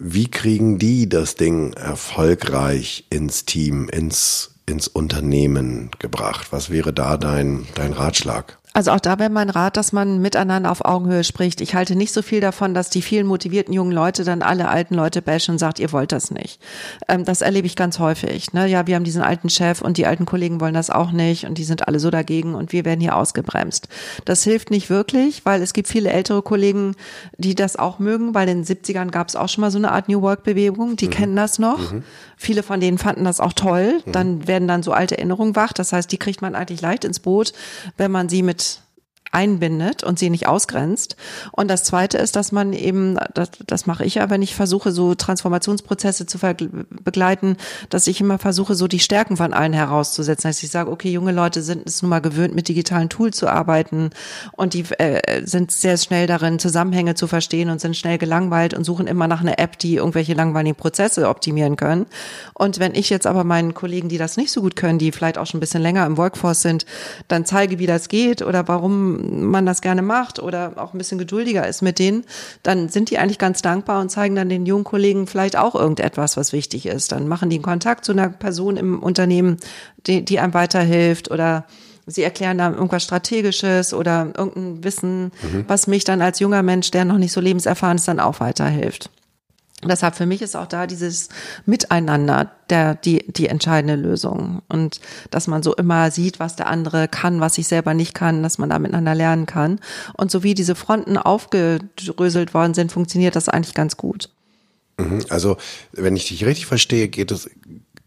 Wie 0.00 0.30
kriegen 0.30 0.78
die 0.78 1.08
das 1.08 1.34
Ding 1.34 1.72
erfolgreich 1.72 3.04
ins 3.10 3.44
Team, 3.46 3.88
ins, 3.88 4.54
ins 4.64 4.86
Unternehmen 4.86 5.90
gebracht? 5.98 6.52
Was 6.52 6.70
wäre 6.70 6.92
da 6.92 7.16
dein, 7.16 7.66
dein 7.74 7.92
Ratschlag? 7.92 8.58
Also 8.78 8.92
auch 8.92 9.00
da 9.00 9.18
wäre 9.18 9.28
mein 9.28 9.50
Rat, 9.50 9.76
dass 9.76 9.90
man 9.90 10.22
miteinander 10.22 10.70
auf 10.70 10.84
Augenhöhe 10.84 11.24
spricht. 11.24 11.60
Ich 11.60 11.74
halte 11.74 11.96
nicht 11.96 12.12
so 12.12 12.22
viel 12.22 12.40
davon, 12.40 12.74
dass 12.74 12.90
die 12.90 13.02
vielen 13.02 13.26
motivierten 13.26 13.74
jungen 13.74 13.90
Leute 13.90 14.22
dann 14.22 14.40
alle 14.40 14.68
alten 14.68 14.94
Leute 14.94 15.20
bashen 15.20 15.54
und 15.54 15.58
sagt, 15.58 15.80
ihr 15.80 15.90
wollt 15.90 16.12
das 16.12 16.30
nicht. 16.30 16.60
Ähm, 17.08 17.24
das 17.24 17.40
erlebe 17.40 17.66
ich 17.66 17.74
ganz 17.74 17.98
häufig. 17.98 18.52
Ne? 18.52 18.68
Ja, 18.68 18.86
wir 18.86 18.94
haben 18.94 19.02
diesen 19.02 19.20
alten 19.20 19.50
Chef 19.50 19.82
und 19.82 19.96
die 19.96 20.06
alten 20.06 20.26
Kollegen 20.26 20.60
wollen 20.60 20.74
das 20.74 20.90
auch 20.90 21.10
nicht 21.10 21.44
und 21.44 21.58
die 21.58 21.64
sind 21.64 21.88
alle 21.88 21.98
so 21.98 22.12
dagegen 22.12 22.54
und 22.54 22.72
wir 22.72 22.84
werden 22.84 23.00
hier 23.00 23.16
ausgebremst. 23.16 23.88
Das 24.24 24.44
hilft 24.44 24.70
nicht 24.70 24.90
wirklich, 24.90 25.44
weil 25.44 25.60
es 25.60 25.72
gibt 25.72 25.88
viele 25.88 26.10
ältere 26.10 26.42
Kollegen, 26.42 26.94
die 27.36 27.56
das 27.56 27.74
auch 27.74 27.98
mögen, 27.98 28.32
weil 28.32 28.48
in 28.48 28.62
den 28.62 28.76
70ern 28.76 29.10
gab 29.10 29.26
es 29.26 29.34
auch 29.34 29.48
schon 29.48 29.62
mal 29.62 29.72
so 29.72 29.78
eine 29.78 29.90
Art 29.90 30.08
New 30.08 30.22
Work 30.22 30.44
Bewegung, 30.44 30.94
die 30.94 31.06
mhm. 31.06 31.10
kennen 31.10 31.34
das 31.34 31.58
noch. 31.58 31.90
Mhm. 31.90 32.04
Viele 32.38 32.62
von 32.62 32.80
denen 32.80 32.98
fanden 32.98 33.24
das 33.24 33.40
auch 33.40 33.52
toll. 33.52 34.00
Mhm. 34.06 34.12
Dann 34.12 34.46
werden 34.46 34.68
dann 34.68 34.82
so 34.82 34.92
alte 34.92 35.18
Erinnerungen 35.18 35.56
wach. 35.56 35.72
Das 35.72 35.92
heißt, 35.92 36.10
die 36.10 36.18
kriegt 36.18 36.40
man 36.40 36.54
eigentlich 36.54 36.80
leicht 36.80 37.04
ins 37.04 37.18
Boot, 37.18 37.52
wenn 37.96 38.10
man 38.10 38.28
sie 38.28 38.42
mit 38.42 38.80
einbindet 39.32 40.04
und 40.04 40.18
sie 40.18 40.30
nicht 40.30 40.46
ausgrenzt. 40.46 41.16
Und 41.52 41.68
das 41.68 41.84
Zweite 41.84 42.18
ist, 42.18 42.36
dass 42.36 42.52
man 42.52 42.72
eben, 42.72 43.18
das, 43.34 43.50
das 43.66 43.86
mache 43.86 44.04
ich 44.04 44.16
ja, 44.16 44.30
wenn 44.30 44.42
ich 44.42 44.54
versuche, 44.54 44.92
so 44.92 45.14
Transformationsprozesse 45.14 46.26
zu 46.26 46.38
begleiten, 47.04 47.56
dass 47.90 48.06
ich 48.06 48.20
immer 48.20 48.38
versuche, 48.38 48.74
so 48.74 48.88
die 48.88 49.00
Stärken 49.00 49.36
von 49.36 49.52
allen 49.52 49.72
herauszusetzen. 49.72 50.48
Dass 50.48 50.62
ich 50.62 50.70
sage, 50.70 50.90
okay, 50.90 51.10
junge 51.10 51.32
Leute 51.32 51.62
sind 51.62 51.86
es 51.86 52.02
nun 52.02 52.10
mal 52.10 52.20
gewöhnt, 52.20 52.54
mit 52.54 52.68
digitalen 52.68 53.08
Tools 53.08 53.36
zu 53.36 53.48
arbeiten 53.48 54.10
und 54.52 54.74
die 54.74 54.84
äh, 54.98 55.44
sind 55.44 55.70
sehr 55.70 55.96
schnell 55.96 56.26
darin, 56.26 56.58
Zusammenhänge 56.58 57.14
zu 57.14 57.26
verstehen 57.26 57.70
und 57.70 57.80
sind 57.80 57.96
schnell 57.96 58.18
gelangweilt 58.18 58.74
und 58.74 58.84
suchen 58.84 59.06
immer 59.06 59.28
nach 59.28 59.40
einer 59.40 59.58
App, 59.58 59.78
die 59.78 59.96
irgendwelche 59.96 60.34
langweiligen 60.34 60.76
Prozesse 60.76 61.28
optimieren 61.28 61.76
können. 61.76 62.06
Und 62.54 62.78
wenn 62.78 62.94
ich 62.94 63.10
jetzt 63.10 63.26
aber 63.26 63.44
meinen 63.44 63.74
Kollegen, 63.74 64.08
die 64.08 64.18
das 64.18 64.36
nicht 64.36 64.50
so 64.50 64.62
gut 64.62 64.76
können, 64.76 64.98
die 64.98 65.12
vielleicht 65.12 65.38
auch 65.38 65.46
schon 65.46 65.58
ein 65.58 65.60
bisschen 65.60 65.82
länger 65.82 66.06
im 66.06 66.16
Workforce 66.16 66.62
sind, 66.62 66.86
dann 67.28 67.44
zeige, 67.44 67.78
wie 67.78 67.86
das 67.86 68.08
geht 68.08 68.42
oder 68.42 68.68
warum 68.68 69.17
man 69.18 69.66
das 69.66 69.80
gerne 69.80 70.02
macht 70.02 70.40
oder 70.40 70.72
auch 70.76 70.94
ein 70.94 70.98
bisschen 70.98 71.18
geduldiger 71.18 71.66
ist 71.66 71.82
mit 71.82 71.98
denen, 71.98 72.24
dann 72.62 72.88
sind 72.88 73.10
die 73.10 73.18
eigentlich 73.18 73.38
ganz 73.38 73.62
dankbar 73.62 74.00
und 74.00 74.10
zeigen 74.10 74.34
dann 74.34 74.48
den 74.48 74.66
jungen 74.66 74.84
Kollegen 74.84 75.26
vielleicht 75.26 75.56
auch 75.56 75.74
irgendetwas, 75.74 76.36
was 76.36 76.52
wichtig 76.52 76.86
ist. 76.86 77.12
Dann 77.12 77.28
machen 77.28 77.50
die 77.50 77.56
einen 77.56 77.64
Kontakt 77.64 78.04
zu 78.04 78.12
einer 78.12 78.28
Person 78.28 78.76
im 78.76 79.02
Unternehmen, 79.02 79.58
die, 80.06 80.24
die 80.24 80.38
einem 80.38 80.54
weiterhilft 80.54 81.30
oder 81.30 81.64
Sie 82.10 82.22
erklären 82.22 82.56
da 82.56 82.70
irgendwas 82.70 83.02
Strategisches 83.04 83.92
oder 83.92 84.32
irgendein 84.34 84.82
Wissen, 84.82 85.24
mhm. 85.24 85.64
was 85.68 85.86
mich 85.86 86.04
dann 86.04 86.22
als 86.22 86.40
junger 86.40 86.62
Mensch, 86.62 86.90
der 86.90 87.04
noch 87.04 87.18
nicht 87.18 87.32
so 87.32 87.40
lebenserfahren 87.42 87.98
ist, 87.98 88.08
dann 88.08 88.18
auch 88.18 88.40
weiterhilft. 88.40 89.10
Deshalb 89.84 90.16
für 90.16 90.26
mich 90.26 90.42
ist 90.42 90.56
auch 90.56 90.66
da 90.66 90.88
dieses 90.88 91.28
Miteinander 91.64 92.50
der, 92.68 92.96
die, 92.96 93.24
die 93.28 93.46
entscheidende 93.46 93.94
Lösung. 93.94 94.62
Und 94.68 95.00
dass 95.30 95.46
man 95.46 95.62
so 95.62 95.74
immer 95.74 96.10
sieht, 96.10 96.40
was 96.40 96.56
der 96.56 96.66
andere 96.66 97.06
kann, 97.06 97.40
was 97.40 97.58
ich 97.58 97.68
selber 97.68 97.94
nicht 97.94 98.12
kann, 98.12 98.42
dass 98.42 98.58
man 98.58 98.70
da 98.70 98.78
miteinander 98.80 99.14
lernen 99.14 99.46
kann. 99.46 99.78
Und 100.14 100.32
so 100.32 100.42
wie 100.42 100.54
diese 100.54 100.74
Fronten 100.74 101.16
aufgedröselt 101.16 102.54
worden 102.54 102.74
sind, 102.74 102.90
funktioniert 102.90 103.36
das 103.36 103.48
eigentlich 103.48 103.74
ganz 103.74 103.96
gut. 103.96 104.30
Mhm. 104.98 105.24
Also, 105.28 105.56
wenn 105.92 106.16
ich 106.16 106.26
dich 106.26 106.44
richtig 106.44 106.66
verstehe, 106.66 107.08
geht 107.08 107.30
es 107.30 107.48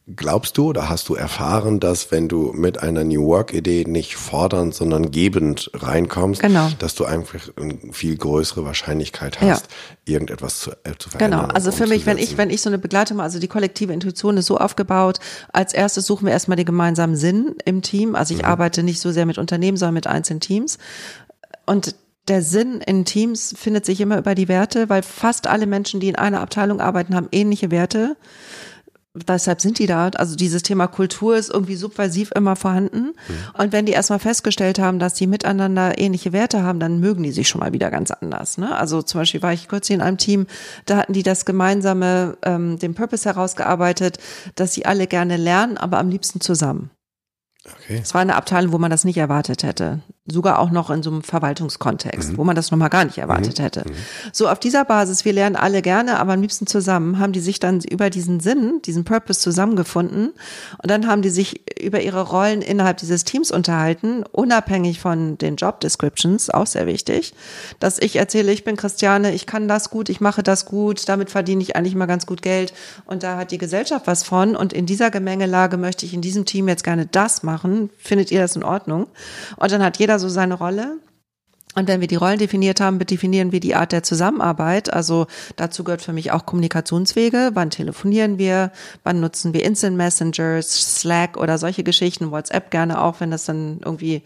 Glaubst 0.07 0.57
du 0.57 0.69
oder 0.69 0.89
hast 0.89 1.09
du 1.09 1.15
erfahren, 1.15 1.79
dass 1.79 2.11
wenn 2.11 2.27
du 2.27 2.53
mit 2.53 2.81
einer 2.81 3.03
New 3.03 3.27
Work-Idee 3.27 3.85
nicht 3.87 4.15
fordernd, 4.15 4.73
sondern 4.73 5.11
gebend 5.11 5.69
reinkommst, 5.75 6.41
genau. 6.41 6.69
dass 6.79 6.95
du 6.95 7.05
einfach 7.05 7.39
eine 7.55 7.77
viel 7.91 8.17
größere 8.17 8.65
Wahrscheinlichkeit 8.65 9.39
hast, 9.39 9.67
ja. 10.07 10.13
irgendetwas 10.15 10.59
zu, 10.59 10.71
äh, 10.71 10.95
zu 10.97 11.09
verändern? 11.09 11.41
Genau, 11.41 11.53
also 11.53 11.71
für 11.71 11.85
mich, 11.85 12.07
wenn 12.07 12.17
ich, 12.17 12.35
wenn 12.35 12.49
ich 12.49 12.63
so 12.63 12.69
eine 12.69 12.79
Begleitung 12.79 13.17
mache, 13.17 13.25
also 13.25 13.39
die 13.39 13.47
kollektive 13.47 13.93
Intuition 13.93 14.37
ist 14.37 14.47
so 14.47 14.57
aufgebaut, 14.57 15.19
als 15.53 15.71
erstes 15.71 16.07
suchen 16.07 16.25
wir 16.25 16.33
erstmal 16.33 16.57
den 16.57 16.65
gemeinsamen 16.65 17.15
Sinn 17.15 17.55
im 17.65 17.83
Team. 17.83 18.15
Also 18.15 18.33
ich 18.33 18.41
mhm. 18.41 18.47
arbeite 18.47 18.81
nicht 18.81 18.99
so 18.99 19.11
sehr 19.11 19.27
mit 19.27 19.37
Unternehmen, 19.37 19.77
sondern 19.77 19.93
mit 19.93 20.07
einzelnen 20.07 20.39
Teams. 20.39 20.79
Und 21.67 21.95
der 22.27 22.41
Sinn 22.41 22.81
in 22.81 23.05
Teams 23.05 23.53
findet 23.57 23.85
sich 23.85 24.01
immer 24.01 24.17
über 24.17 24.35
die 24.35 24.47
Werte, 24.47 24.89
weil 24.89 25.03
fast 25.03 25.47
alle 25.47 25.67
Menschen, 25.67 25.99
die 25.99 26.09
in 26.09 26.15
einer 26.15 26.41
Abteilung 26.41 26.81
arbeiten, 26.81 27.15
haben 27.15 27.27
ähnliche 27.31 27.71
Werte 27.71 28.15
deshalb 29.13 29.61
sind 29.61 29.79
die 29.79 29.87
da. 29.87 30.09
Also 30.09 30.35
dieses 30.35 30.63
Thema 30.63 30.87
Kultur 30.87 31.35
ist 31.35 31.49
irgendwie 31.49 31.75
subversiv 31.75 32.31
immer 32.35 32.55
vorhanden. 32.55 33.07
Mhm. 33.07 33.13
Und 33.57 33.71
wenn 33.71 33.85
die 33.85 33.91
erstmal 33.91 34.19
festgestellt 34.19 34.79
haben, 34.79 34.99
dass 34.99 35.13
die 35.13 35.27
miteinander 35.27 35.97
ähnliche 35.97 36.33
Werte 36.33 36.63
haben, 36.63 36.79
dann 36.79 36.99
mögen 36.99 37.23
die 37.23 37.31
sich 37.31 37.49
schon 37.49 37.59
mal 37.59 37.73
wieder 37.73 37.91
ganz 37.91 38.11
anders. 38.11 38.57
Ne? 38.57 38.75
Also 38.75 39.01
zum 39.01 39.21
Beispiel 39.21 39.41
war 39.41 39.53
ich 39.53 39.67
kurz 39.67 39.87
hier 39.87 39.95
in 39.95 40.01
einem 40.01 40.17
Team, 40.17 40.47
da 40.85 40.97
hatten 40.97 41.13
die 41.13 41.23
das 41.23 41.45
gemeinsame, 41.45 42.37
ähm, 42.43 42.79
den 42.79 42.95
Purpose 42.95 43.27
herausgearbeitet, 43.27 44.17
dass 44.55 44.73
sie 44.73 44.85
alle 44.85 45.07
gerne 45.07 45.37
lernen, 45.37 45.77
aber 45.77 45.97
am 45.97 46.09
liebsten 46.09 46.41
zusammen. 46.41 46.91
Okay. 47.65 47.99
Es 48.01 48.13
war 48.13 48.21
eine 48.21 48.35
Abteilung, 48.35 48.71
wo 48.71 48.79
man 48.79 48.89
das 48.89 49.03
nicht 49.03 49.17
erwartet 49.17 49.63
hätte 49.63 50.01
sogar 50.31 50.59
auch 50.59 50.71
noch 50.71 50.89
in 50.89 51.03
so 51.03 51.11
einem 51.11 51.21
Verwaltungskontext, 51.21 52.31
mhm. 52.31 52.37
wo 52.37 52.43
man 52.43 52.55
das 52.55 52.71
nochmal 52.71 52.89
gar 52.89 53.05
nicht 53.05 53.17
erwartet 53.17 53.59
mhm. 53.59 53.63
hätte. 53.63 53.83
Mhm. 53.87 53.93
So 54.31 54.49
auf 54.49 54.59
dieser 54.59 54.85
Basis, 54.85 55.25
wir 55.25 55.33
lernen 55.33 55.55
alle 55.55 55.81
gerne, 55.81 56.19
aber 56.19 56.33
am 56.33 56.41
liebsten 56.41 56.67
zusammen, 56.67 57.19
haben 57.19 57.33
die 57.33 57.39
sich 57.39 57.59
dann 57.59 57.81
über 57.81 58.09
diesen 58.09 58.39
Sinn, 58.39 58.81
diesen 58.85 59.03
Purpose 59.03 59.39
zusammengefunden 59.39 60.33
und 60.81 60.89
dann 60.89 61.07
haben 61.07 61.21
die 61.21 61.29
sich 61.29 61.61
über 61.81 62.01
ihre 62.01 62.21
Rollen 62.21 62.61
innerhalb 62.61 62.97
dieses 62.97 63.23
Teams 63.23 63.51
unterhalten, 63.51 64.23
unabhängig 64.31 64.99
von 64.99 65.37
den 65.37 65.55
Job 65.55 65.79
Descriptions, 65.79 66.49
auch 66.49 66.67
sehr 66.67 66.87
wichtig, 66.87 67.33
dass 67.79 67.99
ich 67.99 68.15
erzähle, 68.15 68.51
ich 68.51 68.63
bin 68.63 68.77
Christiane, 68.77 69.33
ich 69.33 69.45
kann 69.45 69.67
das 69.67 69.89
gut, 69.89 70.09
ich 70.09 70.21
mache 70.21 70.43
das 70.43 70.65
gut, 70.65 71.07
damit 71.09 71.29
verdiene 71.29 71.61
ich 71.61 71.75
eigentlich 71.75 71.95
mal 71.95 72.05
ganz 72.05 72.25
gut 72.25 72.41
Geld 72.41 72.73
und 73.05 73.23
da 73.23 73.37
hat 73.37 73.51
die 73.51 73.57
Gesellschaft 73.57 74.07
was 74.07 74.23
von 74.23 74.55
und 74.55 74.73
in 74.73 74.85
dieser 74.85 75.11
Gemengelage 75.11 75.77
möchte 75.77 76.05
ich 76.05 76.13
in 76.13 76.21
diesem 76.21 76.45
Team 76.45 76.67
jetzt 76.67 76.83
gerne 76.83 77.05
das 77.05 77.43
machen, 77.43 77.89
findet 77.97 78.31
ihr 78.31 78.41
das 78.41 78.55
in 78.55 78.63
Ordnung? 78.63 79.07
Und 79.57 79.71
dann 79.71 79.83
hat 79.83 79.97
jeder 79.97 80.19
so 80.21 80.29
seine 80.29 80.53
Rolle. 80.53 80.99
Und 81.73 81.87
wenn 81.87 82.01
wir 82.01 82.07
die 82.07 82.15
Rollen 82.15 82.37
definiert 82.37 82.81
haben, 82.81 82.99
definieren 82.99 83.53
wir 83.53 83.61
die 83.61 83.75
Art 83.75 83.93
der 83.93 84.03
Zusammenarbeit. 84.03 84.91
Also 84.91 85.27
dazu 85.55 85.85
gehört 85.85 86.01
für 86.01 86.11
mich 86.11 86.31
auch 86.31 86.45
Kommunikationswege. 86.45 87.51
Wann 87.53 87.69
telefonieren 87.69 88.37
wir? 88.37 88.71
Wann 89.03 89.21
nutzen 89.21 89.53
wir 89.53 89.63
Instant 89.63 89.95
Messengers, 89.95 90.99
Slack 90.99 91.37
oder 91.37 91.57
solche 91.57 91.83
Geschichten? 91.83 92.31
WhatsApp 92.31 92.71
gerne 92.71 93.01
auch, 93.01 93.21
wenn 93.21 93.31
das 93.31 93.45
dann 93.45 93.79
irgendwie 93.83 94.21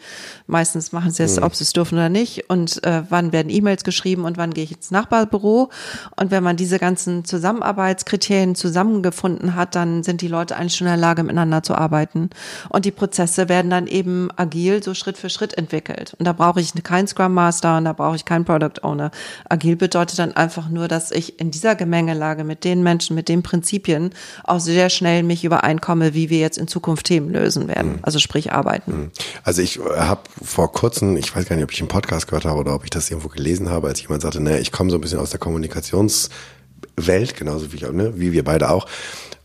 meistens 0.47 0.91
machen 0.91 1.11
sie 1.11 1.23
es, 1.23 1.37
mhm. 1.37 1.43
ob 1.43 1.55
sie 1.55 1.65
es 1.65 1.73
dürfen 1.73 1.95
oder 1.95 2.09
nicht. 2.09 2.49
Und 2.49 2.83
äh, 2.83 3.03
wann 3.09 3.31
werden 3.31 3.51
E-Mails 3.51 3.83
geschrieben 3.83 4.25
und 4.25 4.37
wann 4.37 4.53
gehe 4.53 4.63
ich 4.63 4.71
ins 4.71 4.89
Nachbarbüro? 4.89 5.69
Und 6.15 6.31
wenn 6.31 6.43
man 6.43 6.57
diese 6.57 6.79
ganzen 6.79 7.25
Zusammenarbeitskriterien 7.25 8.55
zusammengefunden 8.55 9.53
hat, 9.53 9.75
dann 9.75 10.01
sind 10.01 10.21
die 10.21 10.27
Leute 10.27 10.55
eigentlich 10.55 10.75
schon 10.75 10.87
in 10.87 10.93
der 10.93 10.97
Lage, 10.97 11.21
miteinander 11.21 11.61
zu 11.61 11.75
arbeiten. 11.75 12.31
Und 12.69 12.85
die 12.85 12.91
Prozesse 12.91 13.49
werden 13.49 13.69
dann 13.69 13.85
eben 13.85 14.29
agil 14.35 14.81
so 14.81 14.95
Schritt 14.95 15.17
für 15.17 15.29
Schritt 15.29 15.55
entwickelt. 15.55 16.15
Und 16.17 16.25
da 16.25 16.33
brauche 16.33 16.59
ich 16.59 16.73
kein 16.83 17.07
Scrum 17.07 17.34
Master 17.35 17.77
und 17.77 17.85
da 17.85 17.93
brauche 17.93 18.15
ich 18.15 18.25
keinen 18.25 18.45
Product 18.45 18.81
Owner. 18.81 19.11
Agil 19.47 19.75
bedeutet 19.75 20.17
dann 20.17 20.35
einfach 20.35 20.69
nur, 20.69 20.87
dass 20.87 21.11
ich 21.11 21.39
in 21.39 21.51
dieser 21.51 21.75
Gemengelage 21.75 22.43
mit 22.43 22.63
den 22.63 22.81
Menschen, 22.81 23.15
mit 23.15 23.29
den 23.29 23.43
Prinzipien 23.43 24.11
auch 24.43 24.59
sehr 24.59 24.89
schnell 24.89 25.21
mich 25.21 25.45
übereinkomme, 25.45 26.15
wie 26.15 26.31
wir 26.31 26.39
jetzt 26.39 26.57
in 26.57 26.67
Zukunft 26.67 27.05
Themen 27.05 27.29
lösen 27.29 27.67
werden. 27.67 27.93
Mhm. 27.93 27.99
Also 28.01 28.17
sprich 28.19 28.51
arbeiten. 28.51 28.91
Mhm. 28.91 29.11
Also 29.43 29.61
ich 29.61 29.79
habe 29.79 30.21
vor 30.43 30.71
kurzem, 30.71 31.17
ich 31.17 31.35
weiß 31.35 31.45
gar 31.45 31.55
nicht, 31.55 31.65
ob 31.65 31.71
ich 31.71 31.79
einen 31.79 31.89
Podcast 31.89 32.27
gehört 32.27 32.45
habe 32.45 32.59
oder 32.59 32.73
ob 32.73 32.83
ich 32.83 32.89
das 32.89 33.11
irgendwo 33.11 33.29
gelesen 33.29 33.69
habe, 33.69 33.87
als 33.87 34.01
jemand 34.01 34.21
sagte, 34.21 34.41
naja, 34.41 34.57
ich 34.57 34.71
komme 34.71 34.89
so 34.89 34.97
ein 34.97 35.01
bisschen 35.01 35.19
aus 35.19 35.29
der 35.29 35.39
Kommunikationswelt, 35.39 37.35
genauso 37.35 37.71
wie, 37.73 37.83
ne, 37.91 38.13
wie 38.15 38.31
wir 38.31 38.43
beide 38.43 38.69
auch. 38.71 38.87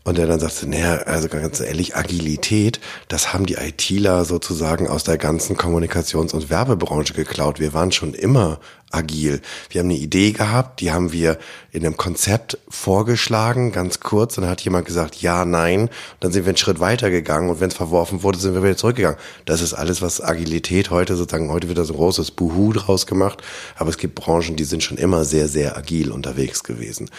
Und 0.03 0.17
der 0.17 0.25
dann 0.25 0.39
sagte, 0.39 0.67
naja, 0.67 0.95
also 1.03 1.27
ganz 1.27 1.59
ehrlich, 1.59 1.95
Agilität, 1.95 2.79
das 3.07 3.33
haben 3.33 3.45
die 3.45 3.53
ITler 3.53 4.25
sozusagen 4.25 4.87
aus 4.87 5.03
der 5.03 5.19
ganzen 5.19 5.57
Kommunikations- 5.57 6.33
und 6.33 6.49
Werbebranche 6.49 7.13
geklaut. 7.13 7.59
Wir 7.59 7.73
waren 7.73 7.91
schon 7.91 8.15
immer 8.15 8.59
agil. 8.89 9.41
Wir 9.69 9.79
haben 9.79 9.89
eine 9.89 9.99
Idee 9.99 10.31
gehabt, 10.31 10.81
die 10.81 10.91
haben 10.91 11.11
wir 11.11 11.37
in 11.71 11.85
einem 11.85 11.97
Konzept 11.97 12.57
vorgeschlagen, 12.67 13.71
ganz 13.71 13.99
kurz. 13.99 14.35
Dann 14.35 14.47
hat 14.47 14.61
jemand 14.61 14.87
gesagt, 14.87 15.21
ja, 15.21 15.45
nein. 15.45 15.81
Und 15.81 15.91
dann 16.19 16.31
sind 16.31 16.45
wir 16.45 16.49
einen 16.49 16.57
Schritt 16.57 16.79
weiter 16.79 17.11
gegangen 17.11 17.51
und 17.51 17.59
wenn 17.59 17.69
es 17.69 17.75
verworfen 17.75 18.23
wurde, 18.23 18.39
sind 18.39 18.55
wir 18.55 18.63
wieder 18.63 18.77
zurückgegangen. 18.77 19.19
Das 19.45 19.61
ist 19.61 19.75
alles, 19.75 20.01
was 20.01 20.19
Agilität 20.19 20.89
heute 20.89 21.15
sozusagen, 21.15 21.51
heute 21.51 21.67
wird 21.67 21.77
da 21.77 21.85
so 21.85 21.93
ein 21.93 21.97
großes 21.97 22.31
Buhu 22.31 22.73
draus 22.73 23.05
gemacht. 23.05 23.43
Aber 23.77 23.91
es 23.91 23.99
gibt 23.99 24.15
Branchen, 24.15 24.55
die 24.55 24.63
sind 24.63 24.83
schon 24.83 24.97
immer 24.97 25.25
sehr, 25.25 25.47
sehr 25.47 25.77
agil 25.77 26.11
unterwegs 26.11 26.63
gewesen 26.63 27.09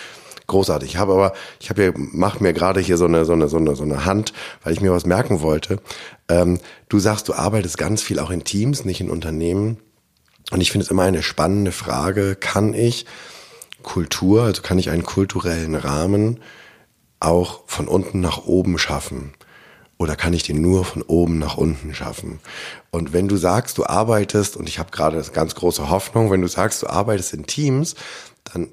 großartig. 0.53 0.91
Ich 0.91 0.97
habe 0.97 1.13
aber, 1.13 1.33
ich 1.61 1.71
habe 1.71 1.83
hier, 1.83 1.95
mach 1.97 2.41
mir 2.41 2.53
gerade 2.53 2.81
hier 2.81 2.97
so 2.97 3.07
eine, 3.07 3.25
so 3.25 3.33
eine, 3.33 3.49
so 3.49 3.57
eine, 3.57 3.75
so 3.75 3.83
eine 3.83 4.05
Hand, 4.05 4.33
weil 4.63 4.73
ich 4.73 4.81
mir 4.81 4.93
was 4.93 5.07
merken 5.07 5.41
wollte. 5.41 5.79
Ähm, 6.29 6.61
du 6.89 6.99
sagst, 6.99 7.29
du 7.29 7.35
arbeitest 7.35 7.79
ganz 7.79 8.03
viel 8.03 8.19
auch 8.19 8.31
in 8.31 8.45
Teams, 8.45 8.85
nicht 8.85 9.01
in 9.01 9.11
Unternehmen. 9.11 9.79
Und 10.51 10.61
ich 10.61 10.71
finde 10.71 10.85
es 10.85 10.91
immer 10.91 11.05
eine 11.05 11.23
spannende 11.23 11.73
Frage, 11.73 12.37
kann 12.37 12.75
ich 12.75 13.07
Kultur, 13.83 14.45
also 14.45 14.63
kann 14.63 14.79
ich 14.79 14.91
einen 14.91 15.03
kulturellen 15.03 15.75
Rahmen 15.75 16.41
auch 17.21 17.63
von 17.67 17.89
unten 17.89 18.21
nach 18.21 18.45
oben 18.47 18.79
schaffen? 18.79 19.33
Oder 19.99 20.17
kann 20.17 20.33
ich 20.33 20.43
den 20.43 20.61
nur 20.61 20.85
von 20.85 21.03
oben 21.03 21.39
nach 21.39 21.57
unten 21.57 21.95
schaffen? 21.95 22.41
Und 22.91 23.13
wenn 23.13 23.29
du 23.29 23.37
sagst, 23.37 23.79
du 23.79 23.87
arbeitest, 23.87 24.57
und 24.57 24.69
ich 24.69 24.79
habe 24.79 24.91
gerade 24.91 25.17
eine 25.17 25.27
ganz 25.29 25.55
große 25.55 25.89
Hoffnung, 25.91 26.31
wenn 26.31 26.43
du 26.43 26.49
sagst, 26.49 26.83
du 26.83 26.89
arbeitest 26.89 27.35
in 27.35 27.47
Teams, 27.47 27.95
dann 28.53 28.69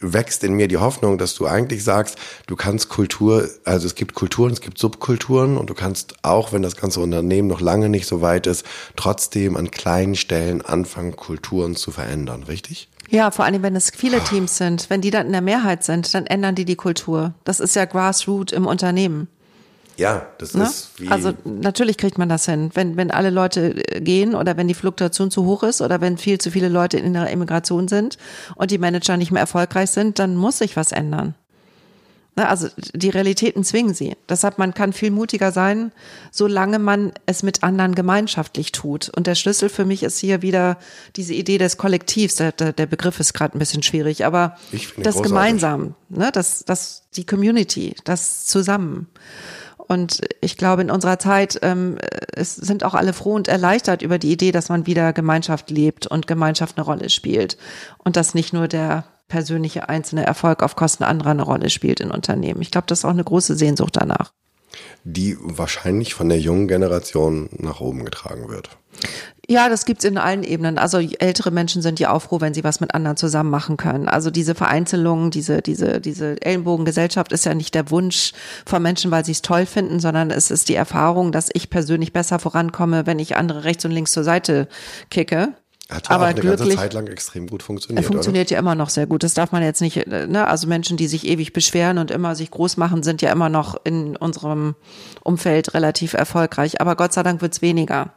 wächst 0.00 0.44
in 0.44 0.54
mir 0.54 0.68
die 0.68 0.76
Hoffnung, 0.76 1.18
dass 1.18 1.34
du 1.34 1.46
eigentlich 1.46 1.84
sagst, 1.84 2.18
du 2.46 2.56
kannst 2.56 2.88
Kultur, 2.88 3.48
also 3.64 3.86
es 3.86 3.94
gibt 3.94 4.14
Kulturen, 4.14 4.52
es 4.52 4.60
gibt 4.60 4.78
Subkulturen 4.78 5.56
und 5.56 5.70
du 5.70 5.74
kannst 5.74 6.14
auch, 6.22 6.52
wenn 6.52 6.62
das 6.62 6.76
ganze 6.76 7.00
Unternehmen 7.00 7.48
noch 7.48 7.60
lange 7.60 7.88
nicht 7.88 8.06
so 8.06 8.20
weit 8.20 8.46
ist, 8.46 8.64
trotzdem 8.96 9.56
an 9.56 9.70
kleinen 9.70 10.14
Stellen 10.14 10.62
anfangen, 10.62 11.16
Kulturen 11.16 11.76
zu 11.76 11.90
verändern, 11.90 12.42
richtig? 12.44 12.88
Ja, 13.10 13.30
vor 13.30 13.44
allem, 13.44 13.62
wenn 13.62 13.76
es 13.76 13.90
viele 13.90 14.20
Teams 14.20 14.56
sind. 14.56 14.88
Wenn 14.88 15.00
die 15.00 15.10
dann 15.10 15.26
in 15.26 15.32
der 15.32 15.42
Mehrheit 15.42 15.84
sind, 15.84 16.14
dann 16.14 16.26
ändern 16.26 16.54
die 16.54 16.64
die 16.64 16.76
Kultur. 16.76 17.34
Das 17.44 17.60
ist 17.60 17.76
ja 17.76 17.84
Grassroot 17.84 18.50
im 18.50 18.66
Unternehmen. 18.66 19.28
Ja, 19.96 20.26
das 20.38 20.54
ne? 20.54 20.64
ist 20.64 20.90
wie. 20.98 21.08
Also 21.08 21.32
natürlich 21.44 21.96
kriegt 21.96 22.18
man 22.18 22.28
das 22.28 22.46
hin. 22.46 22.70
Wenn, 22.74 22.96
wenn 22.96 23.10
alle 23.10 23.30
Leute 23.30 23.74
äh, 23.92 24.00
gehen 24.00 24.34
oder 24.34 24.56
wenn 24.56 24.68
die 24.68 24.74
Fluktuation 24.74 25.30
zu 25.30 25.44
hoch 25.44 25.62
ist 25.62 25.80
oder 25.80 26.00
wenn 26.00 26.18
viel 26.18 26.38
zu 26.38 26.50
viele 26.50 26.68
Leute 26.68 26.98
in 26.98 27.12
der 27.12 27.30
Immigration 27.30 27.88
sind 27.88 28.18
und 28.56 28.70
die 28.70 28.78
Manager 28.78 29.16
nicht 29.16 29.30
mehr 29.30 29.40
erfolgreich 29.40 29.90
sind, 29.90 30.18
dann 30.18 30.36
muss 30.36 30.58
sich 30.58 30.76
was 30.76 30.92
ändern. 30.92 31.34
Ne? 32.36 32.48
Also 32.48 32.68
die 32.92 33.10
Realitäten 33.10 33.64
zwingen 33.64 33.94
sie. 33.94 34.16
Deshalb, 34.28 34.58
man 34.58 34.74
kann 34.74 34.92
viel 34.92 35.10
mutiger 35.10 35.52
sein, 35.52 35.92
solange 36.30 36.78
man 36.78 37.12
es 37.26 37.42
mit 37.42 37.62
anderen 37.62 37.94
gemeinschaftlich 37.94 38.72
tut. 38.72 39.08
Und 39.10 39.26
der 39.26 39.34
Schlüssel 39.34 39.68
für 39.68 39.84
mich 39.84 40.02
ist 40.02 40.18
hier 40.18 40.42
wieder 40.42 40.78
diese 41.16 41.34
Idee 41.34 41.58
des 41.58 41.76
Kollektivs. 41.76 42.36
Der, 42.36 42.52
der 42.52 42.86
Begriff 42.86 43.20
ist 43.20 43.34
gerade 43.34 43.56
ein 43.56 43.60
bisschen 43.60 43.82
schwierig, 43.82 44.24
aber 44.24 44.56
das 44.72 44.90
großartig. 44.96 45.22
gemeinsam, 45.22 45.94
ne? 46.08 46.30
das, 46.32 46.64
das, 46.64 47.04
die 47.16 47.24
Community, 47.24 47.94
das 48.04 48.46
zusammen. 48.46 49.08
Und 49.86 50.22
ich 50.40 50.56
glaube, 50.56 50.82
in 50.82 50.90
unserer 50.90 51.18
Zeit 51.18 51.58
ähm, 51.62 51.98
es 52.32 52.56
sind 52.56 52.84
auch 52.84 52.94
alle 52.94 53.12
froh 53.12 53.34
und 53.34 53.48
erleichtert 53.48 54.02
über 54.02 54.18
die 54.18 54.32
Idee, 54.32 54.52
dass 54.52 54.68
man 54.68 54.86
wieder 54.86 55.12
Gemeinschaft 55.12 55.70
lebt 55.70 56.06
und 56.06 56.26
Gemeinschaft 56.26 56.76
eine 56.76 56.84
Rolle 56.84 57.10
spielt. 57.10 57.58
Und 57.98 58.16
dass 58.16 58.34
nicht 58.34 58.52
nur 58.52 58.68
der 58.68 59.04
persönliche 59.28 59.88
einzelne 59.88 60.24
Erfolg 60.24 60.62
auf 60.62 60.76
Kosten 60.76 61.04
anderer 61.04 61.30
eine 61.30 61.42
Rolle 61.42 61.70
spielt 61.70 62.00
in 62.00 62.10
Unternehmen. 62.10 62.62
Ich 62.62 62.70
glaube, 62.70 62.86
das 62.86 63.00
ist 63.00 63.04
auch 63.04 63.10
eine 63.10 63.24
große 63.24 63.56
Sehnsucht 63.56 63.96
danach. 63.96 64.32
Die 65.04 65.36
wahrscheinlich 65.40 66.14
von 66.14 66.28
der 66.28 66.40
jungen 66.40 66.68
Generation 66.68 67.48
nach 67.52 67.80
oben 67.80 68.04
getragen 68.04 68.48
wird. 68.48 68.70
Ja, 69.48 69.68
das 69.68 69.84
gibt's 69.84 70.04
in 70.04 70.16
allen 70.16 70.42
Ebenen. 70.42 70.78
Also 70.78 70.98
ältere 70.98 71.50
Menschen 71.50 71.82
sind 71.82 72.00
ja 72.00 72.12
auch 72.12 72.22
froh, 72.22 72.40
wenn 72.40 72.54
sie 72.54 72.64
was 72.64 72.80
mit 72.80 72.94
anderen 72.94 73.16
zusammen 73.16 73.50
machen 73.50 73.76
können. 73.76 74.08
Also 74.08 74.30
diese 74.30 74.54
Vereinzelung, 74.54 75.30
diese, 75.30 75.60
diese, 75.60 76.00
diese 76.00 76.40
Ellenbogengesellschaft 76.40 77.32
ist 77.32 77.44
ja 77.44 77.54
nicht 77.54 77.74
der 77.74 77.90
Wunsch 77.90 78.32
von 78.64 78.82
Menschen, 78.82 79.10
weil 79.10 79.24
sie 79.24 79.32
es 79.32 79.42
toll 79.42 79.66
finden, 79.66 80.00
sondern 80.00 80.30
es 80.30 80.50
ist 80.50 80.68
die 80.68 80.74
Erfahrung, 80.74 81.32
dass 81.32 81.50
ich 81.52 81.68
persönlich 81.68 82.12
besser 82.12 82.38
vorankomme, 82.38 83.06
wenn 83.06 83.18
ich 83.18 83.36
andere 83.36 83.64
rechts 83.64 83.84
und 83.84 83.90
links 83.90 84.12
zur 84.12 84.24
Seite 84.24 84.68
kicke. 85.10 85.52
Hat 85.90 86.08
ja 86.08 86.14
aber 86.14 86.24
auch 86.24 86.28
eine 86.28 86.40
ganze 86.40 86.68
Zeit 86.70 86.94
lang 86.94 87.06
extrem 87.08 87.46
gut 87.46 87.62
funktioniert. 87.62 88.02
Er 88.02 88.06
funktioniert 88.06 88.48
oder? 88.48 88.54
ja 88.54 88.58
immer 88.58 88.74
noch 88.74 88.88
sehr 88.88 89.06
gut. 89.06 89.22
Das 89.22 89.34
darf 89.34 89.52
man 89.52 89.62
jetzt 89.62 89.82
nicht, 89.82 90.06
ne? 90.06 90.46
Also 90.46 90.66
Menschen, 90.66 90.96
die 90.96 91.06
sich 91.06 91.26
ewig 91.26 91.52
beschweren 91.52 91.98
und 91.98 92.10
immer 92.10 92.34
sich 92.34 92.50
groß 92.50 92.78
machen, 92.78 93.02
sind 93.02 93.20
ja 93.20 93.30
immer 93.30 93.50
noch 93.50 93.76
in 93.84 94.16
unserem 94.16 94.76
Umfeld 95.22 95.74
relativ 95.74 96.14
erfolgreich. 96.14 96.80
Aber 96.80 96.96
Gott 96.96 97.12
sei 97.12 97.22
Dank 97.22 97.42
wird's 97.42 97.60
weniger 97.60 98.14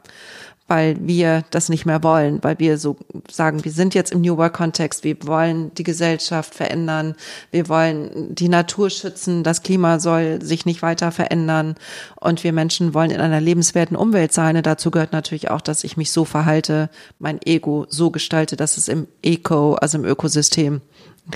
weil 0.68 0.96
wir 1.00 1.44
das 1.50 1.70
nicht 1.70 1.86
mehr 1.86 2.02
wollen, 2.02 2.38
weil 2.42 2.58
wir 2.58 2.76
so 2.78 2.96
sagen, 3.30 3.64
wir 3.64 3.72
sind 3.72 3.94
jetzt 3.94 4.12
im 4.12 4.20
New 4.20 4.36
Work 4.36 4.52
Kontext, 4.52 5.02
wir 5.02 5.16
wollen 5.26 5.74
die 5.74 5.82
Gesellschaft 5.82 6.54
verändern, 6.54 7.16
wir 7.50 7.68
wollen 7.68 8.34
die 8.34 8.50
Natur 8.50 8.90
schützen, 8.90 9.42
das 9.42 9.62
Klima 9.62 9.98
soll 9.98 10.42
sich 10.42 10.66
nicht 10.66 10.82
weiter 10.82 11.10
verändern 11.10 11.74
und 12.20 12.44
wir 12.44 12.52
Menschen 12.52 12.92
wollen 12.92 13.10
in 13.10 13.20
einer 13.20 13.40
lebenswerten 13.40 13.96
Umwelt 13.96 14.32
sein. 14.32 14.56
Und 14.56 14.66
dazu 14.66 14.90
gehört 14.90 15.12
natürlich 15.12 15.50
auch, 15.50 15.62
dass 15.62 15.84
ich 15.84 15.96
mich 15.96 16.12
so 16.12 16.26
verhalte, 16.26 16.90
mein 17.18 17.40
Ego 17.44 17.86
so 17.88 18.10
gestalte, 18.10 18.56
dass 18.56 18.76
es 18.76 18.88
im 18.88 19.08
Eco, 19.22 19.74
also 19.74 19.98
im 19.98 20.04
Ökosystem 20.04 20.82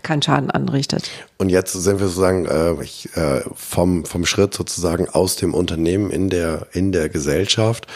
keinen 0.03 0.23
Schaden 0.23 0.51
anrichtet. 0.51 1.11
Und 1.39 1.51
jetzt 1.51 1.73
sind 1.73 2.01
wir 2.01 2.07
sozusagen 2.07 2.47
äh, 2.47 2.83
ich, 2.83 3.15
äh, 3.17 3.43
vom, 3.55 4.05
vom 4.05 4.25
Schritt 4.25 4.55
sozusagen 4.55 5.09
aus 5.09 5.37
dem 5.37 5.53
Unternehmen 5.53 6.11
in 6.11 6.31
der, 6.31 6.67
in 6.73 6.93
der 6.93 7.09
Gesellschaft 7.09 7.87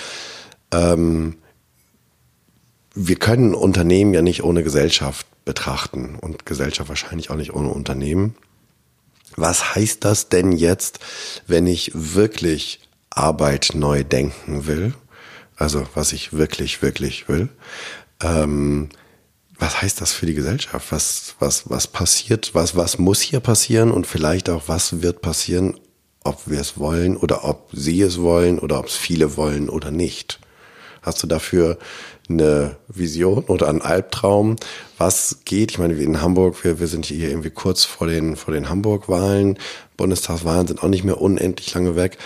ähm, 0.73 1.37
wir 2.95 3.17
können 3.17 3.55
Unternehmen 3.55 4.15
ja 4.15 4.23
nicht 4.23 4.43
ohne 4.43 4.63
Gesellschaft 4.63 5.27
betrachten 5.45 6.17
und 6.21 6.47
Gesellschaft 6.47 6.89
wahrscheinlich 6.89 7.31
auch 7.31 7.37
nicht 7.37 7.55
ohne 7.55 7.69
Unternehmen. 7.69 8.35
Was 9.37 9.75
heißt 9.75 10.05
das 10.05 10.29
denn 10.29 10.53
jetzt, 10.53 10.99
wenn 11.47 11.67
ich 11.67 11.93
wirklich 11.95 12.81
Arbeit 13.11 13.73
neu 13.75 14.03
denken 14.03 14.67
will? 14.67 14.95
Also 15.57 15.87
was 15.95 16.13
ich 16.13 16.33
wirklich, 16.33 16.83
wirklich 16.83 17.29
will. 17.29 17.49
Ähm, 18.23 18.89
was 19.59 19.81
heißt 19.81 20.01
das 20.01 20.13
für 20.13 20.27
die 20.27 20.35
Gesellschaft? 20.35 20.91
Was, 20.91 21.35
was, 21.39 21.69
was 21.71 21.87
passiert? 21.87 22.55
Was, 22.55 22.77
was 22.77 22.99
muss 22.99 23.21
hier 23.21 23.41
passieren? 23.41 23.91
Und 23.91 24.07
vielleicht 24.07 24.51
auch, 24.51 24.65
was 24.67 25.03
wird 25.03 25.23
passieren, 25.23 25.79
ob 26.25 26.43
wir 26.47 26.61
es 26.61 26.79
wollen 26.79 27.17
oder 27.17 27.45
ob 27.45 27.71
sie 27.73 28.01
es 28.03 28.21
wollen 28.21 28.59
oder 28.59 28.79
ob 28.79 28.87
es 28.87 28.97
viele 28.97 29.37
wollen 29.37 29.69
oder 29.69 29.91
nicht? 29.91 30.41
Hast 31.07 31.23
du 31.23 31.29
dafür 31.29 31.79
eine 32.29 32.77
Vision 32.89 33.45
oder 33.45 33.69
einen 33.69 33.81
Albtraum? 33.81 34.57
Was 34.99 35.39
geht? 35.45 35.71
Ich 35.71 35.79
meine, 35.79 35.95
in 35.95 36.21
Hamburg, 36.21 36.65
wir, 36.65 36.81
wir 36.81 36.89
sind 36.89 37.07
hier 37.07 37.31
irgendwie 37.31 37.51
kurz 37.51 37.85
vor 37.85 38.09
den, 38.09 38.35
vor 38.35 38.53
den 38.53 38.69
Hamburg-Wahlen. 38.69 39.57
Bundestagswahlen 39.97 40.67
sind 40.67 40.83
auch 40.83 40.89
nicht 40.89 41.05
mehr 41.05 41.21
unendlich 41.21 41.73
lange 41.75 41.95
weg. 41.95 42.19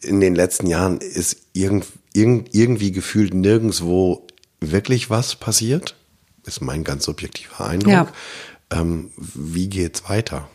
In 0.00 0.20
den 0.20 0.34
letzten 0.34 0.66
Jahren 0.66 0.98
ist 0.98 1.36
irgend, 1.52 1.86
irgend, 2.12 2.56
irgendwie 2.56 2.90
gefühlt 2.90 3.34
nirgendwo 3.34 4.26
wirklich 4.60 5.10
was 5.10 5.36
passiert. 5.36 5.94
Ist 6.44 6.60
mein 6.60 6.82
ganz 6.82 7.04
subjektiver 7.04 7.68
Eindruck. 7.68 7.92
Ja. 7.92 8.08
Ähm, 8.70 9.12
wie 9.16 9.68
geht's 9.68 10.08
weiter? 10.08 10.48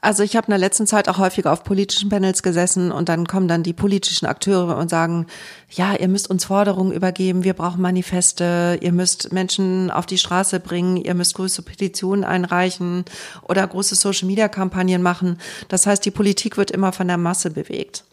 Also 0.00 0.22
ich 0.22 0.36
habe 0.36 0.46
in 0.46 0.50
der 0.50 0.58
letzten 0.58 0.86
Zeit 0.86 1.08
auch 1.08 1.18
häufiger 1.18 1.52
auf 1.52 1.64
politischen 1.64 2.10
Panels 2.10 2.42
gesessen 2.42 2.92
und 2.92 3.08
dann 3.08 3.26
kommen 3.26 3.48
dann 3.48 3.62
die 3.62 3.72
politischen 3.72 4.26
Akteure 4.26 4.76
und 4.76 4.90
sagen, 4.90 5.26
ja, 5.70 5.94
ihr 5.94 6.08
müsst 6.08 6.28
uns 6.30 6.44
Forderungen 6.44 6.92
übergeben, 6.92 7.44
wir 7.44 7.54
brauchen 7.54 7.80
Manifeste, 7.80 8.78
ihr 8.82 8.92
müsst 8.92 9.32
Menschen 9.32 9.90
auf 9.90 10.06
die 10.06 10.18
Straße 10.18 10.60
bringen, 10.60 10.96
ihr 10.96 11.14
müsst 11.14 11.34
größere 11.34 11.64
Petitionen 11.64 12.24
einreichen 12.24 13.04
oder 13.42 13.66
große 13.66 13.94
Social-Media-Kampagnen 13.94 15.02
machen. 15.02 15.38
Das 15.68 15.86
heißt, 15.86 16.04
die 16.04 16.10
Politik 16.10 16.56
wird 16.56 16.70
immer 16.70 16.92
von 16.92 17.08
der 17.08 17.18
Masse 17.18 17.50
bewegt. 17.50 18.04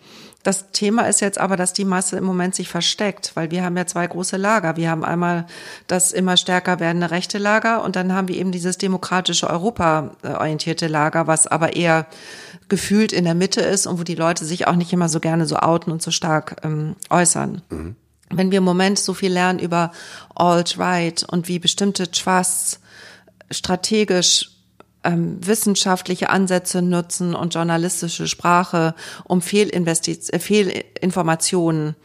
Das 0.44 0.72
Thema 0.72 1.04
ist 1.04 1.22
jetzt 1.22 1.38
aber, 1.38 1.56
dass 1.56 1.72
die 1.72 1.86
Masse 1.86 2.18
im 2.18 2.26
Moment 2.26 2.54
sich 2.54 2.68
versteckt, 2.68 3.32
weil 3.36 3.50
wir 3.50 3.64
haben 3.64 3.78
ja 3.78 3.86
zwei 3.88 4.06
große 4.06 4.36
Lager. 4.36 4.76
Wir 4.76 4.90
haben 4.90 5.06
einmal 5.06 5.46
das 5.88 6.12
immer 6.12 6.36
stärker 6.36 6.82
werdende 6.82 7.12
rechte 7.12 7.38
Lager 7.38 7.82
und 7.82 7.96
dann 7.96 8.12
haben 8.12 8.28
wir 8.28 8.36
eben 8.36 8.52
dieses 8.52 8.78
demokratische 8.78 9.50
Europa 9.50 10.12
orientierte 10.22 10.88
Lager, 10.88 11.28
was 11.28 11.48
aber 11.48 11.78
eher 11.78 12.08
gefühlt 12.68 13.14
in 13.14 13.24
der 13.24 13.36
Mitte 13.36 13.62
ist 13.62 13.88
und 13.88 14.00
wo 14.00 14.04
die 14.04 14.16
Leute 14.16 14.44
sich 14.44 14.68
auch 14.68 14.76
nicht 14.76 14.92
immer 14.92 15.08
so 15.08 15.22
gerne 15.22 15.46
so 15.46 15.56
outen 15.56 15.92
und 15.92 16.02
so 16.02 16.12
stark 16.12 16.58
ähm, 16.64 16.96
äußern. 17.10 17.62
Mhm. 17.70 17.96
Wenn 18.30 18.52
wir 18.52 18.58
im 18.58 18.64
Moment 18.66 19.00
so 19.00 19.14
viel 19.14 19.32
lernen 19.32 19.60
über 19.60 19.92
Alt-Right 20.36 21.24
und 21.24 21.48
wie 21.48 21.60
bestimmte 21.60 22.12
Trusts 22.12 22.80
strategisch 23.52 24.53
ähm, 25.04 25.38
wissenschaftliche 25.46 26.30
Ansätze 26.30 26.82
nutzen 26.82 27.36
und 27.36 27.54
journalistische 27.54 28.28
Sprache, 28.28 28.96
um 29.26 29.42
Fehlinvestiz 29.42 30.30
äh, 30.32 30.40
Fehlinformationen 30.40 31.96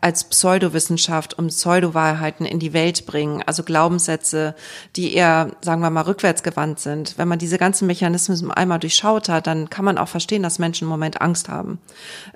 als 0.00 0.24
Pseudowissenschaft, 0.24 1.38
um 1.38 1.48
Pseudowahrheiten 1.48 2.46
in 2.46 2.58
die 2.58 2.72
Welt 2.72 3.04
bringen, 3.04 3.42
also 3.44 3.62
Glaubenssätze, 3.62 4.54
die 4.96 5.12
eher, 5.12 5.50
sagen 5.60 5.82
wir 5.82 5.90
mal, 5.90 6.02
rückwärtsgewandt 6.02 6.80
sind. 6.80 7.18
Wenn 7.18 7.28
man 7.28 7.38
diese 7.38 7.58
ganzen 7.58 7.86
Mechanismen 7.86 8.50
einmal 8.50 8.78
durchschaut 8.78 9.28
hat, 9.28 9.46
dann 9.46 9.68
kann 9.68 9.84
man 9.84 9.98
auch 9.98 10.08
verstehen, 10.08 10.42
dass 10.42 10.58
Menschen 10.58 10.84
im 10.84 10.90
Moment 10.90 11.20
Angst 11.20 11.48
haben. 11.48 11.78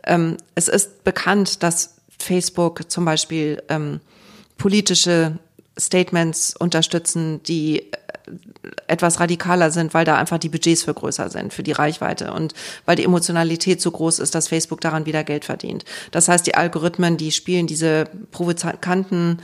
Ähm, 0.04 0.36
es 0.54 0.68
ist 0.68 1.04
bekannt, 1.04 1.62
dass 1.62 1.94
Facebook 2.18 2.90
zum 2.90 3.06
Beispiel 3.06 3.62
ähm, 3.68 4.00
politische 4.58 5.38
Statements 5.78 6.54
unterstützen, 6.56 7.42
die 7.44 7.90
etwas 8.86 9.20
radikaler 9.20 9.70
sind, 9.70 9.94
weil 9.94 10.04
da 10.04 10.16
einfach 10.16 10.38
die 10.38 10.48
Budgets 10.48 10.82
für 10.82 10.94
größer 10.94 11.30
sind, 11.30 11.52
für 11.52 11.62
die 11.62 11.72
Reichweite 11.72 12.32
und 12.32 12.54
weil 12.86 12.96
die 12.96 13.04
Emotionalität 13.04 13.80
so 13.80 13.90
groß 13.90 14.18
ist, 14.18 14.34
dass 14.34 14.48
Facebook 14.48 14.80
daran 14.80 15.06
wieder 15.06 15.24
Geld 15.24 15.44
verdient. 15.44 15.84
Das 16.10 16.28
heißt, 16.28 16.46
die 16.46 16.54
Algorithmen, 16.54 17.16
die 17.16 17.32
spielen 17.32 17.66
diese 17.66 18.04
provokanten, 18.30 19.40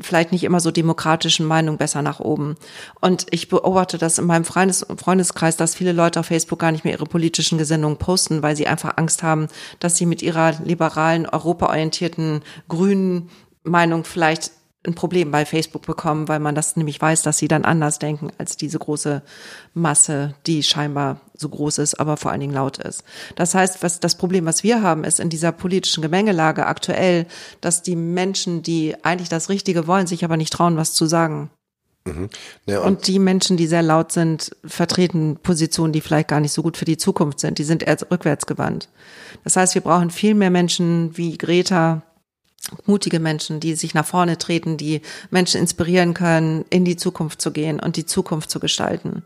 vielleicht 0.00 0.32
nicht 0.32 0.44
immer 0.44 0.60
so 0.60 0.70
demokratischen 0.70 1.46
Meinungen 1.46 1.78
besser 1.78 2.02
nach 2.02 2.20
oben. 2.20 2.56
Und 3.00 3.26
ich 3.30 3.48
beobachte 3.48 3.98
das 3.98 4.18
in 4.18 4.26
meinem 4.26 4.44
Freundes 4.44 4.86
Freundeskreis, 4.96 5.56
dass 5.56 5.74
viele 5.74 5.92
Leute 5.92 6.20
auf 6.20 6.26
Facebook 6.26 6.58
gar 6.58 6.72
nicht 6.72 6.84
mehr 6.84 6.94
ihre 6.94 7.06
politischen 7.06 7.58
Gesinnungen 7.58 7.98
posten, 7.98 8.42
weil 8.42 8.56
sie 8.56 8.66
einfach 8.66 8.96
Angst 8.96 9.22
haben, 9.22 9.48
dass 9.80 9.96
sie 9.96 10.06
mit 10.06 10.22
ihrer 10.22 10.54
liberalen, 10.64 11.26
europaorientierten, 11.26 12.42
grünen 12.68 13.30
Meinung 13.64 14.04
vielleicht 14.04 14.50
ein 14.86 14.94
Problem 14.94 15.30
bei 15.30 15.46
Facebook 15.46 15.86
bekommen, 15.86 16.28
weil 16.28 16.40
man 16.40 16.54
das 16.54 16.76
nämlich 16.76 17.00
weiß, 17.00 17.22
dass 17.22 17.38
sie 17.38 17.48
dann 17.48 17.64
anders 17.64 17.98
denken 17.98 18.28
als 18.38 18.56
diese 18.56 18.78
große 18.78 19.22
Masse, 19.72 20.34
die 20.46 20.62
scheinbar 20.62 21.20
so 21.34 21.48
groß 21.48 21.78
ist, 21.78 21.94
aber 21.94 22.16
vor 22.16 22.30
allen 22.30 22.40
Dingen 22.40 22.54
laut 22.54 22.78
ist. 22.78 23.02
Das 23.34 23.54
heißt, 23.54 23.82
was 23.82 24.00
das 24.00 24.16
Problem, 24.16 24.44
was 24.44 24.62
wir 24.62 24.82
haben, 24.82 25.04
ist 25.04 25.20
in 25.20 25.30
dieser 25.30 25.52
politischen 25.52 26.02
Gemengelage 26.02 26.66
aktuell, 26.66 27.26
dass 27.60 27.82
die 27.82 27.96
Menschen, 27.96 28.62
die 28.62 28.94
eigentlich 29.02 29.28
das 29.30 29.48
Richtige 29.48 29.86
wollen, 29.86 30.06
sich 30.06 30.24
aber 30.24 30.36
nicht 30.36 30.52
trauen, 30.52 30.76
was 30.76 30.92
zu 30.92 31.06
sagen. 31.06 31.50
Mhm. 32.06 32.28
Ja, 32.66 32.80
und, 32.80 32.96
und, 32.96 33.06
die 33.06 33.18
Menschen, 33.18 33.56
die 33.56 33.66
sehr 33.66 33.82
laut 33.82 34.12
sind, 34.12 34.54
vertreten 34.64 35.38
Positionen, 35.42 35.94
die 35.94 36.02
vielleicht 36.02 36.28
gar 36.28 36.40
nicht 36.40 36.52
so 36.52 36.62
gut 36.62 36.76
für 36.76 36.84
die 36.84 36.98
Zukunft 36.98 37.40
sind. 37.40 37.58
Die 37.58 37.64
sind 37.64 37.82
eher 37.82 37.96
rückwärtsgewandt. 38.10 38.88
Das 39.42 39.56
heißt, 39.56 39.74
wir 39.74 39.82
brauchen 39.82 40.10
viel 40.10 40.34
mehr 40.34 40.50
Menschen 40.50 41.16
wie 41.16 41.38
Greta, 41.38 42.02
mutige 42.86 43.20
Menschen, 43.20 43.60
die 43.60 43.74
sich 43.74 43.94
nach 43.94 44.06
vorne 44.06 44.38
treten, 44.38 44.76
die 44.76 45.02
Menschen 45.30 45.60
inspirieren 45.60 46.14
können, 46.14 46.64
in 46.70 46.84
die 46.84 46.96
Zukunft 46.96 47.40
zu 47.40 47.52
gehen 47.52 47.80
und 47.80 47.96
die 47.96 48.06
Zukunft 48.06 48.50
zu 48.50 48.60
gestalten. 48.60 49.22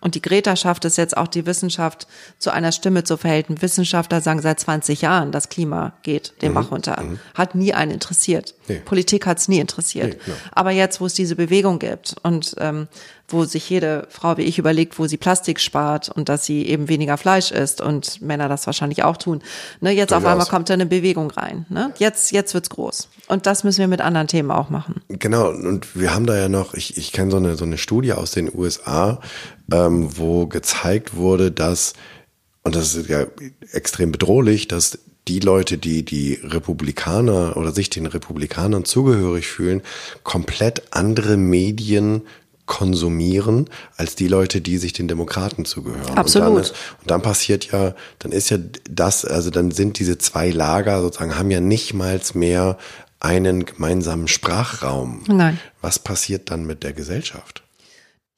Und 0.00 0.14
die 0.14 0.22
Greta 0.22 0.56
schafft 0.56 0.84
es 0.86 0.96
jetzt 0.96 1.16
auch, 1.16 1.28
die 1.28 1.46
Wissenschaft 1.46 2.06
zu 2.38 2.50
einer 2.50 2.72
Stimme 2.72 3.04
zu 3.04 3.16
verhalten. 3.16 3.60
Wissenschaftler 3.60 4.20
sagen 4.20 4.40
seit 4.40 4.58
20 4.58 5.02
Jahren, 5.02 5.30
das 5.30 5.50
Klima 5.50 5.92
geht 6.02 6.32
den 6.40 6.52
mhm. 6.52 6.54
Bach 6.54 6.70
runter. 6.70 7.00
Mhm. 7.02 7.18
Hat 7.34 7.54
nie 7.54 7.74
einen 7.74 7.90
interessiert. 7.92 8.54
Nee. 8.68 8.80
Politik 8.84 9.26
hat 9.26 9.38
es 9.38 9.48
nie 9.48 9.58
interessiert. 9.58 10.16
Nee, 10.26 10.32
Aber 10.52 10.70
jetzt, 10.70 11.00
wo 11.00 11.06
es 11.06 11.14
diese 11.14 11.36
Bewegung 11.36 11.78
gibt 11.78 12.16
und 12.22 12.56
ähm, 12.58 12.88
wo 13.32 13.44
sich 13.44 13.68
jede 13.68 14.06
Frau 14.10 14.36
wie 14.36 14.42
ich 14.42 14.58
überlegt, 14.58 14.98
wo 14.98 15.06
sie 15.06 15.16
Plastik 15.16 15.60
spart 15.60 16.08
und 16.08 16.28
dass 16.28 16.44
sie 16.44 16.66
eben 16.66 16.88
weniger 16.88 17.16
Fleisch 17.16 17.50
isst 17.50 17.80
und 17.80 18.20
Männer 18.22 18.48
das 18.48 18.66
wahrscheinlich 18.66 19.04
auch 19.04 19.16
tun. 19.16 19.42
Ne, 19.80 19.90
jetzt 19.90 20.10
Durchaus. 20.10 20.24
auf 20.24 20.30
einmal 20.30 20.46
kommt 20.46 20.68
da 20.70 20.74
eine 20.74 20.86
Bewegung 20.86 21.30
rein. 21.30 21.66
Ne? 21.68 21.92
Jetzt, 21.98 22.32
jetzt 22.32 22.54
wird's 22.54 22.70
groß. 22.70 23.08
Und 23.28 23.46
das 23.46 23.64
müssen 23.64 23.80
wir 23.80 23.88
mit 23.88 24.00
anderen 24.00 24.26
Themen 24.26 24.50
auch 24.50 24.70
machen. 24.70 25.02
Genau. 25.08 25.50
Und 25.50 25.96
wir 25.98 26.14
haben 26.14 26.26
da 26.26 26.36
ja 26.36 26.48
noch, 26.48 26.74
ich, 26.74 26.96
ich 26.96 27.12
kenne 27.12 27.30
so 27.30 27.36
eine, 27.36 27.56
so 27.56 27.64
eine 27.64 27.78
Studie 27.78 28.12
aus 28.12 28.32
den 28.32 28.50
USA, 28.54 29.20
ähm, 29.72 30.16
wo 30.16 30.46
gezeigt 30.46 31.16
wurde, 31.16 31.50
dass, 31.50 31.94
und 32.62 32.74
das 32.74 32.94
ist 32.94 33.08
ja 33.08 33.26
extrem 33.72 34.12
bedrohlich, 34.12 34.68
dass 34.68 34.98
die 35.28 35.40
Leute, 35.40 35.78
die 35.78 36.04
die 36.04 36.40
Republikaner 36.42 37.56
oder 37.56 37.72
sich 37.72 37.90
den 37.90 38.06
Republikanern 38.06 38.84
zugehörig 38.84 39.46
fühlen, 39.46 39.82
komplett 40.24 40.82
andere 40.90 41.36
Medien 41.36 42.22
konsumieren 42.70 43.68
als 43.96 44.14
die 44.14 44.28
Leute, 44.28 44.60
die 44.60 44.78
sich 44.78 44.92
den 44.92 45.08
Demokraten 45.08 45.64
zugehören. 45.64 46.16
Absolut. 46.16 46.48
Und 46.48 46.54
dann, 46.54 46.62
ist, 46.62 46.74
und 47.00 47.10
dann 47.10 47.20
passiert 47.20 47.72
ja, 47.72 47.94
dann 48.20 48.30
ist 48.30 48.48
ja 48.48 48.58
das, 48.88 49.24
also 49.24 49.50
dann 49.50 49.72
sind 49.72 49.98
diese 49.98 50.18
zwei 50.18 50.50
Lager 50.50 51.02
sozusagen, 51.02 51.36
haben 51.36 51.50
ja 51.50 51.60
nicht 51.60 51.94
mal 51.94 52.20
mehr 52.34 52.78
einen 53.18 53.64
gemeinsamen 53.64 54.28
Sprachraum. 54.28 55.24
Nein. 55.26 55.58
Was 55.80 55.98
passiert 55.98 56.52
dann 56.52 56.64
mit 56.64 56.84
der 56.84 56.92
Gesellschaft? 56.92 57.64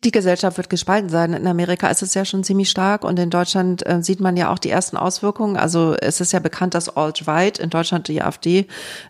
Die 0.03 0.11
Gesellschaft 0.11 0.57
wird 0.57 0.71
gespalten 0.71 1.11
sein. 1.11 1.35
In 1.35 1.47
Amerika 1.47 1.89
ist 1.89 2.03
es 2.03 2.15
ja 2.15 2.25
schon 2.25 2.43
ziemlich 2.43 2.71
stark 2.71 3.05
und 3.05 3.19
in 3.19 3.29
Deutschland 3.29 3.87
äh, 3.87 4.03
sieht 4.03 4.21
man 4.21 4.39
ja 4.39 4.51
auch 4.51 4.59
die 4.59 4.71
ersten 4.71 4.97
Auswirkungen. 4.97 5.59
Also 5.59 5.95
es 6.01 6.23
ist 6.23 6.33
ja 6.33 6.41
bekannt, 6.41 6.73
dass 6.73 6.89
Alt-Right, 6.89 7.59
in 7.59 7.69
Deutschland 7.69 8.09
die 8.09 8.23
AfD, 8.23 8.67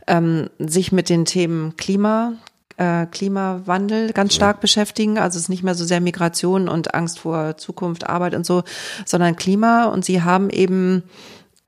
ähm, 0.09 0.51
sich 0.59 0.91
mit 0.91 1.09
den 1.09 1.25
Themen 1.25 1.77
Klima, 1.77 2.33
äh, 2.77 3.07
Klimawandel 3.07 4.13
ganz 4.13 4.35
stark 4.35 4.61
beschäftigen. 4.61 5.19
Also 5.19 5.37
es 5.37 5.45
ist 5.45 5.49
nicht 5.49 5.63
mehr 5.63 5.75
so 5.75 5.85
sehr 5.85 6.01
Migration 6.01 6.69
und 6.69 6.95
Angst 6.95 7.21
vor 7.21 7.57
Zukunft, 7.57 8.09
Arbeit 8.09 8.35
und 8.35 8.47
so, 8.47 8.63
sondern 9.05 9.37
Klima. 9.37 9.87
Und 9.87 10.05
sie 10.05 10.23
haben 10.23 10.51
eben 10.51 11.05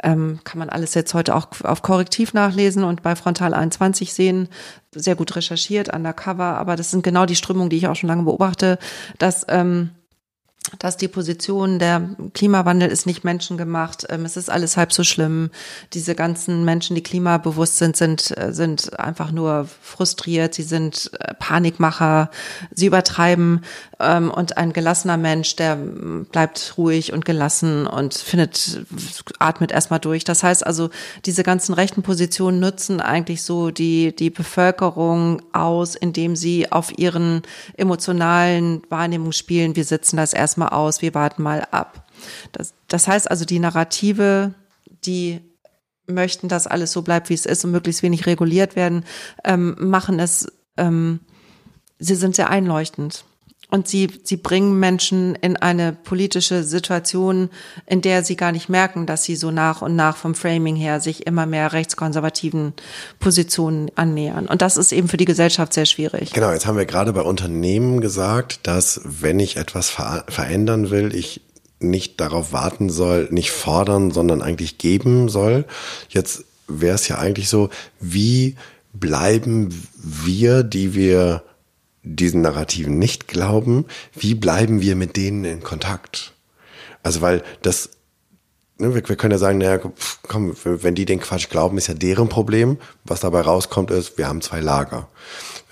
ähm, 0.02 0.40
kann 0.44 0.58
man 0.58 0.68
alles 0.68 0.94
jetzt 0.94 1.14
heute 1.14 1.34
auch 1.34 1.48
auf 1.62 1.82
Korrektiv 1.82 2.34
nachlesen 2.34 2.84
und 2.84 3.02
bei 3.02 3.16
Frontal 3.16 3.54
21 3.54 4.12
sehen, 4.12 4.48
sehr 4.94 5.16
gut 5.16 5.34
recherchiert, 5.34 5.92
undercover, 5.92 6.58
aber 6.58 6.76
das 6.76 6.90
sind 6.90 7.02
genau 7.02 7.26
die 7.26 7.36
Strömungen, 7.36 7.70
die 7.70 7.78
ich 7.78 7.88
auch 7.88 7.96
schon 7.96 8.08
lange 8.08 8.24
beobachte, 8.24 8.78
dass 9.18 9.46
ähm, 9.48 9.90
dass 10.78 10.96
die 10.96 11.08
Position 11.08 11.78
der 11.78 12.08
Klimawandel 12.32 12.88
ist 12.88 13.06
nicht 13.06 13.22
menschengemacht, 13.22 14.06
ähm, 14.08 14.24
es 14.24 14.36
ist 14.36 14.50
alles 14.50 14.76
halb 14.76 14.92
so 14.92 15.04
schlimm. 15.04 15.50
Diese 15.92 16.14
ganzen 16.14 16.64
Menschen, 16.64 16.96
die 16.96 17.02
klimabewusst 17.02 17.76
sind, 17.76 17.96
sind, 17.96 18.36
äh, 18.38 18.52
sind 18.52 18.98
einfach 18.98 19.30
nur 19.30 19.68
frustriert, 19.82 20.54
sie 20.54 20.62
sind 20.62 21.10
äh, 21.18 21.34
Panikmacher, 21.34 22.30
sie 22.72 22.86
übertreiben 22.86 23.62
ähm, 24.00 24.30
und 24.30 24.56
ein 24.56 24.72
gelassener 24.72 25.18
Mensch, 25.18 25.54
der 25.56 25.76
bleibt 25.76 26.74
ruhig 26.78 27.12
und 27.12 27.26
gelassen 27.26 27.86
und 27.86 28.14
findet, 28.14 28.86
atmet 29.38 29.70
erstmal 29.70 30.00
durch. 30.00 30.24
Das 30.24 30.42
heißt 30.42 30.66
also, 30.66 30.88
diese 31.26 31.42
ganzen 31.42 31.74
rechten 31.74 32.02
Positionen 32.02 32.58
nutzen 32.58 33.00
eigentlich 33.00 33.42
so 33.42 33.70
die, 33.70 34.16
die 34.16 34.30
Bevölkerung 34.30 35.42
aus, 35.52 35.94
indem 35.94 36.36
sie 36.36 36.72
auf 36.72 36.98
ihren 36.98 37.42
emotionalen 37.76 38.82
Wahrnehmungen 38.88 39.32
spielen. 39.32 39.76
Wir 39.76 39.84
sitzen 39.84 40.16
das 40.16 40.32
erst 40.32 40.53
erstmal 40.54 40.68
aus, 40.68 41.02
wir 41.02 41.14
warten 41.14 41.42
mal 41.42 41.66
ab. 41.72 42.06
Das, 42.52 42.74
das 42.86 43.08
heißt 43.08 43.28
also, 43.28 43.44
die 43.44 43.58
Narrative, 43.58 44.54
die 45.04 45.40
möchten, 46.06 46.48
dass 46.48 46.68
alles 46.68 46.92
so 46.92 47.02
bleibt, 47.02 47.28
wie 47.28 47.34
es 47.34 47.46
ist 47.46 47.64
und 47.64 47.72
möglichst 47.72 48.02
wenig 48.02 48.26
reguliert 48.26 48.76
werden, 48.76 49.04
ähm, 49.42 49.74
machen 49.78 50.20
es, 50.20 50.46
ähm, 50.76 51.20
sie 51.98 52.14
sind 52.14 52.36
sehr 52.36 52.50
einleuchtend. 52.50 53.24
Und 53.70 53.88
sie, 53.88 54.10
sie 54.22 54.36
bringen 54.36 54.78
Menschen 54.78 55.34
in 55.36 55.56
eine 55.56 55.92
politische 55.92 56.62
Situation, 56.62 57.50
in 57.86 58.02
der 58.02 58.22
sie 58.22 58.36
gar 58.36 58.52
nicht 58.52 58.68
merken, 58.68 59.06
dass 59.06 59.24
sie 59.24 59.36
so 59.36 59.50
nach 59.50 59.82
und 59.82 59.96
nach 59.96 60.16
vom 60.16 60.34
Framing 60.34 60.76
her 60.76 61.00
sich 61.00 61.26
immer 61.26 61.46
mehr 61.46 61.72
rechtskonservativen 61.72 62.74
Positionen 63.18 63.90
annähern. 63.96 64.46
Und 64.46 64.62
das 64.62 64.76
ist 64.76 64.92
eben 64.92 65.08
für 65.08 65.16
die 65.16 65.24
Gesellschaft 65.24 65.72
sehr 65.72 65.86
schwierig. 65.86 66.32
Genau, 66.32 66.52
jetzt 66.52 66.66
haben 66.66 66.78
wir 66.78 66.86
gerade 66.86 67.12
bei 67.12 67.22
Unternehmen 67.22 68.00
gesagt, 68.00 68.60
dass 68.66 69.00
wenn 69.04 69.40
ich 69.40 69.56
etwas 69.56 69.90
ver 69.90 70.24
verändern 70.28 70.90
will, 70.90 71.14
ich 71.14 71.40
nicht 71.80 72.20
darauf 72.20 72.52
warten 72.52 72.90
soll, 72.90 73.28
nicht 73.30 73.50
fordern, 73.50 74.10
sondern 74.10 74.42
eigentlich 74.42 74.78
geben 74.78 75.28
soll. 75.28 75.64
Jetzt 76.08 76.44
wäre 76.68 76.94
es 76.94 77.08
ja 77.08 77.18
eigentlich 77.18 77.48
so, 77.48 77.70
wie 78.00 78.56
bleiben 78.92 79.68
wir, 79.96 80.62
die 80.62 80.94
wir 80.94 81.42
diesen 82.04 82.42
Narrativen 82.42 82.98
nicht 82.98 83.26
glauben, 83.28 83.86
wie 84.14 84.34
bleiben 84.34 84.80
wir 84.80 84.94
mit 84.94 85.16
denen 85.16 85.44
in 85.44 85.62
Kontakt? 85.62 86.32
Also 87.02 87.20
weil 87.22 87.42
das, 87.62 87.90
ne, 88.78 88.94
wir, 88.94 89.08
wir 89.08 89.16
können 89.16 89.32
ja 89.32 89.38
sagen, 89.38 89.58
naja, 89.58 89.80
komm, 90.22 90.54
wenn 90.62 90.94
die 90.94 91.06
den 91.06 91.20
Quatsch 91.20 91.48
glauben, 91.48 91.78
ist 91.78 91.88
ja 91.88 91.94
deren 91.94 92.28
Problem. 92.28 92.78
Was 93.04 93.20
dabei 93.20 93.40
rauskommt 93.40 93.90
ist, 93.90 94.18
wir 94.18 94.28
haben 94.28 94.42
zwei 94.42 94.60
Lager. 94.60 95.08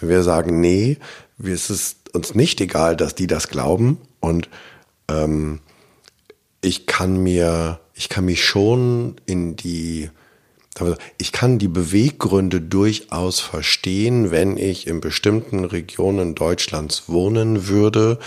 Wenn 0.00 0.08
wir 0.08 0.22
sagen, 0.22 0.60
nee, 0.60 0.98
es 1.38 1.70
ist 1.70 2.14
uns 2.14 2.34
nicht 2.34 2.60
egal, 2.60 2.96
dass 2.96 3.14
die 3.14 3.26
das 3.26 3.48
glauben 3.48 3.98
und 4.20 4.48
ähm, 5.08 5.60
ich 6.60 6.86
kann 6.86 7.22
mir, 7.22 7.80
ich 7.94 8.08
kann 8.08 8.24
mich 8.24 8.44
schon 8.44 9.16
in 9.26 9.56
die 9.56 10.10
ich 11.18 11.32
kann 11.32 11.58
die 11.58 11.68
Beweggründe 11.68 12.60
durchaus 12.60 13.40
verstehen, 13.40 14.30
wenn 14.30 14.56
ich 14.56 14.86
in 14.86 15.00
bestimmten 15.00 15.64
Regionen 15.64 16.34
Deutschlands 16.34 17.04
wohnen 17.08 17.68
würde 17.68 18.18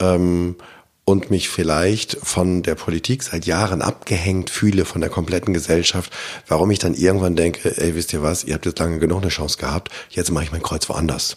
ähm, 0.00 0.56
und 1.04 1.30
mich 1.30 1.50
vielleicht 1.50 2.16
von 2.22 2.62
der 2.62 2.74
Politik 2.74 3.22
seit 3.22 3.44
Jahren 3.44 3.82
abgehängt 3.82 4.48
fühle, 4.48 4.86
von 4.86 5.02
der 5.02 5.10
kompletten 5.10 5.52
Gesellschaft, 5.52 6.12
warum 6.48 6.70
ich 6.70 6.78
dann 6.78 6.94
irgendwann 6.94 7.36
denke, 7.36 7.76
ey, 7.76 7.94
wisst 7.94 8.12
ihr 8.14 8.22
was, 8.22 8.44
ihr 8.44 8.54
habt 8.54 8.64
jetzt 8.64 8.78
lange 8.78 8.98
genug 8.98 9.20
eine 9.20 9.30
Chance 9.30 9.58
gehabt, 9.58 9.92
jetzt 10.08 10.30
mache 10.30 10.44
ich 10.44 10.52
mein 10.52 10.62
Kreuz 10.62 10.88
woanders. 10.88 11.36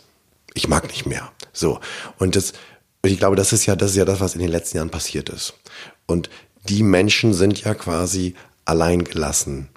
Ich 0.54 0.70
mag 0.70 0.88
nicht 0.88 1.06
mehr. 1.06 1.32
So. 1.52 1.80
Und 2.20 2.38
das, 2.38 2.54
ich 3.04 3.18
glaube, 3.18 3.36
das 3.36 3.52
ist 3.52 3.66
ja, 3.66 3.76
das 3.76 3.92
ist 3.92 3.98
ja 3.98 4.06
das, 4.06 4.22
was 4.22 4.36
in 4.36 4.42
den 4.42 4.52
letzten 4.52 4.78
Jahren 4.78 4.92
passiert 4.92 5.30
ist. 5.30 5.56
Und 6.06 6.30
die 6.70 6.84
Menschen 6.84 7.34
sind 7.34 7.62
ja 7.64 7.74
quasi 7.74 8.36
allein 8.66 9.04
gelassen 9.04 9.70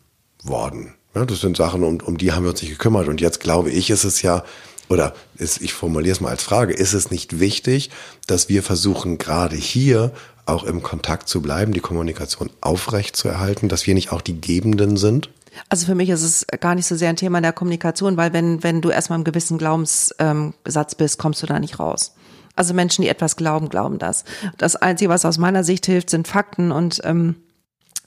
worden. 0.48 0.94
Ja, 1.14 1.24
das 1.24 1.40
sind 1.40 1.56
Sachen, 1.56 1.82
um, 1.82 2.00
um 2.00 2.18
die 2.18 2.32
haben 2.32 2.44
wir 2.44 2.50
uns 2.50 2.62
nicht 2.62 2.72
gekümmert. 2.72 3.08
Und 3.08 3.20
jetzt 3.20 3.40
glaube 3.40 3.70
ich, 3.70 3.90
ist 3.90 4.04
es 4.04 4.22
ja, 4.22 4.44
oder 4.88 5.14
ist, 5.36 5.60
ich 5.62 5.72
formuliere 5.72 6.12
es 6.12 6.20
mal 6.20 6.30
als 6.30 6.42
Frage, 6.42 6.74
ist 6.74 6.92
es 6.92 7.10
nicht 7.10 7.40
wichtig, 7.40 7.90
dass 8.26 8.48
wir 8.48 8.62
versuchen, 8.62 9.18
gerade 9.18 9.56
hier 9.56 10.12
auch 10.44 10.64
im 10.64 10.82
Kontakt 10.82 11.28
zu 11.28 11.42
bleiben, 11.42 11.72
die 11.72 11.80
Kommunikation 11.80 12.50
aufrecht 12.60 13.24
dass 13.62 13.86
wir 13.86 13.94
nicht 13.94 14.12
auch 14.12 14.20
die 14.20 14.40
Gebenden 14.40 14.96
sind? 14.96 15.30
Also 15.68 15.86
für 15.86 15.94
mich 15.94 16.10
ist 16.10 16.22
es 16.22 16.46
gar 16.60 16.74
nicht 16.74 16.86
so 16.86 16.96
sehr 16.96 17.08
ein 17.08 17.16
Thema 17.16 17.40
der 17.40 17.52
Kommunikation, 17.52 18.16
weil 18.16 18.32
wenn, 18.32 18.62
wenn 18.62 18.82
du 18.82 18.90
erstmal 18.90 19.18
im 19.18 19.24
gewissen 19.24 19.58
Glaubenssatz 19.58 20.12
ähm, 20.18 20.52
bist, 20.98 21.18
kommst 21.18 21.42
du 21.42 21.46
da 21.46 21.58
nicht 21.58 21.80
raus. 21.80 22.14
Also 22.54 22.74
Menschen, 22.74 23.02
die 23.02 23.08
etwas 23.08 23.36
glauben, 23.36 23.68
glauben 23.68 23.98
das. 23.98 24.24
Das 24.56 24.76
Einzige, 24.76 25.10
was 25.10 25.24
aus 25.24 25.38
meiner 25.38 25.64
Sicht 25.64 25.86
hilft, 25.86 26.10
sind 26.10 26.28
Fakten 26.28 26.72
und 26.72 27.00
ähm, 27.04 27.36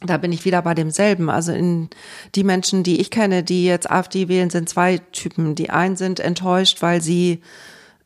da 0.02 0.18
bin 0.18 0.32
ich 0.32 0.46
wieder 0.46 0.62
bei 0.62 0.74
demselben. 0.74 1.30
Also 1.30 1.52
in 1.52 1.90
die 2.36 2.44
Menschen, 2.44 2.84
die 2.84 3.02
ich 3.02 3.12
kenne, 3.12 3.44
die 3.44 3.66
jetzt 3.66 3.90
AfD 3.90 4.28
wählen, 4.28 4.50
sind 4.50 4.70
zwei 4.70 5.00
Typen. 5.12 5.56
Die 5.56 5.70
einen 5.70 5.98
sind 5.98 6.20
enttäuscht, 6.20 6.82
weil 6.82 7.02
sie 7.02 7.42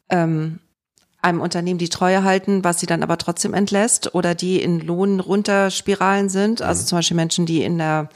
ähm, 0.10 0.60
einem 1.22 1.40
Unternehmen 1.40 1.78
die 1.78 1.90
Treue 1.90 2.24
halten, 2.24 2.64
was 2.64 2.80
sie 2.80 2.86
dann 2.86 3.04
aber 3.04 3.18
trotzdem 3.18 3.54
entlässt, 3.54 4.14
oder 4.16 4.36
die 4.36 4.62
in 4.62 4.80
Lohn 4.80 5.20
runterspiralen 5.20 6.30
sind. 6.30 6.62
Also 6.62 6.82
mhm. 6.82 6.88
zum 6.88 6.98
Beispiel 6.98 7.16
Menschen, 7.18 7.46
die 7.46 7.64
in 7.64 7.78
der 7.78 8.10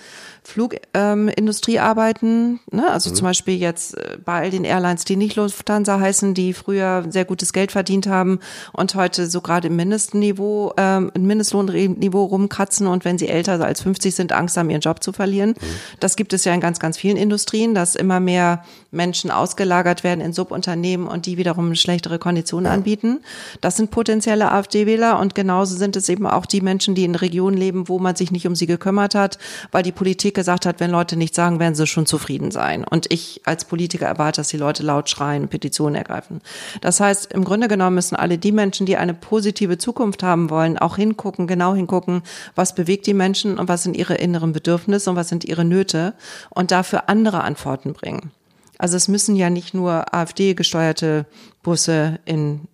Flugindustrie 0.48 1.76
ähm, 1.76 1.82
arbeiten. 1.82 2.62
Ne? 2.72 2.90
Also 2.90 3.10
mhm. 3.10 3.16
zum 3.16 3.26
Beispiel 3.26 3.56
jetzt 3.56 3.98
äh, 3.98 4.18
bei 4.24 4.44
all 4.44 4.50
den 4.50 4.64
Airlines, 4.64 5.04
die 5.04 5.18
nicht 5.18 5.36
Lufthansa 5.36 6.00
heißen, 6.00 6.34
die 6.34 6.54
früher 6.54 7.04
sehr 7.10 7.26
gutes 7.26 7.52
Geld 7.52 7.74
verdient 7.74 8.08
haben 8.08 8.40
und 8.72 8.96
heute 8.96 9.28
so 9.28 9.42
gerade 9.42 9.68
im 9.68 9.76
Mindestniveau, 9.76 10.74
ähm, 10.78 11.12
im 11.14 11.28
Mindestlohnniveau 11.28 12.24
rumkratzen 12.24 12.88
und 12.88 13.04
wenn 13.04 13.18
sie 13.18 13.28
älter 13.28 13.62
als 13.62 13.82
50 13.82 14.16
sind, 14.16 14.32
Angst 14.32 14.56
haben, 14.56 14.70
ihren 14.70 14.80
Job 14.80 15.04
zu 15.04 15.12
verlieren. 15.12 15.50
Mhm. 15.50 15.66
Das 16.00 16.16
gibt 16.16 16.32
es 16.32 16.46
ja 16.46 16.54
in 16.54 16.62
ganz, 16.62 16.80
ganz 16.80 16.98
vielen 16.98 17.18
Industrien, 17.18 17.76
dass 17.76 17.96
immer 17.96 18.22
mehr 18.22 18.64
Menschen 18.90 19.32
ausgelagert 19.32 20.06
werden 20.06 20.22
in 20.22 20.32
Subunternehmen 20.32 21.08
und 21.08 21.26
die 21.26 21.38
wiederum 21.38 21.76
schlechtere 21.76 22.20
Konditionen 22.20 22.68
ja. 22.68 22.72
anbieten. 22.72 23.20
Das 23.60 23.76
sind 23.76 23.92
potenzielle 23.92 24.50
AfD-Wähler 24.50 25.20
und 25.20 25.36
genauso 25.36 25.76
sind 25.76 25.98
es 25.98 26.08
eben 26.08 26.26
auch 26.26 26.46
die 26.46 26.62
Menschen, 26.62 26.96
die 26.96 27.04
in 27.04 27.16
Regionen 27.16 27.58
leben, 27.58 27.90
wo 27.90 28.00
man 28.00 28.16
sich 28.16 28.32
nicht 28.32 28.48
um 28.48 28.56
sie 28.56 28.66
gekümmert 28.66 29.14
hat, 29.14 29.38
weil 29.74 29.84
die 29.84 29.92
Politik 29.92 30.37
gesagt 30.38 30.68
hat, 30.68 30.80
wenn 30.80 30.92
Leute 30.92 31.18
nichts 31.18 31.36
sagen, 31.36 31.60
werden 31.60 31.74
sie 31.74 31.88
schon 31.88 32.06
zufrieden 32.06 32.52
sein. 32.52 32.84
Und 32.84 33.12
ich 33.12 33.42
als 33.46 33.66
Politiker 33.66 34.06
erwarte, 34.06 34.40
dass 34.40 34.50
die 34.50 34.58
Leute 34.58 34.84
laut 34.84 35.10
schreien, 35.10 35.48
Petitionen 35.48 35.96
ergreifen. 35.96 36.42
Das 36.80 37.00
heißt, 37.00 37.34
im 37.34 37.44
Grunde 37.44 37.68
genommen 37.68 37.96
müssen 37.96 38.16
alle 38.16 38.38
die 38.38 38.52
Menschen, 38.52 38.86
die 38.86 38.98
eine 38.98 39.16
positive 39.16 39.80
Zukunft 39.80 40.22
haben 40.22 40.52
wollen, 40.52 40.78
auch 40.78 40.96
hingucken, 40.96 41.48
genau 41.48 41.74
hingucken, 41.74 42.22
was 42.54 42.76
bewegt 42.76 43.08
die 43.08 43.16
Menschen 43.16 43.58
und 43.58 43.68
was 43.68 43.82
sind 43.82 43.98
ihre 43.98 44.14
inneren 44.14 44.54
Bedürfnisse 44.54 45.10
und 45.10 45.16
was 45.16 45.28
sind 45.28 45.44
ihre 45.44 45.66
Nöte 45.66 46.14
und 46.52 46.70
dafür 46.70 47.10
andere 47.10 47.44
Antworten 47.44 47.94
bringen. 47.94 48.32
Also 48.78 48.96
es 48.96 49.08
müssen 49.08 49.36
ja 49.36 49.50
nicht 49.50 49.74
nur 49.74 50.14
AfD-gesteuerte 50.14 51.26
Busse 51.64 52.20
in, 52.26 52.68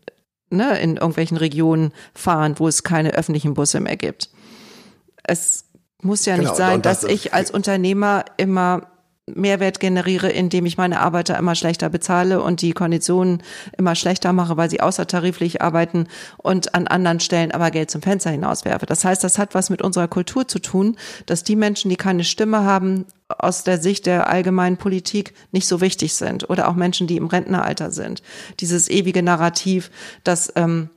ne, 0.49 0.77
in 0.79 0.97
irgendwelchen 0.97 1.37
Regionen 1.37 1.93
fahren, 2.13 2.55
wo 2.57 2.67
es 2.67 2.83
keine 2.83 3.11
öffentlichen 3.11 3.53
Busse 3.53 3.79
mehr 3.79 3.95
gibt. 3.95 4.29
Es 5.23 5.63
muss 6.03 6.25
ja 6.25 6.35
genau, 6.35 6.49
nicht 6.49 6.57
sein, 6.57 6.81
das 6.81 7.01
dass 7.01 7.09
ich 7.09 7.33
als 7.33 7.51
Unternehmer 7.51 8.25
immer 8.37 8.87
Mehrwert 9.25 9.79
generiere, 9.79 10.29
indem 10.29 10.65
ich 10.65 10.77
meine 10.77 10.99
Arbeiter 10.99 11.37
immer 11.37 11.55
schlechter 11.55 11.87
bezahle 11.87 12.41
und 12.41 12.61
die 12.61 12.73
Konditionen 12.73 13.41
immer 13.77 13.95
schlechter 13.95 14.33
mache, 14.33 14.57
weil 14.57 14.69
sie 14.69 14.81
außertariflich 14.81 15.61
arbeiten 15.61 16.07
und 16.37 16.75
an 16.75 16.87
anderen 16.87 17.21
Stellen 17.21 17.51
aber 17.51 17.71
Geld 17.71 17.89
zum 17.89 18.01
Fenster 18.01 18.31
hinauswerfe. 18.31 18.85
Das 18.85 19.05
heißt, 19.05 19.23
das 19.23 19.37
hat 19.37 19.55
was 19.55 19.69
mit 19.69 19.81
unserer 19.81 20.09
Kultur 20.09 20.47
zu 20.47 20.59
tun, 20.59 20.97
dass 21.25 21.43
die 21.43 21.55
Menschen, 21.55 21.89
die 21.89 21.95
keine 21.95 22.25
Stimme 22.25 22.65
haben, 22.65 23.05
aus 23.29 23.63
der 23.63 23.77
Sicht 23.77 24.07
der 24.07 24.29
allgemeinen 24.29 24.75
Politik 24.75 25.33
nicht 25.53 25.67
so 25.67 25.79
wichtig 25.79 26.15
sind 26.15 26.49
oder 26.49 26.67
auch 26.67 26.75
Menschen, 26.75 27.07
die 27.07 27.15
im 27.15 27.27
Rentneralter 27.27 27.91
sind. 27.91 28.21
Dieses 28.59 28.89
ewige 28.89 29.23
Narrativ, 29.23 29.89
dass 30.25 30.51
ähm, 30.57 30.89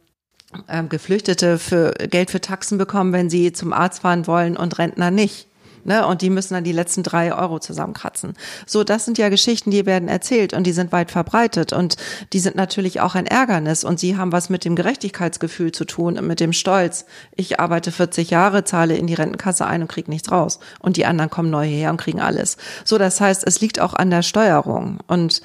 ähm, 0.69 0.89
Geflüchtete 0.89 1.59
für 1.59 1.93
Geld 1.93 2.31
für 2.31 2.41
Taxen 2.41 2.79
bekommen, 2.79 3.13
wenn 3.13 3.31
sie 3.31 3.53
zum 3.53 3.73
Arzt 3.73 4.03
fahren 4.03 4.27
wollen 4.27 4.57
und 4.57 4.79
Rentner 4.79 5.11
nicht. 5.11 5.49
Ne, 5.87 6.05
und 6.05 6.21
die 6.21 6.31
müssen 6.31 6.55
dann 6.55 6.65
die 6.65 6.73
letzten 6.73 7.05
drei 7.05 7.33
Euro 7.33 7.61
zusammenkratzen. 7.61 8.35
So, 8.67 8.83
das 8.83 9.05
sind 9.05 9.19
ja 9.19 9.29
Geschichten, 9.29 9.71
die 9.71 9.87
werden 9.87 10.09
erzählt 10.09 10.53
und 10.53 10.65
die 10.65 10.73
sind 10.73 10.91
weit 10.91 11.13
verbreitet 11.13 11.73
und 11.73 11.97
die 12.33 12.41
sind 12.41 12.57
natürlich 12.57 13.01
auch 13.01 13.15
ein 13.15 13.29
Ärgernis 13.29 13.85
und 13.85 14.01
sie 14.01 14.17
haben 14.17 14.33
was 14.33 14.51
mit 14.51 14.65
dem 14.65 14.75
Gerechtigkeitsgefühl 14.75 15.71
zu 15.71 15.85
tun 15.85 16.19
und 16.19 16.27
mit 16.27 16.41
dem 16.41 16.53
Stolz. 16.53 17.07
Ich 17.37 17.61
arbeite 17.61 17.93
40 17.93 18.31
Jahre, 18.31 18.65
zahle 18.65 18.97
in 18.97 19.07
die 19.07 19.15
Rentenkasse 19.15 19.65
ein 19.65 19.83
und 19.83 19.87
kriege 19.87 20.11
nichts 20.11 20.33
raus 20.33 20.59
und 20.81 20.97
die 20.97 21.07
anderen 21.07 21.31
kommen 21.31 21.51
neu 21.51 21.65
hierher 21.65 21.91
und 21.91 21.99
kriegen 21.99 22.21
alles. 22.21 22.57
So, 22.85 22.99
das 22.99 23.21
heißt, 23.21 23.47
es 23.47 23.61
liegt 23.61 23.79
auch 23.79 23.95
an 23.95 24.11
der 24.11 24.23
Steuerung 24.23 24.99
und 25.07 25.41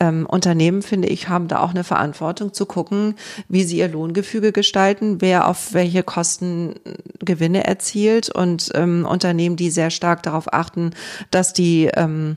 ähm, 0.00 0.26
Unternehmen, 0.26 0.82
finde 0.82 1.08
ich, 1.08 1.28
haben 1.28 1.48
da 1.48 1.60
auch 1.60 1.70
eine 1.70 1.84
Verantwortung 1.84 2.52
zu 2.52 2.66
gucken, 2.66 3.14
wie 3.48 3.64
sie 3.64 3.78
ihr 3.78 3.88
Lohngefüge 3.88 4.52
gestalten, 4.52 5.20
wer 5.20 5.48
auf 5.48 5.72
welche 5.72 6.02
Kosten 6.02 6.74
Gewinne 7.20 7.64
erzielt 7.64 8.28
und 8.28 8.70
ähm, 8.74 9.06
Unternehmen, 9.08 9.56
die 9.56 9.70
sehr 9.70 9.90
stark 9.90 10.22
darauf 10.22 10.52
achten, 10.52 10.90
dass 11.30 11.52
die 11.52 11.90
ähm, 11.94 12.36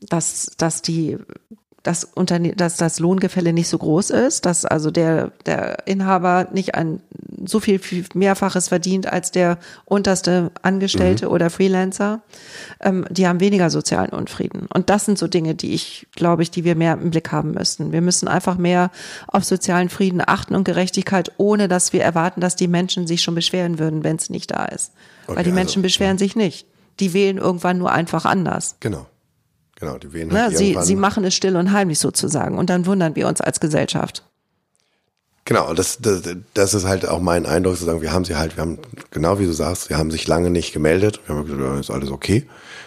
dass, 0.00 0.52
dass 0.56 0.82
die 0.82 1.18
dass, 1.88 2.04
Unterne 2.04 2.54
dass 2.54 2.76
das 2.76 2.98
Lohngefälle 2.98 3.54
nicht 3.54 3.68
so 3.68 3.78
groß 3.78 4.10
ist, 4.10 4.44
dass 4.44 4.66
also 4.66 4.90
der, 4.90 5.32
der 5.46 5.86
Inhaber 5.86 6.48
nicht 6.52 6.74
ein 6.74 7.00
so 7.46 7.60
viel, 7.60 7.78
viel 7.78 8.04
Mehrfaches 8.12 8.68
verdient 8.68 9.10
als 9.10 9.30
der 9.30 9.56
unterste 9.86 10.50
Angestellte 10.60 11.26
mhm. 11.26 11.32
oder 11.32 11.48
Freelancer. 11.48 12.20
Ähm, 12.80 13.06
die 13.08 13.26
haben 13.26 13.40
weniger 13.40 13.70
sozialen 13.70 14.10
Unfrieden. 14.10 14.68
Und 14.74 14.90
das 14.90 15.06
sind 15.06 15.18
so 15.18 15.28
Dinge, 15.28 15.54
die 15.54 15.72
ich, 15.72 16.06
glaube 16.14 16.42
ich, 16.42 16.50
die 16.50 16.64
wir 16.64 16.74
mehr 16.74 16.92
im 16.92 17.10
Blick 17.10 17.32
haben 17.32 17.52
müssten. 17.52 17.90
Wir 17.90 18.02
müssen 18.02 18.28
einfach 18.28 18.58
mehr 18.58 18.90
auf 19.26 19.44
sozialen 19.44 19.88
Frieden 19.88 20.20
achten 20.24 20.54
und 20.54 20.64
Gerechtigkeit, 20.64 21.32
ohne 21.38 21.68
dass 21.68 21.94
wir 21.94 22.02
erwarten, 22.02 22.42
dass 22.42 22.54
die 22.54 22.68
Menschen 22.68 23.06
sich 23.06 23.22
schon 23.22 23.34
beschweren 23.34 23.78
würden, 23.78 24.04
wenn 24.04 24.16
es 24.16 24.28
nicht 24.28 24.50
da 24.50 24.66
ist. 24.66 24.92
Okay, 25.26 25.38
Weil 25.38 25.44
die 25.44 25.52
Menschen 25.52 25.78
also, 25.78 25.86
beschweren 25.86 26.16
ja. 26.16 26.18
sich 26.18 26.36
nicht. 26.36 26.66
Die 27.00 27.14
wählen 27.14 27.38
irgendwann 27.38 27.78
nur 27.78 27.92
einfach 27.92 28.26
anders. 28.26 28.76
Genau. 28.80 29.06
Genau, 29.80 29.96
die 29.98 30.08
halt 30.08 30.28
Na, 30.30 30.50
sie, 30.50 30.76
sie 30.80 30.96
machen 30.96 31.24
es 31.24 31.34
still 31.34 31.56
und 31.56 31.72
heimlich 31.72 31.98
sozusagen 31.98 32.58
und 32.58 32.68
dann 32.68 32.86
wundern 32.86 33.14
wir 33.14 33.28
uns 33.28 33.40
als 33.40 33.60
Gesellschaft. 33.60 34.24
Genau, 35.44 35.72
das, 35.72 35.98
das, 35.98 36.22
das 36.52 36.74
ist 36.74 36.84
halt 36.84 37.08
auch 37.08 37.20
mein 37.20 37.46
Eindruck 37.46 37.78
zu 37.78 37.84
sagen, 37.84 38.02
wir 38.02 38.12
haben 38.12 38.24
sie 38.24 38.36
halt, 38.36 38.56
wir 38.56 38.62
haben, 38.62 38.78
genau 39.10 39.38
wie 39.38 39.46
du 39.46 39.52
sagst, 39.52 39.84
sie 39.84 39.94
haben 39.94 40.10
sich 40.10 40.26
lange 40.26 40.50
nicht 40.50 40.72
gemeldet, 40.72 41.20
wir 41.26 41.36
haben 41.36 41.46
gesagt, 41.46 41.80
ist 41.80 41.90
alles 41.90 42.10
okay. 42.10 42.46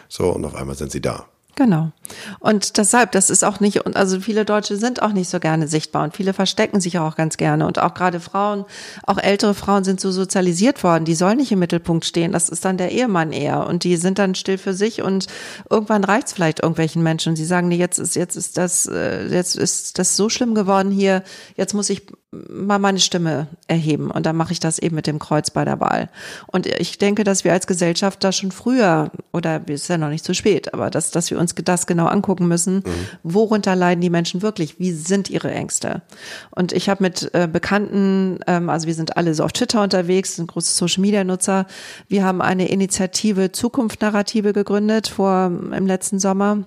So, 0.10 0.30
und 0.30 0.46
auf 0.46 0.54
einmal 0.54 0.76
sind 0.76 0.92
sie 0.92 1.02
da. 1.02 1.26
Genau. 1.62 1.92
Und 2.40 2.78
deshalb, 2.78 3.12
das 3.12 3.30
ist 3.30 3.44
auch 3.44 3.60
nicht, 3.60 3.86
also 3.96 4.20
viele 4.20 4.46
Deutsche 4.46 4.78
sind 4.78 5.04
auch 5.04 5.14
nicht 5.14 5.30
so 5.30 5.40
gerne 5.40 5.68
sichtbar 5.68 6.04
und 6.04 6.16
viele 6.16 6.34
verstecken 6.34 6.82
sich 6.82 6.98
auch 6.98 7.16
ganz 7.16 7.38
gerne. 7.38 7.68
Und 7.68 7.78
auch 7.78 7.94
gerade 7.94 8.20
Frauen, 8.20 8.66
auch 9.06 9.20
ältere 9.20 9.54
Frauen 9.54 9.84
sind 9.84 10.02
so 10.02 10.12
sozialisiert 10.12 10.84
worden, 10.84 11.06
die 11.06 11.14
sollen 11.14 11.38
nicht 11.38 11.52
im 11.52 11.60
Mittelpunkt 11.60 12.04
stehen. 12.04 12.32
Das 12.32 12.50
ist 12.50 12.66
dann 12.66 12.78
der 12.78 12.92
Ehemann 12.92 13.32
eher. 13.32 13.68
Und 13.68 13.84
die 13.84 13.98
sind 13.98 14.18
dann 14.18 14.34
still 14.34 14.58
für 14.58 14.74
sich 14.74 15.04
und 15.04 15.28
irgendwann 15.70 16.04
reicht's 16.04 16.34
vielleicht 16.34 16.62
irgendwelchen 16.62 17.04
Menschen. 17.04 17.36
Sie 17.36 17.46
sagen, 17.46 17.68
nee, 17.68 17.78
jetzt 17.78 18.00
ist, 18.00 18.16
jetzt 18.16 18.36
ist 18.36 18.58
das, 18.58 18.88
äh, 18.88 19.28
jetzt 19.28 19.56
ist 19.56 20.00
das 20.00 20.18
so 20.18 20.30
schlimm 20.30 20.56
geworden 20.56 20.90
hier, 20.90 21.22
jetzt 21.58 21.76
muss 21.76 21.92
ich 21.92 22.08
mal 22.32 22.80
meine 22.80 23.00
Stimme 23.00 23.48
erheben. 23.68 24.10
Und 24.10 24.26
dann 24.26 24.38
mache 24.38 24.54
ich 24.54 24.62
das 24.62 24.80
eben 24.80 24.96
mit 24.96 25.06
dem 25.06 25.20
Kreuz 25.20 25.50
bei 25.50 25.66
der 25.66 25.82
Wahl. 25.82 26.10
Und 26.48 26.66
ich 26.66 26.98
denke, 26.98 27.26
dass 27.26 27.44
wir 27.44 27.52
als 27.52 27.68
Gesellschaft 27.68 28.24
da 28.24 28.32
schon 28.32 28.52
früher, 28.52 29.12
oder 29.34 29.62
es 29.68 29.82
ist 29.82 29.88
ja 29.90 29.98
noch 29.98 30.10
nicht 30.10 30.24
zu 30.24 30.34
spät, 30.34 30.74
aber 30.74 30.90
dass, 30.90 31.12
dass 31.12 31.30
wir 31.30 31.38
uns 31.38 31.54
das 31.56 31.88
genau 31.88 32.06
angucken 32.06 32.48
müssen, 32.48 32.76
mhm. 32.76 32.84
worunter 33.24 33.76
leiden 33.76 34.02
die 34.02 34.10
Menschen 34.10 34.42
wirklich, 34.42 34.80
wie 34.80 34.92
sind 34.94 35.30
ihre 35.30 35.52
Ängste. 35.52 36.04
Und 36.52 36.72
ich 36.72 36.88
habe 36.88 37.04
mit 37.04 37.34
äh, 37.34 37.50
Bekannten, 37.52 38.40
ähm, 38.48 38.70
also 38.70 38.88
wir 38.88 38.96
sind 38.96 39.18
alle 39.18 39.34
so 39.34 39.44
auf 39.44 39.52
Twitter 39.52 39.82
unterwegs, 39.82 40.38
sind 40.38 40.48
große 40.48 40.74
Social-Media-Nutzer, 40.74 41.68
wir 42.08 42.24
haben 42.24 42.42
eine 42.42 42.70
Initiative 42.70 43.52
Zukunft 43.52 44.02
Narrative 44.02 44.54
gegründet 44.54 45.10
vor 45.10 45.48
im 45.48 45.86
letzten 45.86 46.20
Sommer 46.20 46.66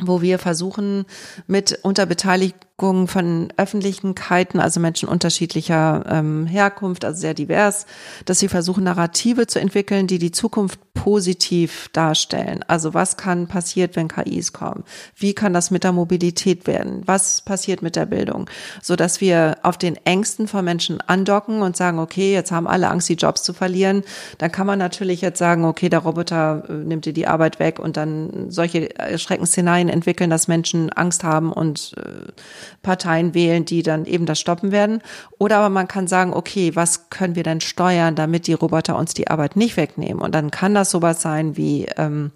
wo 0.00 0.22
wir 0.22 0.38
versuchen, 0.38 1.04
mit 1.46 1.78
unter 1.82 2.06
Beteiligung 2.76 3.06
von 3.08 3.52
Öffentlichkeiten, 3.56 4.58
also 4.58 4.80
Menschen 4.80 5.08
unterschiedlicher 5.08 6.04
ähm, 6.08 6.46
Herkunft, 6.46 7.04
also 7.04 7.20
sehr 7.20 7.34
divers, 7.34 7.86
dass 8.24 8.40
sie 8.40 8.48
versuchen, 8.48 8.84
Narrative 8.84 9.46
zu 9.46 9.60
entwickeln, 9.60 10.06
die 10.06 10.18
die 10.18 10.32
Zukunft 10.32 10.80
positiv 10.94 11.88
darstellen. 11.92 12.64
Also 12.66 12.94
was 12.94 13.16
kann 13.16 13.46
passiert, 13.46 13.94
wenn 13.94 14.08
KIs 14.08 14.52
kommen? 14.52 14.84
Wie 15.16 15.34
kann 15.34 15.52
das 15.52 15.70
mit 15.70 15.84
der 15.84 15.92
Mobilität 15.92 16.66
werden? 16.66 17.02
Was 17.06 17.42
passiert 17.42 17.82
mit 17.82 17.96
der 17.96 18.06
Bildung? 18.06 18.48
So 18.82 18.96
dass 18.96 19.20
wir 19.20 19.58
auf 19.62 19.76
den 19.76 19.96
Ängsten 20.04 20.48
von 20.48 20.64
Menschen 20.64 21.00
andocken 21.00 21.62
und 21.62 21.76
sagen, 21.76 21.98
okay, 21.98 22.32
jetzt 22.32 22.52
haben 22.52 22.66
alle 22.66 22.88
Angst, 22.88 23.08
die 23.08 23.14
Jobs 23.14 23.42
zu 23.42 23.52
verlieren. 23.52 24.02
Dann 24.38 24.50
kann 24.50 24.66
man 24.66 24.78
natürlich 24.78 25.20
jetzt 25.20 25.38
sagen, 25.38 25.64
okay, 25.64 25.88
der 25.88 26.00
Roboter 26.00 26.64
äh, 26.68 26.72
nimmt 26.72 27.04
dir 27.04 27.12
die 27.12 27.26
Arbeit 27.26 27.58
weg 27.58 27.78
und 27.78 27.96
dann 27.96 28.50
solche 28.50 28.88
Schreckensszenarien 29.16 29.88
entwickeln, 29.88 30.30
dass 30.30 30.48
Menschen 30.48 30.90
Angst 30.90 31.22
haben 31.22 31.52
und 31.52 31.94
äh, 31.98 32.32
Parteien 32.82 33.34
wählen, 33.34 33.64
die 33.64 33.82
dann 33.82 34.04
eben 34.04 34.26
das 34.26 34.40
stoppen 34.40 34.72
werden. 34.72 35.00
Oder 35.38 35.58
aber 35.58 35.68
man 35.68 35.88
kann 35.88 36.06
sagen, 36.06 36.32
okay, 36.32 36.74
was 36.74 37.10
können 37.10 37.36
wir 37.36 37.42
denn 37.42 37.60
steuern, 37.60 38.14
damit 38.14 38.46
die 38.46 38.54
Roboter 38.54 38.96
uns 38.96 39.14
die 39.14 39.28
Arbeit 39.28 39.56
nicht 39.56 39.76
wegnehmen? 39.76 40.22
Und 40.22 40.34
dann 40.34 40.50
kann 40.50 40.74
das 40.74 40.90
sowas 40.90 41.22
sein 41.22 41.56
wie 41.56 41.86
ähm, 41.96 42.30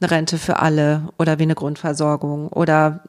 eine 0.00 0.10
Rente 0.10 0.38
für 0.38 0.58
alle 0.60 1.08
oder 1.18 1.38
wie 1.38 1.44
eine 1.44 1.54
Grundversorgung 1.54 2.48
oder 2.48 3.04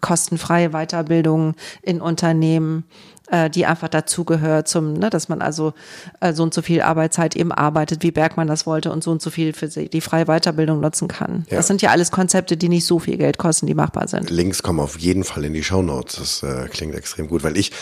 kostenfreie 0.00 0.70
Weiterbildung 0.70 1.54
in 1.82 2.00
Unternehmen, 2.00 2.84
äh, 3.30 3.50
die 3.50 3.66
einfach 3.66 3.88
dazugehört 3.88 4.68
zum, 4.68 4.94
ne, 4.94 5.10
dass 5.10 5.28
man 5.28 5.42
also 5.42 5.74
äh, 6.20 6.32
so 6.32 6.42
und 6.42 6.54
so 6.54 6.62
viel 6.62 6.80
Arbeitszeit 6.80 7.36
eben 7.36 7.52
arbeitet, 7.52 8.02
wie 8.02 8.10
Bergmann 8.10 8.46
das 8.46 8.66
wollte 8.66 8.90
und 8.90 9.04
so 9.04 9.10
und 9.10 9.22
so 9.22 9.30
viel 9.30 9.52
für 9.52 9.68
die 9.68 10.00
freie 10.00 10.26
Weiterbildung 10.26 10.80
nutzen 10.80 11.08
kann. 11.08 11.44
Ja. 11.50 11.56
Das 11.56 11.66
sind 11.66 11.82
ja 11.82 11.90
alles 11.90 12.10
Konzepte, 12.10 12.56
die 12.56 12.68
nicht 12.68 12.86
so 12.86 12.98
viel 12.98 13.16
Geld 13.16 13.38
kosten, 13.38 13.66
die 13.66 13.74
machbar 13.74 14.08
sind. 14.08 14.30
Links 14.30 14.62
kommen 14.62 14.80
auf 14.80 14.98
jeden 14.98 15.24
Fall 15.24 15.44
in 15.44 15.52
die 15.52 15.62
Shownotes. 15.62 16.16
Das 16.16 16.42
äh, 16.42 16.68
klingt 16.68 16.94
extrem 16.94 17.28
gut, 17.28 17.44
weil 17.44 17.56
ich 17.56 17.72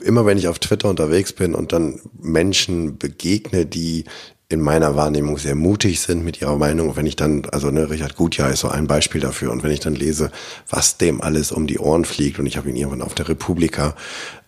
immer, 0.00 0.26
wenn 0.26 0.38
ich 0.38 0.48
auf 0.48 0.58
Twitter 0.58 0.88
unterwegs 0.88 1.32
bin 1.32 1.54
und 1.54 1.72
dann 1.72 2.00
Menschen 2.18 2.98
begegne, 2.98 3.66
die 3.66 4.04
in 4.48 4.60
meiner 4.60 4.94
Wahrnehmung 4.94 5.38
sehr 5.38 5.56
mutig 5.56 6.00
sind 6.00 6.24
mit 6.24 6.40
ihrer 6.40 6.56
Meinung. 6.56 6.94
wenn 6.96 7.06
ich 7.06 7.16
dann, 7.16 7.46
also 7.50 7.70
ne, 7.70 7.90
Richard 7.90 8.16
Gutjahr 8.16 8.50
ist 8.50 8.60
so 8.60 8.68
ein 8.68 8.86
Beispiel 8.86 9.20
dafür. 9.20 9.50
Und 9.50 9.64
wenn 9.64 9.72
ich 9.72 9.80
dann 9.80 9.94
lese, 9.94 10.30
was 10.68 10.98
dem 10.98 11.20
alles 11.20 11.50
um 11.50 11.66
die 11.66 11.80
Ohren 11.80 12.04
fliegt, 12.04 12.38
und 12.38 12.46
ich 12.46 12.56
habe 12.56 12.70
ihn 12.70 12.76
irgendwann 12.76 13.02
auf 13.02 13.14
der 13.14 13.28
Republika, 13.28 13.96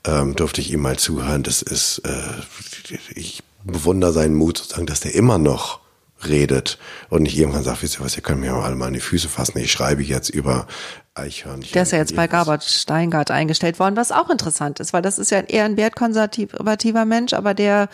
ähm, 0.07 0.37
durfte 0.37 0.61
ich 0.61 0.73
ihm 0.73 0.81
mal 0.81 0.99
zuhören. 0.99 1.43
Das 1.43 1.63
ist, 1.63 2.03
äh, 2.05 2.97
ich 3.15 3.43
bewundere 3.65 4.13
seinen 4.13 4.35
Mut, 4.35 4.59
sozusagen, 4.59 4.87
dass 4.87 5.01
der 5.01 5.15
immer 5.15 5.39
noch 5.39 5.81
redet 6.27 6.79
und 7.11 7.23
nicht 7.23 7.39
irgendwann 7.39 7.63
sagt, 7.63 7.83
wisst 7.83 7.99
ihr 7.99 8.05
was, 8.05 8.17
ihr 8.17 8.23
könnt 8.23 8.41
mir 8.41 8.53
alle 8.53 8.75
mal 8.75 8.89
in 8.89 8.95
die 8.95 9.01
Füße 9.01 9.29
fassen, 9.29 9.59
ich 9.59 9.71
schreibe 9.71 10.03
jetzt 10.03 10.31
über 10.31 10.67
Eichhörnchen. 11.15 11.73
Der 11.73 11.83
ist 11.83 11.93
ja 11.93 11.99
jetzt 11.99 12.17
bei 12.17 12.27
Gabert 12.27 12.65
Steingart 12.65 13.31
eingestellt 13.31 13.79
worden, 13.79 13.97
was 13.97 14.13
auch 14.13 14.31
interessant 14.31 14.81
ist, 14.81 14.93
weil 14.93 15.03
das 15.03 15.19
ist 15.19 15.31
ja 15.31 15.41
eher 15.41 15.65
ein 15.65 15.77
wertkonservativer 15.77 17.05
Mensch, 17.05 17.35
aber 17.35 17.55
der 17.55 17.89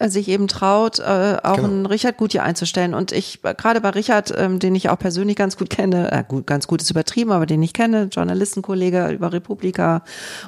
sich 0.00 0.28
eben 0.28 0.48
traut, 0.48 0.98
äh, 0.98 1.36
auch 1.42 1.56
genau. 1.56 1.68
einen 1.68 1.86
Richard 1.86 2.16
Gutjahr 2.16 2.44
einzustellen. 2.44 2.94
Und 2.94 3.12
ich, 3.12 3.40
gerade 3.42 3.80
bei 3.80 3.90
Richard, 3.90 4.32
ähm, 4.36 4.58
den 4.58 4.74
ich 4.74 4.88
auch 4.88 4.98
persönlich 4.98 5.36
ganz 5.36 5.56
gut 5.56 5.70
kenne, 5.70 6.12
äh, 6.12 6.24
gut, 6.26 6.46
ganz 6.46 6.66
gut 6.66 6.82
ist 6.82 6.90
übertrieben, 6.90 7.32
aber 7.32 7.46
den 7.46 7.62
ich 7.62 7.72
kenne, 7.72 8.08
Journalistenkollege 8.12 9.08
über 9.08 9.32
Republika 9.32 10.02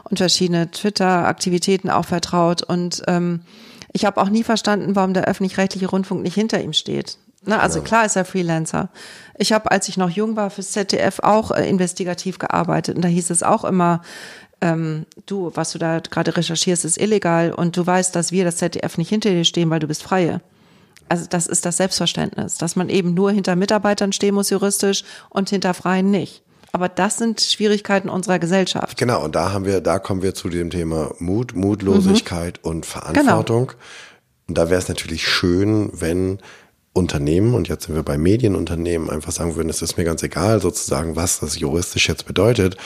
und 0.04 0.18
verschiedene 0.18 0.70
Twitter-Aktivitäten 0.70 1.90
auch 1.90 2.04
vertraut. 2.04 2.62
Und 2.62 3.02
ähm, 3.06 3.40
ich 3.92 4.04
habe 4.04 4.20
auch 4.20 4.28
nie 4.28 4.44
verstanden, 4.44 4.96
warum 4.96 5.14
der 5.14 5.24
öffentlich-rechtliche 5.24 5.88
Rundfunk 5.88 6.22
nicht 6.22 6.34
hinter 6.34 6.60
ihm 6.60 6.72
steht. 6.72 7.18
Na, 7.44 7.60
also 7.60 7.78
ja. 7.78 7.84
klar 7.84 8.04
ist 8.04 8.16
er 8.16 8.24
Freelancer. 8.24 8.90
Ich 9.38 9.52
habe, 9.52 9.70
als 9.70 9.88
ich 9.88 9.96
noch 9.96 10.10
jung 10.10 10.36
war, 10.36 10.50
fürs 10.50 10.72
ZDF 10.72 11.20
auch 11.20 11.50
äh, 11.52 11.68
investigativ 11.68 12.38
gearbeitet 12.38 12.96
und 12.96 13.02
da 13.02 13.08
hieß 13.08 13.30
es 13.30 13.42
auch 13.42 13.64
immer, 13.64 14.02
ähm, 14.60 15.06
du, 15.26 15.52
was 15.54 15.72
du 15.72 15.78
da 15.78 16.00
gerade 16.00 16.36
recherchierst, 16.36 16.84
ist 16.84 16.98
illegal 16.98 17.52
und 17.52 17.76
du 17.76 17.86
weißt, 17.86 18.14
dass 18.14 18.32
wir 18.32 18.44
das 18.44 18.56
ZDF 18.56 18.98
nicht 18.98 19.08
hinter 19.08 19.30
dir 19.30 19.44
stehen, 19.44 19.70
weil 19.70 19.80
du 19.80 19.86
bist 19.86 20.02
Freie. 20.02 20.40
Also 21.08 21.26
das 21.28 21.46
ist 21.46 21.64
das 21.64 21.78
Selbstverständnis, 21.78 22.58
dass 22.58 22.76
man 22.76 22.88
eben 22.88 23.14
nur 23.14 23.32
hinter 23.32 23.56
Mitarbeitern 23.56 24.12
stehen 24.12 24.34
muss 24.34 24.50
juristisch 24.50 25.04
und 25.30 25.48
hinter 25.48 25.74
Freien 25.74 26.10
nicht. 26.10 26.42
Aber 26.72 26.88
das 26.88 27.16
sind 27.16 27.40
Schwierigkeiten 27.40 28.10
unserer 28.10 28.38
Gesellschaft. 28.38 28.98
Genau, 28.98 29.24
und 29.24 29.34
da 29.34 29.52
haben 29.52 29.64
wir, 29.64 29.80
da 29.80 29.98
kommen 29.98 30.22
wir 30.22 30.34
zu 30.34 30.50
dem 30.50 30.68
Thema 30.68 31.14
Mut, 31.18 31.54
Mutlosigkeit 31.54 32.60
mhm. 32.62 32.70
und 32.70 32.86
Verantwortung. 32.86 33.68
Genau. 33.68 33.78
Und 34.48 34.58
da 34.58 34.70
wäre 34.70 34.80
es 34.80 34.88
natürlich 34.88 35.26
schön, 35.26 35.90
wenn 35.92 36.38
Unternehmen, 36.98 37.54
und 37.54 37.68
jetzt 37.68 37.86
sind 37.86 37.94
wir 37.94 38.02
bei 38.02 38.18
Medienunternehmen, 38.18 39.08
einfach 39.08 39.32
sagen 39.32 39.56
würden, 39.56 39.70
es 39.70 39.82
ist 39.82 39.96
mir 39.96 40.04
ganz 40.04 40.22
egal 40.22 40.60
sozusagen, 40.60 41.16
was 41.16 41.40
das 41.40 41.58
juristisch 41.58 42.08
jetzt 42.08 42.26
bedeutet. 42.26 42.76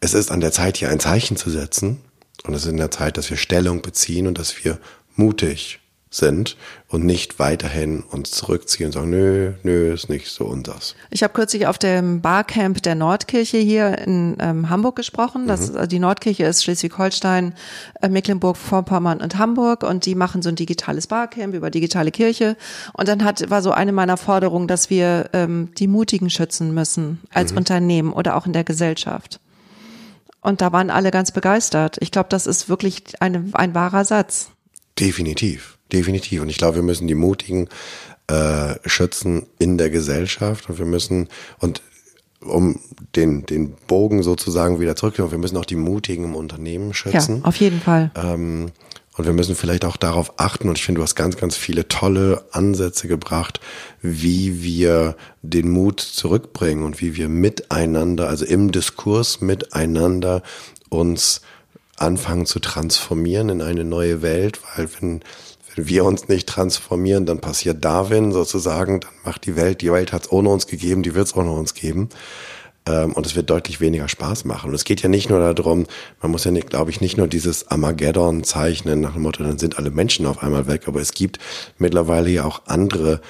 Es 0.00 0.14
ist 0.14 0.30
an 0.30 0.40
der 0.40 0.52
Zeit, 0.52 0.76
hier 0.76 0.90
ein 0.90 1.00
Zeichen 1.00 1.36
zu 1.36 1.50
setzen. 1.50 1.98
Und 2.44 2.54
es 2.54 2.64
ist 2.64 2.70
in 2.70 2.76
der 2.76 2.90
Zeit, 2.90 3.16
dass 3.16 3.30
wir 3.30 3.36
Stellung 3.36 3.82
beziehen 3.82 4.26
und 4.26 4.38
dass 4.38 4.64
wir 4.64 4.78
mutig 5.16 5.81
sind 6.12 6.56
und 6.88 7.04
nicht 7.04 7.38
weiterhin 7.38 8.02
uns 8.02 8.30
zurückziehen 8.32 8.86
und 8.86 8.92
sagen, 8.92 9.10
nö, 9.10 9.54
nö, 9.62 9.92
ist 9.92 10.10
nicht 10.10 10.30
so 10.30 10.44
unseres. 10.44 10.94
Ich 11.10 11.22
habe 11.22 11.32
kürzlich 11.32 11.66
auf 11.66 11.78
dem 11.78 12.20
Barcamp 12.20 12.82
der 12.82 12.94
Nordkirche 12.94 13.56
hier 13.56 13.98
in 13.98 14.36
ähm, 14.38 14.68
Hamburg 14.68 14.94
gesprochen. 14.94 15.46
Das, 15.48 15.72
mhm. 15.72 15.88
Die 15.88 15.98
Nordkirche 15.98 16.44
ist 16.44 16.62
Schleswig-Holstein, 16.62 17.54
äh, 18.02 18.08
Mecklenburg-Vorpommern 18.08 19.22
und 19.22 19.38
Hamburg 19.38 19.82
und 19.82 20.04
die 20.04 20.14
machen 20.14 20.42
so 20.42 20.50
ein 20.50 20.56
digitales 20.56 21.06
Barcamp 21.06 21.54
über 21.54 21.70
digitale 21.70 22.10
Kirche. 22.10 22.56
Und 22.92 23.08
dann 23.08 23.24
hat 23.24 23.48
war 23.50 23.62
so 23.62 23.72
eine 23.72 23.92
meiner 23.92 24.18
Forderungen, 24.18 24.68
dass 24.68 24.90
wir 24.90 25.30
ähm, 25.32 25.70
die 25.78 25.88
Mutigen 25.88 26.28
schützen 26.28 26.74
müssen 26.74 27.20
als 27.32 27.52
mhm. 27.52 27.58
Unternehmen 27.58 28.12
oder 28.12 28.36
auch 28.36 28.46
in 28.46 28.52
der 28.52 28.64
Gesellschaft. 28.64 29.40
Und 30.42 30.60
da 30.60 30.72
waren 30.72 30.90
alle 30.90 31.10
ganz 31.10 31.30
begeistert. 31.30 31.96
Ich 32.00 32.10
glaube, 32.10 32.28
das 32.28 32.46
ist 32.46 32.68
wirklich 32.68 33.22
eine, 33.22 33.44
ein 33.52 33.74
wahrer 33.74 34.04
Satz. 34.04 34.50
Definitiv 34.98 35.78
definitiv. 35.92 36.42
Und 36.42 36.48
ich 36.48 36.58
glaube, 36.58 36.76
wir 36.76 36.82
müssen 36.82 37.06
die 37.06 37.14
Mutigen 37.14 37.68
äh, 38.26 38.74
schützen 38.86 39.46
in 39.58 39.78
der 39.78 39.90
Gesellschaft 39.90 40.68
und 40.68 40.78
wir 40.78 40.86
müssen 40.86 41.28
und 41.58 41.82
um 42.40 42.80
den, 43.14 43.46
den 43.46 43.74
Bogen 43.86 44.22
sozusagen 44.22 44.80
wieder 44.80 44.96
zurückzukommen, 44.96 45.32
wir 45.32 45.38
müssen 45.38 45.56
auch 45.56 45.64
die 45.64 45.76
Mutigen 45.76 46.24
im 46.24 46.34
Unternehmen 46.34 46.92
schützen. 46.92 47.38
Ja, 47.38 47.44
auf 47.44 47.56
jeden 47.56 47.80
Fall. 47.80 48.10
Ähm, 48.16 48.72
und 49.16 49.26
wir 49.26 49.32
müssen 49.34 49.54
vielleicht 49.54 49.84
auch 49.84 49.96
darauf 49.96 50.38
achten, 50.38 50.68
und 50.68 50.78
ich 50.78 50.84
finde, 50.84 51.00
du 51.00 51.02
hast 51.02 51.14
ganz, 51.14 51.36
ganz 51.36 51.56
viele 51.56 51.86
tolle 51.86 52.44
Ansätze 52.50 53.08
gebracht, 53.08 53.60
wie 54.00 54.62
wir 54.62 55.16
den 55.42 55.68
Mut 55.68 56.00
zurückbringen 56.00 56.82
und 56.82 57.00
wie 57.00 57.14
wir 57.16 57.28
miteinander, 57.28 58.28
also 58.28 58.46
im 58.46 58.72
Diskurs 58.72 59.42
miteinander 59.42 60.42
uns 60.88 61.42
anfangen 61.96 62.46
zu 62.46 62.58
transformieren 62.58 63.50
in 63.50 63.60
eine 63.60 63.84
neue 63.84 64.22
Welt, 64.22 64.60
weil 64.76 64.88
wenn 64.98 65.20
wenn 65.74 65.88
wir 65.88 66.04
uns 66.04 66.28
nicht 66.28 66.48
transformieren, 66.48 67.26
dann 67.26 67.40
passiert 67.40 67.84
Darwin 67.84 68.32
sozusagen, 68.32 69.00
dann 69.00 69.10
macht 69.24 69.46
die 69.46 69.56
Welt, 69.56 69.80
die 69.80 69.92
Welt 69.92 70.12
hat 70.12 70.24
es 70.24 70.32
ohne 70.32 70.50
uns 70.50 70.66
gegeben, 70.66 71.02
die 71.02 71.14
wird 71.14 71.26
es 71.26 71.36
ohne 71.36 71.52
uns 71.52 71.74
geben. 71.74 72.08
Ähm, 72.84 73.12
und 73.12 73.26
es 73.26 73.36
wird 73.36 73.48
deutlich 73.48 73.80
weniger 73.80 74.08
Spaß 74.08 74.44
machen. 74.44 74.70
Und 74.70 74.74
es 74.74 74.84
geht 74.84 75.02
ja 75.02 75.08
nicht 75.08 75.30
nur 75.30 75.54
darum, 75.54 75.86
man 76.20 76.30
muss 76.30 76.44
ja, 76.44 76.50
nicht, 76.50 76.70
glaube 76.70 76.90
ich, 76.90 77.00
nicht 77.00 77.16
nur 77.16 77.28
dieses 77.28 77.68
Armageddon 77.68 78.44
zeichnen 78.44 79.00
nach 79.00 79.14
dem 79.14 79.22
Motto, 79.22 79.42
dann 79.42 79.58
sind 79.58 79.78
alle 79.78 79.90
Menschen 79.90 80.26
auf 80.26 80.42
einmal 80.42 80.66
weg, 80.66 80.88
aber 80.88 81.00
es 81.00 81.12
gibt 81.12 81.38
mittlerweile 81.78 82.30
ja 82.30 82.44
auch 82.44 82.62
andere 82.66 83.20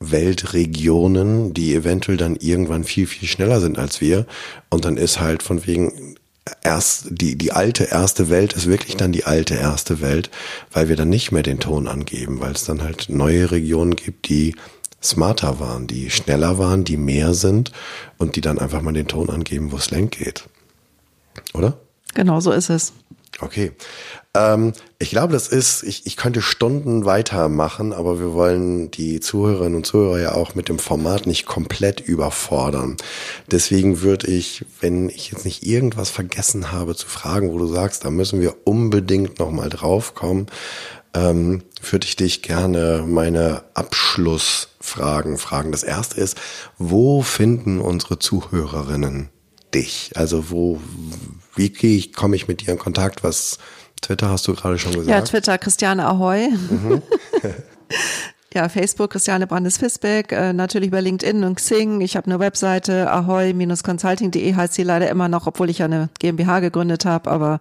Weltregionen, 0.00 1.54
die 1.54 1.74
eventuell 1.74 2.18
dann 2.18 2.36
irgendwann 2.36 2.84
viel, 2.84 3.06
viel 3.06 3.28
schneller 3.28 3.60
sind 3.60 3.78
als 3.78 4.00
wir. 4.00 4.26
Und 4.70 4.84
dann 4.84 4.96
ist 4.96 5.20
halt 5.20 5.42
von 5.42 5.66
wegen 5.66 6.17
erst 6.62 7.06
die, 7.10 7.36
die 7.36 7.52
alte 7.52 7.84
erste 7.84 8.30
Welt 8.30 8.52
ist 8.52 8.66
wirklich 8.66 8.96
dann 8.96 9.12
die 9.12 9.24
alte 9.24 9.54
erste 9.54 10.00
Welt, 10.00 10.30
weil 10.72 10.88
wir 10.88 10.96
dann 10.96 11.08
nicht 11.08 11.32
mehr 11.32 11.42
den 11.42 11.60
Ton 11.60 11.88
angeben, 11.88 12.40
weil 12.40 12.52
es 12.52 12.64
dann 12.64 12.82
halt 12.82 13.08
neue 13.08 13.50
Regionen 13.50 13.96
gibt, 13.96 14.28
die 14.28 14.54
smarter 15.02 15.60
waren, 15.60 15.86
die 15.86 16.10
schneller 16.10 16.58
waren, 16.58 16.84
die 16.84 16.96
mehr 16.96 17.34
sind 17.34 17.72
und 18.16 18.36
die 18.36 18.40
dann 18.40 18.58
einfach 18.58 18.82
mal 18.82 18.92
den 18.92 19.08
Ton 19.08 19.30
angeben, 19.30 19.72
wo 19.72 19.76
es 19.76 19.90
lang 19.90 20.10
geht. 20.10 20.48
Oder? 21.54 21.78
Genau 22.14 22.40
so 22.40 22.52
ist 22.52 22.68
es. 22.70 22.92
Okay. 23.40 23.72
Ähm, 24.38 24.72
ich 25.00 25.10
glaube, 25.10 25.32
das 25.32 25.48
ist, 25.48 25.82
ich, 25.82 26.06
ich 26.06 26.16
könnte 26.16 26.42
Stunden 26.42 27.04
weitermachen, 27.04 27.92
aber 27.92 28.20
wir 28.20 28.32
wollen 28.32 28.90
die 28.90 29.20
Zuhörerinnen 29.20 29.76
und 29.76 29.86
Zuhörer 29.86 30.20
ja 30.20 30.32
auch 30.34 30.54
mit 30.54 30.68
dem 30.68 30.78
Format 30.78 31.26
nicht 31.26 31.44
komplett 31.44 32.00
überfordern. 32.00 32.96
Deswegen 33.50 34.00
würde 34.00 34.28
ich, 34.28 34.64
wenn 34.80 35.08
ich 35.08 35.32
jetzt 35.32 35.44
nicht 35.44 35.66
irgendwas 35.66 36.10
vergessen 36.10 36.70
habe 36.70 36.94
zu 36.94 37.08
fragen, 37.08 37.52
wo 37.52 37.58
du 37.58 37.66
sagst, 37.66 38.04
da 38.04 38.10
müssen 38.10 38.40
wir 38.40 38.54
unbedingt 38.64 39.38
nochmal 39.40 39.70
draufkommen, 39.70 40.46
ähm, 41.14 41.62
würde 41.90 42.06
ich 42.06 42.16
dich 42.16 42.42
gerne 42.42 43.04
meine 43.06 43.64
Abschlussfragen 43.74 45.38
fragen. 45.38 45.72
Das 45.72 45.82
erste 45.82 46.20
ist, 46.20 46.36
wo 46.78 47.22
finden 47.22 47.80
unsere 47.80 48.18
Zuhörerinnen 48.18 49.30
dich? 49.74 50.12
Also 50.14 50.50
wo, 50.50 50.80
wie 51.56 52.10
komme 52.12 52.36
ich 52.36 52.48
mit 52.48 52.60
dir 52.60 52.72
in 52.72 52.78
Kontakt? 52.78 53.24
Was 53.24 53.58
Twitter 54.00 54.28
hast 54.30 54.46
du 54.48 54.54
gerade 54.54 54.78
schon 54.78 54.92
gesagt? 54.92 55.08
Ja, 55.08 55.20
Twitter 55.22 55.58
Christiane 55.58 56.06
Ahoy. 56.06 56.48
Mhm. 56.50 57.02
ja, 58.54 58.68
Facebook 58.68 59.10
Christiane 59.10 59.46
Brandes-Fisbeck, 59.46 60.32
äh, 60.32 60.52
natürlich 60.52 60.88
über 60.88 61.00
LinkedIn 61.00 61.44
und 61.44 61.56
Xing. 61.56 62.00
Ich 62.00 62.16
habe 62.16 62.26
eine 62.26 62.38
Webseite, 62.38 63.10
ahoy-consulting.de 63.10 64.54
heißt 64.54 64.74
sie 64.74 64.82
leider 64.82 65.08
immer 65.10 65.28
noch, 65.28 65.46
obwohl 65.46 65.70
ich 65.70 65.78
ja 65.78 65.86
eine 65.86 66.08
GmbH 66.18 66.60
gegründet 66.60 67.04
habe, 67.04 67.30
aber 67.30 67.60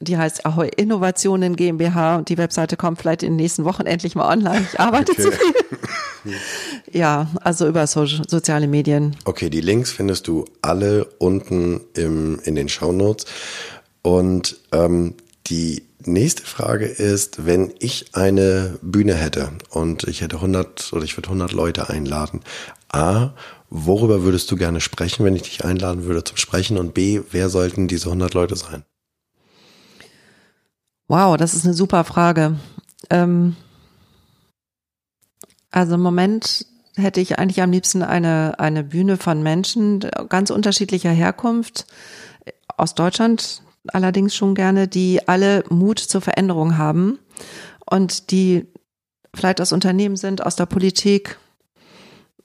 die 0.00 0.18
heißt 0.18 0.44
Ahoy 0.44 0.68
Innovationen 0.76 1.56
GmbH 1.56 2.16
und 2.16 2.28
die 2.28 2.36
Webseite 2.36 2.76
kommt 2.76 3.00
vielleicht 3.00 3.22
in 3.22 3.32
den 3.32 3.36
nächsten 3.36 3.64
Wochen 3.64 3.86
endlich 3.86 4.14
mal 4.14 4.30
online. 4.30 4.66
Ich 4.70 4.78
arbeite 4.78 5.12
okay. 5.12 5.22
zu 5.22 5.32
viel. 5.32 6.34
ja, 6.92 7.28
also 7.42 7.66
über 7.66 7.86
so, 7.86 8.04
soziale 8.04 8.66
Medien. 8.66 9.16
Okay, 9.24 9.48
die 9.48 9.60
Links 9.60 9.92
findest 9.92 10.28
du 10.28 10.44
alle 10.60 11.06
unten 11.18 11.80
im, 11.94 12.40
in 12.44 12.56
den 12.56 12.68
Shownotes. 12.68 13.26
Und 14.02 14.58
ähm, 14.72 15.14
die 15.46 15.82
nächste 16.04 16.42
Frage 16.42 16.86
ist, 16.86 17.46
wenn 17.46 17.72
ich 17.78 18.14
eine 18.14 18.78
Bühne 18.82 19.14
hätte 19.14 19.52
und 19.70 20.04
ich 20.04 20.20
hätte 20.20 20.36
100 20.36 20.92
oder 20.92 21.04
ich 21.04 21.16
würde 21.16 21.28
100 21.28 21.52
Leute 21.52 21.88
einladen. 21.88 22.40
A, 22.88 23.30
worüber 23.70 24.22
würdest 24.22 24.50
du 24.50 24.56
gerne 24.56 24.80
sprechen, 24.80 25.24
wenn 25.24 25.36
ich 25.36 25.42
dich 25.42 25.64
einladen 25.64 26.04
würde 26.04 26.24
zum 26.24 26.36
Sprechen? 26.36 26.78
Und 26.78 26.94
B, 26.94 27.20
wer 27.30 27.48
sollten 27.48 27.88
diese 27.88 28.06
100 28.06 28.34
Leute 28.34 28.56
sein? 28.56 28.84
Wow, 31.08 31.36
das 31.36 31.54
ist 31.54 31.64
eine 31.64 31.74
super 31.74 32.04
Frage. 32.04 32.58
Ähm, 33.10 33.56
also 35.70 35.94
im 35.94 36.00
Moment 36.00 36.66
hätte 36.96 37.20
ich 37.20 37.38
eigentlich 37.38 37.62
am 37.62 37.70
liebsten 37.70 38.02
eine, 38.02 38.58
eine 38.58 38.82
Bühne 38.82 39.16
von 39.16 39.42
Menschen 39.42 40.00
ganz 40.28 40.50
unterschiedlicher 40.50 41.10
Herkunft 41.10 41.86
aus 42.76 42.94
Deutschland, 42.94 43.62
allerdings 43.92 44.34
schon 44.34 44.54
gerne, 44.54 44.88
die 44.88 45.26
alle 45.26 45.64
Mut 45.68 45.98
zur 45.98 46.20
Veränderung 46.20 46.78
haben 46.78 47.18
und 47.84 48.30
die 48.30 48.66
vielleicht 49.34 49.60
aus 49.60 49.72
Unternehmen 49.72 50.16
sind, 50.16 50.44
aus 50.44 50.56
der 50.56 50.66
Politik, 50.66 51.38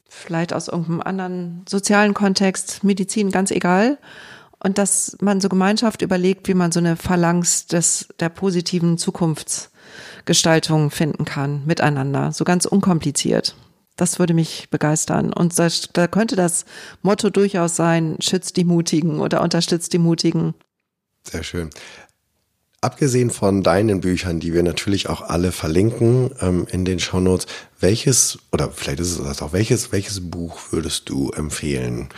vielleicht 0.08 0.54
aus 0.54 0.68
irgendeinem 0.68 1.02
anderen 1.02 1.66
sozialen 1.68 2.14
Kontext, 2.14 2.84
Medizin, 2.84 3.32
ganz 3.32 3.50
egal. 3.52 3.98
Und 4.64 4.78
dass 4.78 5.18
man 5.22 5.42
so 5.42 5.50
Gemeinschaft 5.50 6.04
überlegt, 6.04 6.48
wie 6.48 6.54
man 6.54 6.72
so 6.72 6.80
eine 6.80 6.96
Phalanx 6.96 7.66
des, 7.66 8.10
der 8.20 8.30
positiven 8.30 9.00
Zukunftsgestaltung 9.00 10.92
finden 10.92 11.26
kann, 11.26 11.66
miteinander, 11.66 12.32
so 12.32 12.44
ganz 12.44 12.66
unkompliziert. 12.66 13.56
Das 13.96 14.20
würde 14.20 14.34
mich 14.34 14.70
begeistern. 14.70 15.34
Und 15.34 15.58
da, 15.58 15.68
da 15.94 16.08
könnte 16.08 16.36
das 16.36 16.66
Motto 17.02 17.30
durchaus 17.30 17.76
sein, 17.76 18.18
schützt 18.20 18.58
die 18.58 18.64
Mutigen 18.64 19.20
oder 19.20 19.42
unterstützt 19.42 19.94
die 19.94 20.00
Mutigen. 20.00 20.54
Sehr 21.24 21.44
schön. 21.44 21.70
Abgesehen 22.84 23.30
von 23.30 23.62
deinen 23.62 24.02
Büchern, 24.02 24.40
die 24.40 24.54
wir 24.54 24.64
natürlich 24.64 25.08
auch 25.08 25.22
alle 25.22 25.52
verlinken 25.52 26.32
ähm, 26.42 26.66
in 26.72 26.84
den 26.84 27.00
Shownotes, 27.00 27.46
welches, 27.80 28.40
oder 28.52 28.72
vielleicht 28.72 29.00
ist 29.00 29.20
es 29.20 29.42
auch, 29.42 29.54
welches, 29.54 29.92
welches 29.92 30.32
Buch 30.32 30.60
würdest 30.72 31.08
du 31.10 31.30
empfehlen? 31.30 32.10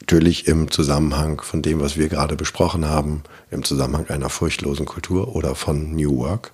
Natürlich 0.00 0.46
im 0.48 0.70
Zusammenhang 0.70 1.40
von 1.40 1.62
dem, 1.62 1.80
was 1.80 1.96
wir 1.96 2.10
gerade 2.10 2.36
besprochen 2.36 2.84
haben, 2.86 3.22
im 3.50 3.64
Zusammenhang 3.64 4.08
einer 4.08 4.28
furchtlosen 4.28 4.84
Kultur 4.84 5.34
oder 5.34 5.54
von 5.54 5.92
New 5.92 6.18
Work? 6.18 6.52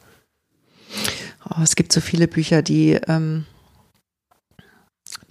Oh, 1.50 1.62
es 1.62 1.74
gibt 1.74 1.92
so 1.92 2.00
viele 2.00 2.28
Bücher, 2.28 2.62
die, 2.62 2.92
ähm, 3.08 3.44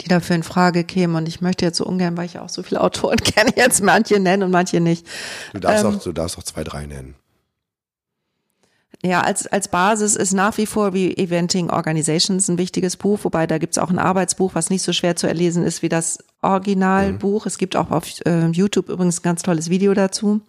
die 0.00 0.08
dafür 0.08 0.36
in 0.36 0.42
Frage 0.42 0.84
kämen. 0.84 1.16
Und 1.16 1.28
ich 1.28 1.40
möchte 1.40 1.64
jetzt 1.64 1.78
so 1.78 1.84
ungern, 1.84 2.16
weil 2.16 2.26
ich 2.26 2.38
auch 2.38 2.48
so 2.48 2.62
viele 2.62 2.80
Autoren 2.80 3.16
kenne, 3.24 3.50
jetzt 3.56 3.82
manche 3.82 4.18
nennen 4.20 4.42
und 4.42 4.50
manche 4.50 4.80
nicht. 4.80 5.06
Du 5.52 5.60
darfst, 5.60 5.84
ähm, 5.84 5.96
auch, 5.96 6.02
du 6.02 6.12
darfst 6.12 6.38
auch 6.38 6.42
zwei, 6.42 6.64
drei 6.64 6.86
nennen. 6.86 7.14
Ja, 9.04 9.20
als, 9.20 9.46
als 9.46 9.68
Basis 9.68 10.16
ist 10.16 10.32
nach 10.32 10.56
wie 10.56 10.64
vor 10.64 10.94
wie 10.94 11.14
Eventing 11.14 11.68
Organizations 11.68 12.48
ein 12.48 12.56
wichtiges 12.56 12.96
Buch, 12.96 13.18
wobei 13.22 13.46
da 13.46 13.58
gibt's 13.58 13.76
auch 13.76 13.90
ein 13.90 13.98
Arbeitsbuch, 13.98 14.54
was 14.54 14.70
nicht 14.70 14.80
so 14.80 14.94
schwer 14.94 15.14
zu 15.14 15.26
erlesen 15.26 15.62
ist 15.62 15.82
wie 15.82 15.90
das 15.90 16.24
Originalbuch. 16.40 17.44
Mhm. 17.44 17.48
Es 17.48 17.58
gibt 17.58 17.76
auch 17.76 17.90
auf 17.90 18.06
äh, 18.24 18.46
YouTube 18.46 18.88
übrigens 18.88 19.18
ein 19.18 19.22
ganz 19.22 19.42
tolles 19.42 19.68
Video 19.68 19.92
dazu. 19.92 20.40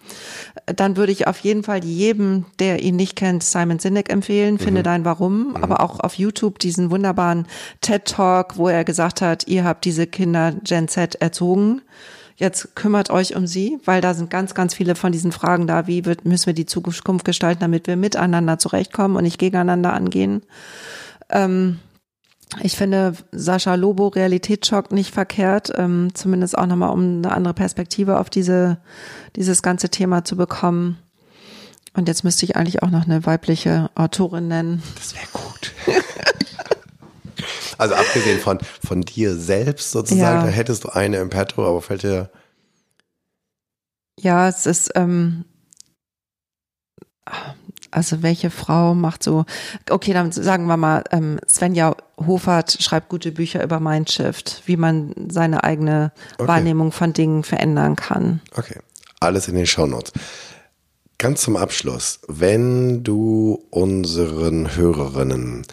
Dann 0.74 0.96
würde 0.96 1.12
ich 1.12 1.28
auf 1.28 1.40
jeden 1.40 1.64
Fall 1.64 1.84
jedem, 1.84 2.46
der 2.60 2.82
ihn 2.82 2.96
nicht 2.96 3.18
kennt, 3.18 3.44
Simon 3.44 3.80
Sinek 3.80 4.10
empfehlen, 4.10 4.58
finde 4.58 4.80
mhm. 4.80 4.86
dein 4.86 5.06
Warum, 5.06 5.50
mhm. 5.50 5.56
aber 5.58 5.82
auch 5.82 6.00
auf 6.00 6.14
YouTube 6.14 6.58
diesen 6.60 6.92
wunderbaren 6.92 7.48
TED 7.82 8.06
Talk, 8.06 8.56
wo 8.56 8.70
er 8.70 8.86
gesagt 8.86 9.20
hat, 9.20 9.50
ihr 9.50 9.66
habt 9.66 9.84
diese 9.84 10.08
Kinder 10.08 10.54
Gen 10.64 10.88
Z 10.88 11.16
erzogen 11.16 11.82
jetzt 12.36 12.76
kümmert 12.76 13.10
euch 13.10 13.36
um 13.36 13.48
sie, 13.48 13.80
weil 13.86 14.02
da 14.02 14.14
sind 14.14 14.30
ganz, 14.30 14.54
ganz 14.54 14.74
viele 14.74 14.96
von 14.96 15.12
diesen 15.12 15.32
Fragen 15.32 15.68
da, 15.68 15.88
wie 15.88 16.06
wird, 16.06 16.26
müssen 16.26 16.48
wir 16.48 16.54
die 16.54 16.66
Zukunft 16.66 17.26
gestalten, 17.26 17.62
damit 17.62 17.88
wir 17.88 17.96
miteinander 17.96 18.60
zurechtkommen 18.60 19.16
und 19.16 19.24
nicht 19.24 19.40
gegeneinander 19.40 19.94
angehen. 19.94 20.42
Ähm, 21.30 21.80
ich 22.62 22.76
finde 22.76 23.14
Sascha 23.32 23.76
Lobo 23.76 24.08
Realitätsschock 24.08 24.92
nicht 24.92 25.14
verkehrt, 25.14 25.72
ähm, 25.76 26.10
zumindest 26.14 26.58
auch 26.58 26.68
nochmal, 26.68 26.92
um 26.92 27.18
eine 27.18 27.32
andere 27.32 27.54
Perspektive 27.54 28.20
auf 28.20 28.30
diese, 28.30 28.78
dieses 29.36 29.62
ganze 29.62 29.90
Thema 29.90 30.24
zu 30.24 30.36
bekommen. 30.36 30.98
Und 31.94 32.08
jetzt 32.08 32.24
müsste 32.24 32.46
ich 32.46 32.56
eigentlich 32.56 32.84
auch 32.84 32.92
noch 32.92 33.06
eine 33.06 33.26
weibliche 33.26 33.90
Autorin 33.96 34.48
nennen. 34.50 34.84
Das 34.96 35.16
wäre 35.16 35.28
gut. 35.32 35.72
Also 37.78 37.96
abgesehen 37.96 38.40
von, 38.40 38.60
von 38.86 39.02
dir 39.02 39.36
selbst 39.36 39.92
sozusagen, 39.92 40.40
ja. 40.40 40.46
da 40.46 40.50
hättest 40.50 40.84
du 40.84 40.90
eine 40.90 41.18
im 41.18 41.30
Petto, 41.30 41.68
aber 41.68 41.82
fällt 41.82 42.04
dir. 42.04 42.30
Ja, 44.20 44.48
es 44.48 44.66
ist, 44.66 44.92
ähm, 44.96 45.46
also 47.92 48.24
welche 48.24 48.50
Frau 48.50 48.94
macht 48.94 49.24
so, 49.24 49.46
okay, 49.90 50.14
dann 50.14 50.32
sagen 50.32 50.68
wir 50.68 50.78
mal, 50.78 51.04
ähm, 51.12 51.40
Svenja 51.48 51.96
Hofert 52.18 52.78
schreibt 52.82 53.10
gute 53.10 53.32
Bücher 53.32 53.64
über 53.64 53.80
Mindshift, 53.80 54.64
wie 54.66 54.78
man 54.78 55.14
seine 55.30 55.64
eigene 55.64 56.12
okay. 56.38 56.48
Wahrnehmung 56.48 56.92
von 56.92 57.14
Dingen 57.14 57.44
verändern 57.44 57.96
kann. 57.96 58.42
Okay, 58.56 58.80
alles 59.20 59.48
in 59.48 59.56
den 59.56 59.66
Shownotes. 59.66 60.14
Ganz 61.18 61.42
zum 61.42 61.56
Abschluss, 61.56 62.20
wenn 62.28 63.04
du 63.04 63.66
unseren 63.70 64.76
Hörerinnen 64.76 65.66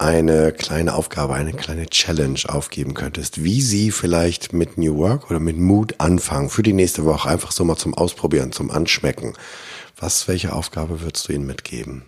eine 0.00 0.52
kleine 0.52 0.94
Aufgabe, 0.94 1.34
eine 1.34 1.52
kleine 1.52 1.86
Challenge 1.86 2.40
aufgeben 2.48 2.94
könntest, 2.94 3.44
wie 3.44 3.60
sie 3.60 3.90
vielleicht 3.90 4.54
mit 4.54 4.78
New 4.78 4.96
Work 4.96 5.30
oder 5.30 5.40
mit 5.40 5.58
Mood 5.58 5.96
anfangen 5.98 6.48
für 6.48 6.62
die 6.62 6.72
nächste 6.72 7.04
Woche, 7.04 7.28
einfach 7.28 7.52
so 7.52 7.64
mal 7.64 7.76
zum 7.76 7.92
Ausprobieren, 7.92 8.50
zum 8.50 8.70
Anschmecken. 8.70 9.34
Was, 9.98 10.26
welche 10.26 10.54
Aufgabe 10.54 11.02
würdest 11.02 11.28
du 11.28 11.34
ihnen 11.34 11.46
mitgeben? 11.46 12.04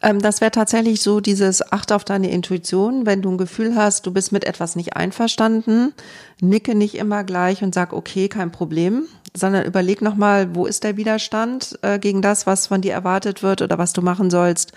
Ähm, 0.00 0.20
das 0.20 0.40
wäre 0.40 0.52
tatsächlich 0.52 1.02
so 1.02 1.18
dieses 1.18 1.72
Acht 1.72 1.90
auf 1.90 2.04
deine 2.04 2.30
Intuition. 2.30 3.04
Wenn 3.04 3.20
du 3.20 3.32
ein 3.32 3.38
Gefühl 3.38 3.74
hast, 3.74 4.06
du 4.06 4.12
bist 4.12 4.30
mit 4.30 4.44
etwas 4.44 4.76
nicht 4.76 4.94
einverstanden, 4.94 5.92
nicke 6.40 6.76
nicht 6.76 6.94
immer 6.94 7.24
gleich 7.24 7.64
und 7.64 7.74
sag, 7.74 7.92
okay, 7.92 8.28
kein 8.28 8.52
Problem, 8.52 9.06
sondern 9.34 9.64
überleg 9.64 10.02
nochmal, 10.02 10.54
wo 10.54 10.66
ist 10.66 10.84
der 10.84 10.96
Widerstand 10.96 11.80
äh, 11.82 11.98
gegen 11.98 12.22
das, 12.22 12.46
was 12.46 12.68
von 12.68 12.80
dir 12.80 12.92
erwartet 12.92 13.42
wird 13.42 13.60
oder 13.60 13.76
was 13.76 13.92
du 13.92 14.02
machen 14.02 14.30
sollst 14.30 14.72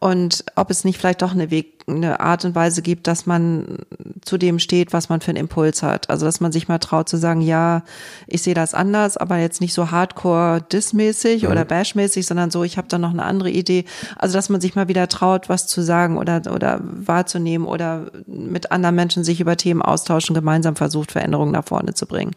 und 0.00 0.44
ob 0.54 0.70
es 0.70 0.84
nicht 0.84 0.98
vielleicht 0.98 1.22
doch 1.22 1.32
eine 1.32 1.50
Weg, 1.50 1.82
eine 1.88 2.20
Art 2.20 2.44
und 2.44 2.54
Weise 2.54 2.82
gibt, 2.82 3.08
dass 3.08 3.26
man 3.26 3.78
zu 4.20 4.38
dem 4.38 4.60
steht, 4.60 4.92
was 4.92 5.08
man 5.08 5.20
für 5.20 5.30
einen 5.30 5.38
Impuls 5.38 5.82
hat. 5.82 6.08
Also 6.08 6.24
dass 6.24 6.38
man 6.40 6.52
sich 6.52 6.68
mal 6.68 6.78
traut 6.78 7.08
zu 7.08 7.16
sagen, 7.16 7.40
ja, 7.40 7.82
ich 8.28 8.42
sehe 8.42 8.54
das 8.54 8.74
anders, 8.74 9.16
aber 9.16 9.38
jetzt 9.38 9.60
nicht 9.60 9.74
so 9.74 9.90
hardcore 9.90 10.60
dismäßig 10.70 11.42
mhm. 11.42 11.50
oder 11.50 11.64
bashmäßig, 11.64 12.26
sondern 12.26 12.52
so, 12.52 12.62
ich 12.62 12.76
habe 12.76 12.86
da 12.86 12.98
noch 12.98 13.10
eine 13.10 13.24
andere 13.24 13.50
Idee. 13.50 13.86
Also 14.16 14.34
dass 14.34 14.50
man 14.50 14.60
sich 14.60 14.76
mal 14.76 14.86
wieder 14.86 15.08
traut, 15.08 15.48
was 15.48 15.66
zu 15.66 15.82
sagen 15.82 16.16
oder 16.16 16.42
oder 16.54 16.80
wahrzunehmen 16.82 17.66
oder 17.66 18.12
mit 18.26 18.70
anderen 18.70 18.94
Menschen 18.94 19.24
sich 19.24 19.40
über 19.40 19.56
Themen 19.56 19.82
austauschen, 19.82 20.34
gemeinsam 20.34 20.76
versucht, 20.76 21.10
Veränderungen 21.10 21.52
nach 21.52 21.64
vorne 21.64 21.94
zu 21.94 22.06
bringen. 22.06 22.36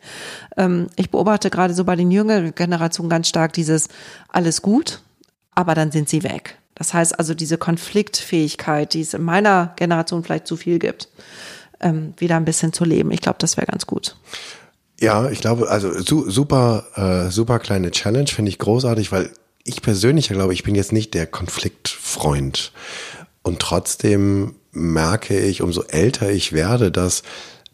Ähm, 0.58 0.88
ich 0.96 1.12
beobachte 1.12 1.52
gerade 1.52 1.76
so 1.76 1.84
bei 1.84 1.96
den 1.96 2.10
jüngeren 2.10 2.56
Generationen 2.56 3.10
ganz 3.10 3.28
stark 3.28 3.54
dieses 3.54 3.90
alles 4.30 4.64
gut, 4.64 5.02
aber 5.54 5.76
dann 5.76 5.92
sind 5.92 6.10
sie 6.10 6.24
weg. 6.24 6.61
Das 6.82 6.96
heißt 6.96 7.20
also 7.20 7.36
diese 7.36 7.60
Konfliktfähigkeit, 7.60 8.96
die 8.96 9.02
es 9.02 9.14
in 9.14 9.22
meiner 9.22 9.72
Generation 9.76 10.24
vielleicht 10.24 10.48
zu 10.48 10.58
viel 10.58 10.80
gibt, 10.80 11.10
ähm, 11.80 12.16
wieder 12.18 12.38
ein 12.38 12.44
bisschen 12.44 12.74
zu 12.74 12.86
leben. 12.86 13.12
Ich 13.12 13.22
glaube, 13.22 13.38
das 13.38 13.56
wäre 13.56 13.68
ganz 13.68 13.86
gut. 13.86 14.16
Ja, 15.00 15.30
ich 15.30 15.42
glaube, 15.42 15.70
also 15.70 15.94
su 16.02 16.28
super, 16.28 16.86
äh, 16.96 17.30
super 17.30 17.60
kleine 17.60 17.92
Challenge 17.92 18.26
finde 18.26 18.50
ich 18.50 18.58
großartig, 18.58 19.12
weil 19.12 19.30
ich 19.64 19.84
persönlich 19.84 20.30
ja 20.30 20.36
glaube, 20.36 20.56
ich 20.56 20.64
bin 20.64 20.74
jetzt 20.74 20.92
nicht 20.92 21.14
der 21.14 21.28
Konfliktfreund. 21.28 22.72
Und 23.44 23.60
trotzdem 23.60 24.56
merke 24.72 25.40
ich, 25.40 25.62
umso 25.62 25.84
älter 25.84 26.32
ich 26.32 26.52
werde, 26.52 26.92
dass 26.92 27.22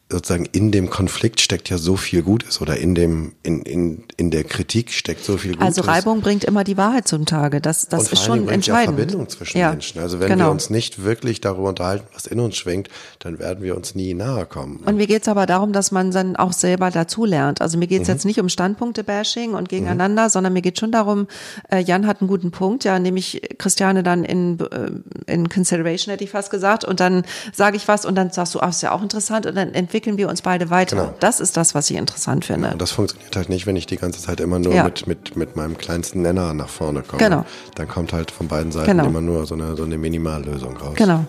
sozusagen 0.09 0.45
in 0.45 0.71
dem 0.71 0.89
Konflikt 0.89 1.41
steckt 1.41 1.69
ja 1.69 1.77
so 1.77 1.97
viel 1.97 2.21
Gutes 2.21 2.61
oder 2.61 2.77
in 2.77 2.95
dem 2.95 3.33
in, 3.43 3.61
in, 3.63 4.03
in 4.15 4.31
der 4.31 4.45
Kritik 4.45 4.93
steckt 4.93 5.25
so 5.25 5.35
viel 5.35 5.51
Gutes. 5.51 5.65
Also 5.65 5.81
Reibung 5.81 6.21
bringt 6.21 6.45
immer 6.45 6.63
die 6.63 6.77
Wahrheit 6.77 7.09
zum 7.09 7.25
Tage. 7.25 7.59
Das 7.59 7.89
das 7.89 8.13
ist 8.13 8.23
schon 8.23 8.47
entscheidend. 8.47 8.97
Ja 8.97 9.03
Verbindung 9.03 9.27
zwischen 9.27 9.57
ja, 9.57 9.69
Menschen. 9.71 9.99
Also 9.99 10.21
wenn 10.21 10.29
genau. 10.29 10.45
wir 10.45 10.51
uns 10.51 10.69
nicht 10.69 11.03
wirklich 11.03 11.41
darüber 11.41 11.67
unterhalten, 11.69 12.07
was 12.13 12.25
in 12.25 12.39
uns 12.39 12.55
schwingt, 12.55 12.87
dann 13.19 13.37
werden 13.39 13.61
wir 13.61 13.75
uns 13.75 13.95
nie 13.95 14.13
nahe 14.13 14.45
kommen. 14.45 14.77
Und 14.85 14.95
mir 14.95 15.07
geht's 15.07 15.27
aber 15.27 15.45
darum, 15.45 15.73
dass 15.73 15.91
man 15.91 16.11
dann 16.11 16.37
auch 16.37 16.53
selber 16.53 16.89
dazulernt. 16.89 17.61
Also 17.61 17.77
mir 17.77 17.87
geht's 17.87 18.07
mhm. 18.07 18.13
jetzt 18.13 18.25
nicht 18.25 18.39
um 18.39 18.47
Standpunkte-Bashing 18.47 19.55
und 19.55 19.67
gegeneinander, 19.67 20.25
mhm. 20.25 20.29
sondern 20.29 20.53
mir 20.53 20.61
geht 20.61 20.79
schon 20.79 20.93
darum, 20.93 21.27
äh, 21.69 21.79
Jan 21.79 22.07
hat 22.07 22.21
einen 22.21 22.29
guten 22.29 22.51
Punkt, 22.51 22.85
ja, 22.85 22.97
nämlich 22.97 23.41
Christiane 23.57 24.03
dann 24.03 24.23
in, 24.23 24.57
äh, 24.59 25.31
in 25.31 25.49
Consideration 25.49 26.11
hätte 26.13 26.23
ich 26.23 26.29
fast 26.29 26.49
gesagt 26.49 26.85
und 26.85 27.01
dann 27.01 27.25
sage 27.51 27.75
ich 27.75 27.89
was 27.89 28.05
und 28.05 28.15
dann 28.15 28.31
sagst 28.31 28.55
du, 28.55 28.61
ach, 28.61 28.69
ist 28.69 28.81
ja 28.81 28.93
auch 28.93 29.03
interessant 29.03 29.45
und 29.45 29.55
dann 29.55 29.73
entwickelt 29.73 29.96
entwickeln 29.97 30.17
wir 30.17 30.29
uns 30.29 30.43
beide 30.43 30.69
weiter. 30.69 30.95
Genau. 30.95 31.13
Das 31.19 31.39
ist 31.39 31.57
das, 31.57 31.73
was 31.73 31.89
ich 31.89 31.97
interessant 31.97 32.45
finde. 32.45 32.69
Und 32.69 32.81
das 32.81 32.91
funktioniert 32.91 33.35
halt 33.35 33.49
nicht, 33.49 33.65
wenn 33.65 33.75
ich 33.75 33.87
die 33.87 33.97
ganze 33.97 34.21
Zeit 34.21 34.39
immer 34.39 34.59
nur 34.59 34.73
ja. 34.73 34.83
mit, 34.83 35.07
mit, 35.07 35.35
mit 35.35 35.55
meinem 35.55 35.75
kleinsten 35.75 36.21
Nenner 36.21 36.53
nach 36.53 36.69
vorne 36.69 37.01
komme. 37.01 37.23
Genau. 37.23 37.45
Dann 37.73 37.87
kommt 37.87 38.13
halt 38.13 38.29
von 38.29 38.47
beiden 38.47 38.71
Seiten 38.71 38.91
genau. 38.91 39.05
immer 39.05 39.21
nur 39.21 39.47
so 39.47 39.55
eine, 39.55 39.75
so 39.75 39.83
eine 39.83 39.97
Minimallösung 39.97 40.77
raus. 40.77 40.93
Genau. 40.95 41.25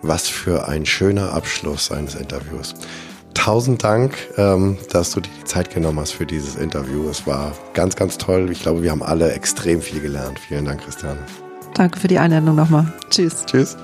Was 0.00 0.28
für 0.28 0.66
ein 0.66 0.86
schöner 0.86 1.34
Abschluss 1.34 1.90
eines 1.90 2.14
Interviews. 2.14 2.74
Tausend 3.34 3.84
Dank, 3.84 4.16
ähm, 4.38 4.78
dass 4.90 5.10
du 5.10 5.20
dir 5.20 5.30
die 5.40 5.44
Zeit 5.44 5.74
genommen 5.74 6.00
hast 6.00 6.12
für 6.12 6.24
dieses 6.24 6.56
Interview. 6.56 7.08
Es 7.10 7.26
war 7.26 7.52
ganz, 7.74 7.96
ganz 7.96 8.16
toll. 8.16 8.48
Ich 8.50 8.62
glaube, 8.62 8.82
wir 8.82 8.90
haben 8.90 9.02
alle 9.02 9.32
extrem 9.32 9.82
viel 9.82 10.00
gelernt. 10.00 10.38
Vielen 10.38 10.64
Dank, 10.64 10.82
Christiane. 10.82 11.18
Danke 11.74 11.98
für 11.98 12.08
die 12.08 12.18
Einladung 12.18 12.54
nochmal. 12.54 12.90
Tschüss. 13.10 13.44
Tschüss. 13.44 13.76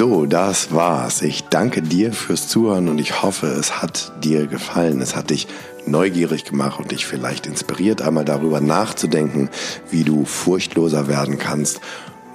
So, 0.00 0.24
das 0.24 0.72
war's. 0.72 1.20
Ich 1.20 1.44
danke 1.50 1.82
dir 1.82 2.14
fürs 2.14 2.48
Zuhören 2.48 2.88
und 2.88 2.98
ich 2.98 3.22
hoffe, 3.22 3.48
es 3.48 3.82
hat 3.82 4.12
dir 4.24 4.46
gefallen. 4.46 5.02
Es 5.02 5.14
hat 5.14 5.28
dich 5.28 5.46
neugierig 5.84 6.46
gemacht 6.46 6.80
und 6.80 6.90
dich 6.90 7.04
vielleicht 7.04 7.46
inspiriert, 7.46 8.00
einmal 8.00 8.24
darüber 8.24 8.62
nachzudenken, 8.62 9.50
wie 9.90 10.02
du 10.02 10.24
furchtloser 10.24 11.06
werden 11.06 11.38
kannst 11.38 11.82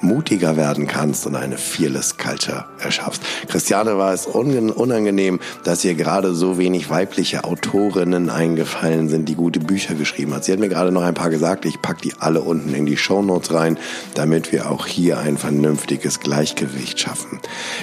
mutiger 0.06 0.58
werden 0.58 0.88
kannst 0.88 1.26
und 1.26 1.36
eine 1.36 1.58
Fearless 1.58 2.18
Culture 2.18 2.66
erschaffst. 2.80 3.22
Christiane 3.48 3.98
war 3.98 4.14
es 4.14 4.28
unangenehm, 4.28 5.40
dass 5.64 5.84
ihr 5.84 5.96
gerade 5.96 6.34
so 6.34 6.58
wenig 6.58 6.90
weibliche 6.90 7.44
Autorinnen 7.44 8.30
eingefallen 8.30 9.10
sind, 9.10 9.28
die 9.28 9.36
gute 9.36 9.60
Bücher 9.60 9.96
geschrieben 9.96 10.34
hat. 10.34 10.46
Sie 10.46 10.52
hat 10.52 10.60
mir 10.60 10.70
gerade 10.70 10.92
noch 10.92 11.04
ein 11.04 11.14
paar 11.14 11.30
gesagt, 11.30 11.66
ich 11.66 11.82
pack 11.82 12.02
die 12.02 12.14
alle 12.20 12.42
unten 12.42 12.74
in 12.74 12.86
die 12.86 12.98
Show 12.98 13.22
Notes 13.22 13.54
rein, 13.54 13.78
damit 14.14 14.52
wir 14.52 14.72
auch 14.72 14.86
hier 14.86 15.18
ein 15.20 15.38
vernünftiges 15.38 16.20
Gleichgewicht 16.20 17.00
schaffen. 17.00 17.40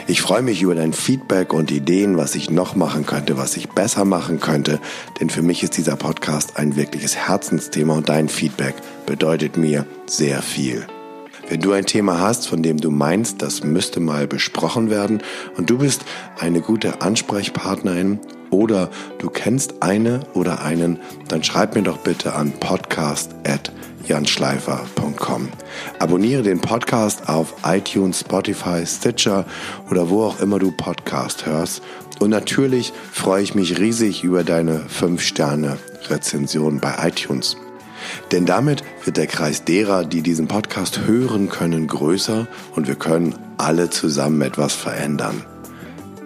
Ich 0.06 0.22
freue 0.22 0.42
mich 0.42 0.62
über 0.62 0.74
dein 0.74 0.92
Feedback 0.92 1.52
und 1.52 1.70
Ideen, 1.70 2.16
was 2.16 2.34
ich 2.34 2.50
noch 2.50 2.74
machen 2.76 3.06
könnte, 3.06 3.36
was 3.36 3.56
ich 3.56 3.68
besser 3.68 4.04
machen 4.04 4.40
könnte, 4.40 4.80
denn 5.20 5.30
für 5.30 5.42
mich 5.42 5.62
ist 5.62 5.76
dieser 5.76 5.96
Podcast 5.96 6.56
ein 6.56 6.76
wirkliches 6.76 7.16
Herzensthema 7.16 7.94
und 7.94 8.08
dein 8.08 8.28
Feedback 8.28 8.74
bedeutet 9.06 9.56
mir 9.56 9.86
sehr 10.06 10.42
viel. 10.42 10.86
Wenn 11.48 11.60
du 11.60 11.72
ein 11.72 11.86
Thema 11.86 12.20
hast, 12.20 12.46
von 12.48 12.62
dem 12.62 12.80
du 12.80 12.90
meinst, 12.90 13.42
das 13.42 13.64
müsste 13.64 14.00
mal 14.00 14.26
besprochen 14.26 14.90
werden 14.90 15.22
und 15.56 15.70
du 15.70 15.78
bist 15.78 16.02
eine 16.38 16.60
gute 16.60 17.00
Ansprechpartnerin 17.02 18.20
oder 18.50 18.90
du 19.18 19.28
kennst 19.28 19.82
eine 19.82 20.20
oder 20.34 20.62
einen, 20.62 21.00
dann 21.28 21.42
schreib 21.42 21.74
mir 21.74 21.82
doch 21.82 21.98
bitte 21.98 22.34
an 22.34 22.52
podcast@janschleifer.com. 22.52 25.48
Abonniere 25.98 26.42
den 26.42 26.60
Podcast 26.60 27.28
auf 27.28 27.54
iTunes, 27.64 28.20
Spotify, 28.20 28.86
Stitcher 28.86 29.44
oder 29.90 30.08
wo 30.10 30.24
auch 30.24 30.40
immer 30.40 30.58
du 30.58 30.70
Podcast 30.70 31.46
hörst. 31.46 31.82
Und 32.20 32.30
natürlich 32.30 32.92
freue 33.10 33.42
ich 33.42 33.54
mich 33.54 33.78
riesig 33.78 34.22
über 34.22 34.44
deine 34.44 34.80
5 34.88 35.20
Sterne 35.20 35.78
Rezension 36.08 36.78
bei 36.78 37.08
iTunes. 37.08 37.56
Denn 38.30 38.46
damit 38.46 38.82
wird 39.04 39.16
der 39.16 39.26
Kreis 39.26 39.64
derer, 39.64 40.04
die 40.04 40.22
diesen 40.22 40.48
Podcast 40.48 41.00
hören 41.06 41.48
können, 41.48 41.86
größer 41.86 42.46
und 42.74 42.88
wir 42.88 42.96
können 42.96 43.34
alle 43.58 43.90
zusammen 43.90 44.42
etwas 44.42 44.74
verändern. 44.74 45.44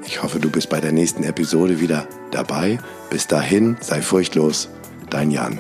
Ich 0.07 0.23
hoffe, 0.23 0.39
du 0.39 0.51
bist 0.51 0.69
bei 0.71 0.81
der 0.81 0.93
nächsten 0.93 1.25
Episode 1.25 1.81
wieder 1.81 2.07
dabei. 2.31 2.79
Bis 3.11 3.27
dahin, 3.27 3.77
sei 3.81 4.03
furchtlos, 4.03 4.69
dein 5.11 5.31
Jan. 5.31 5.59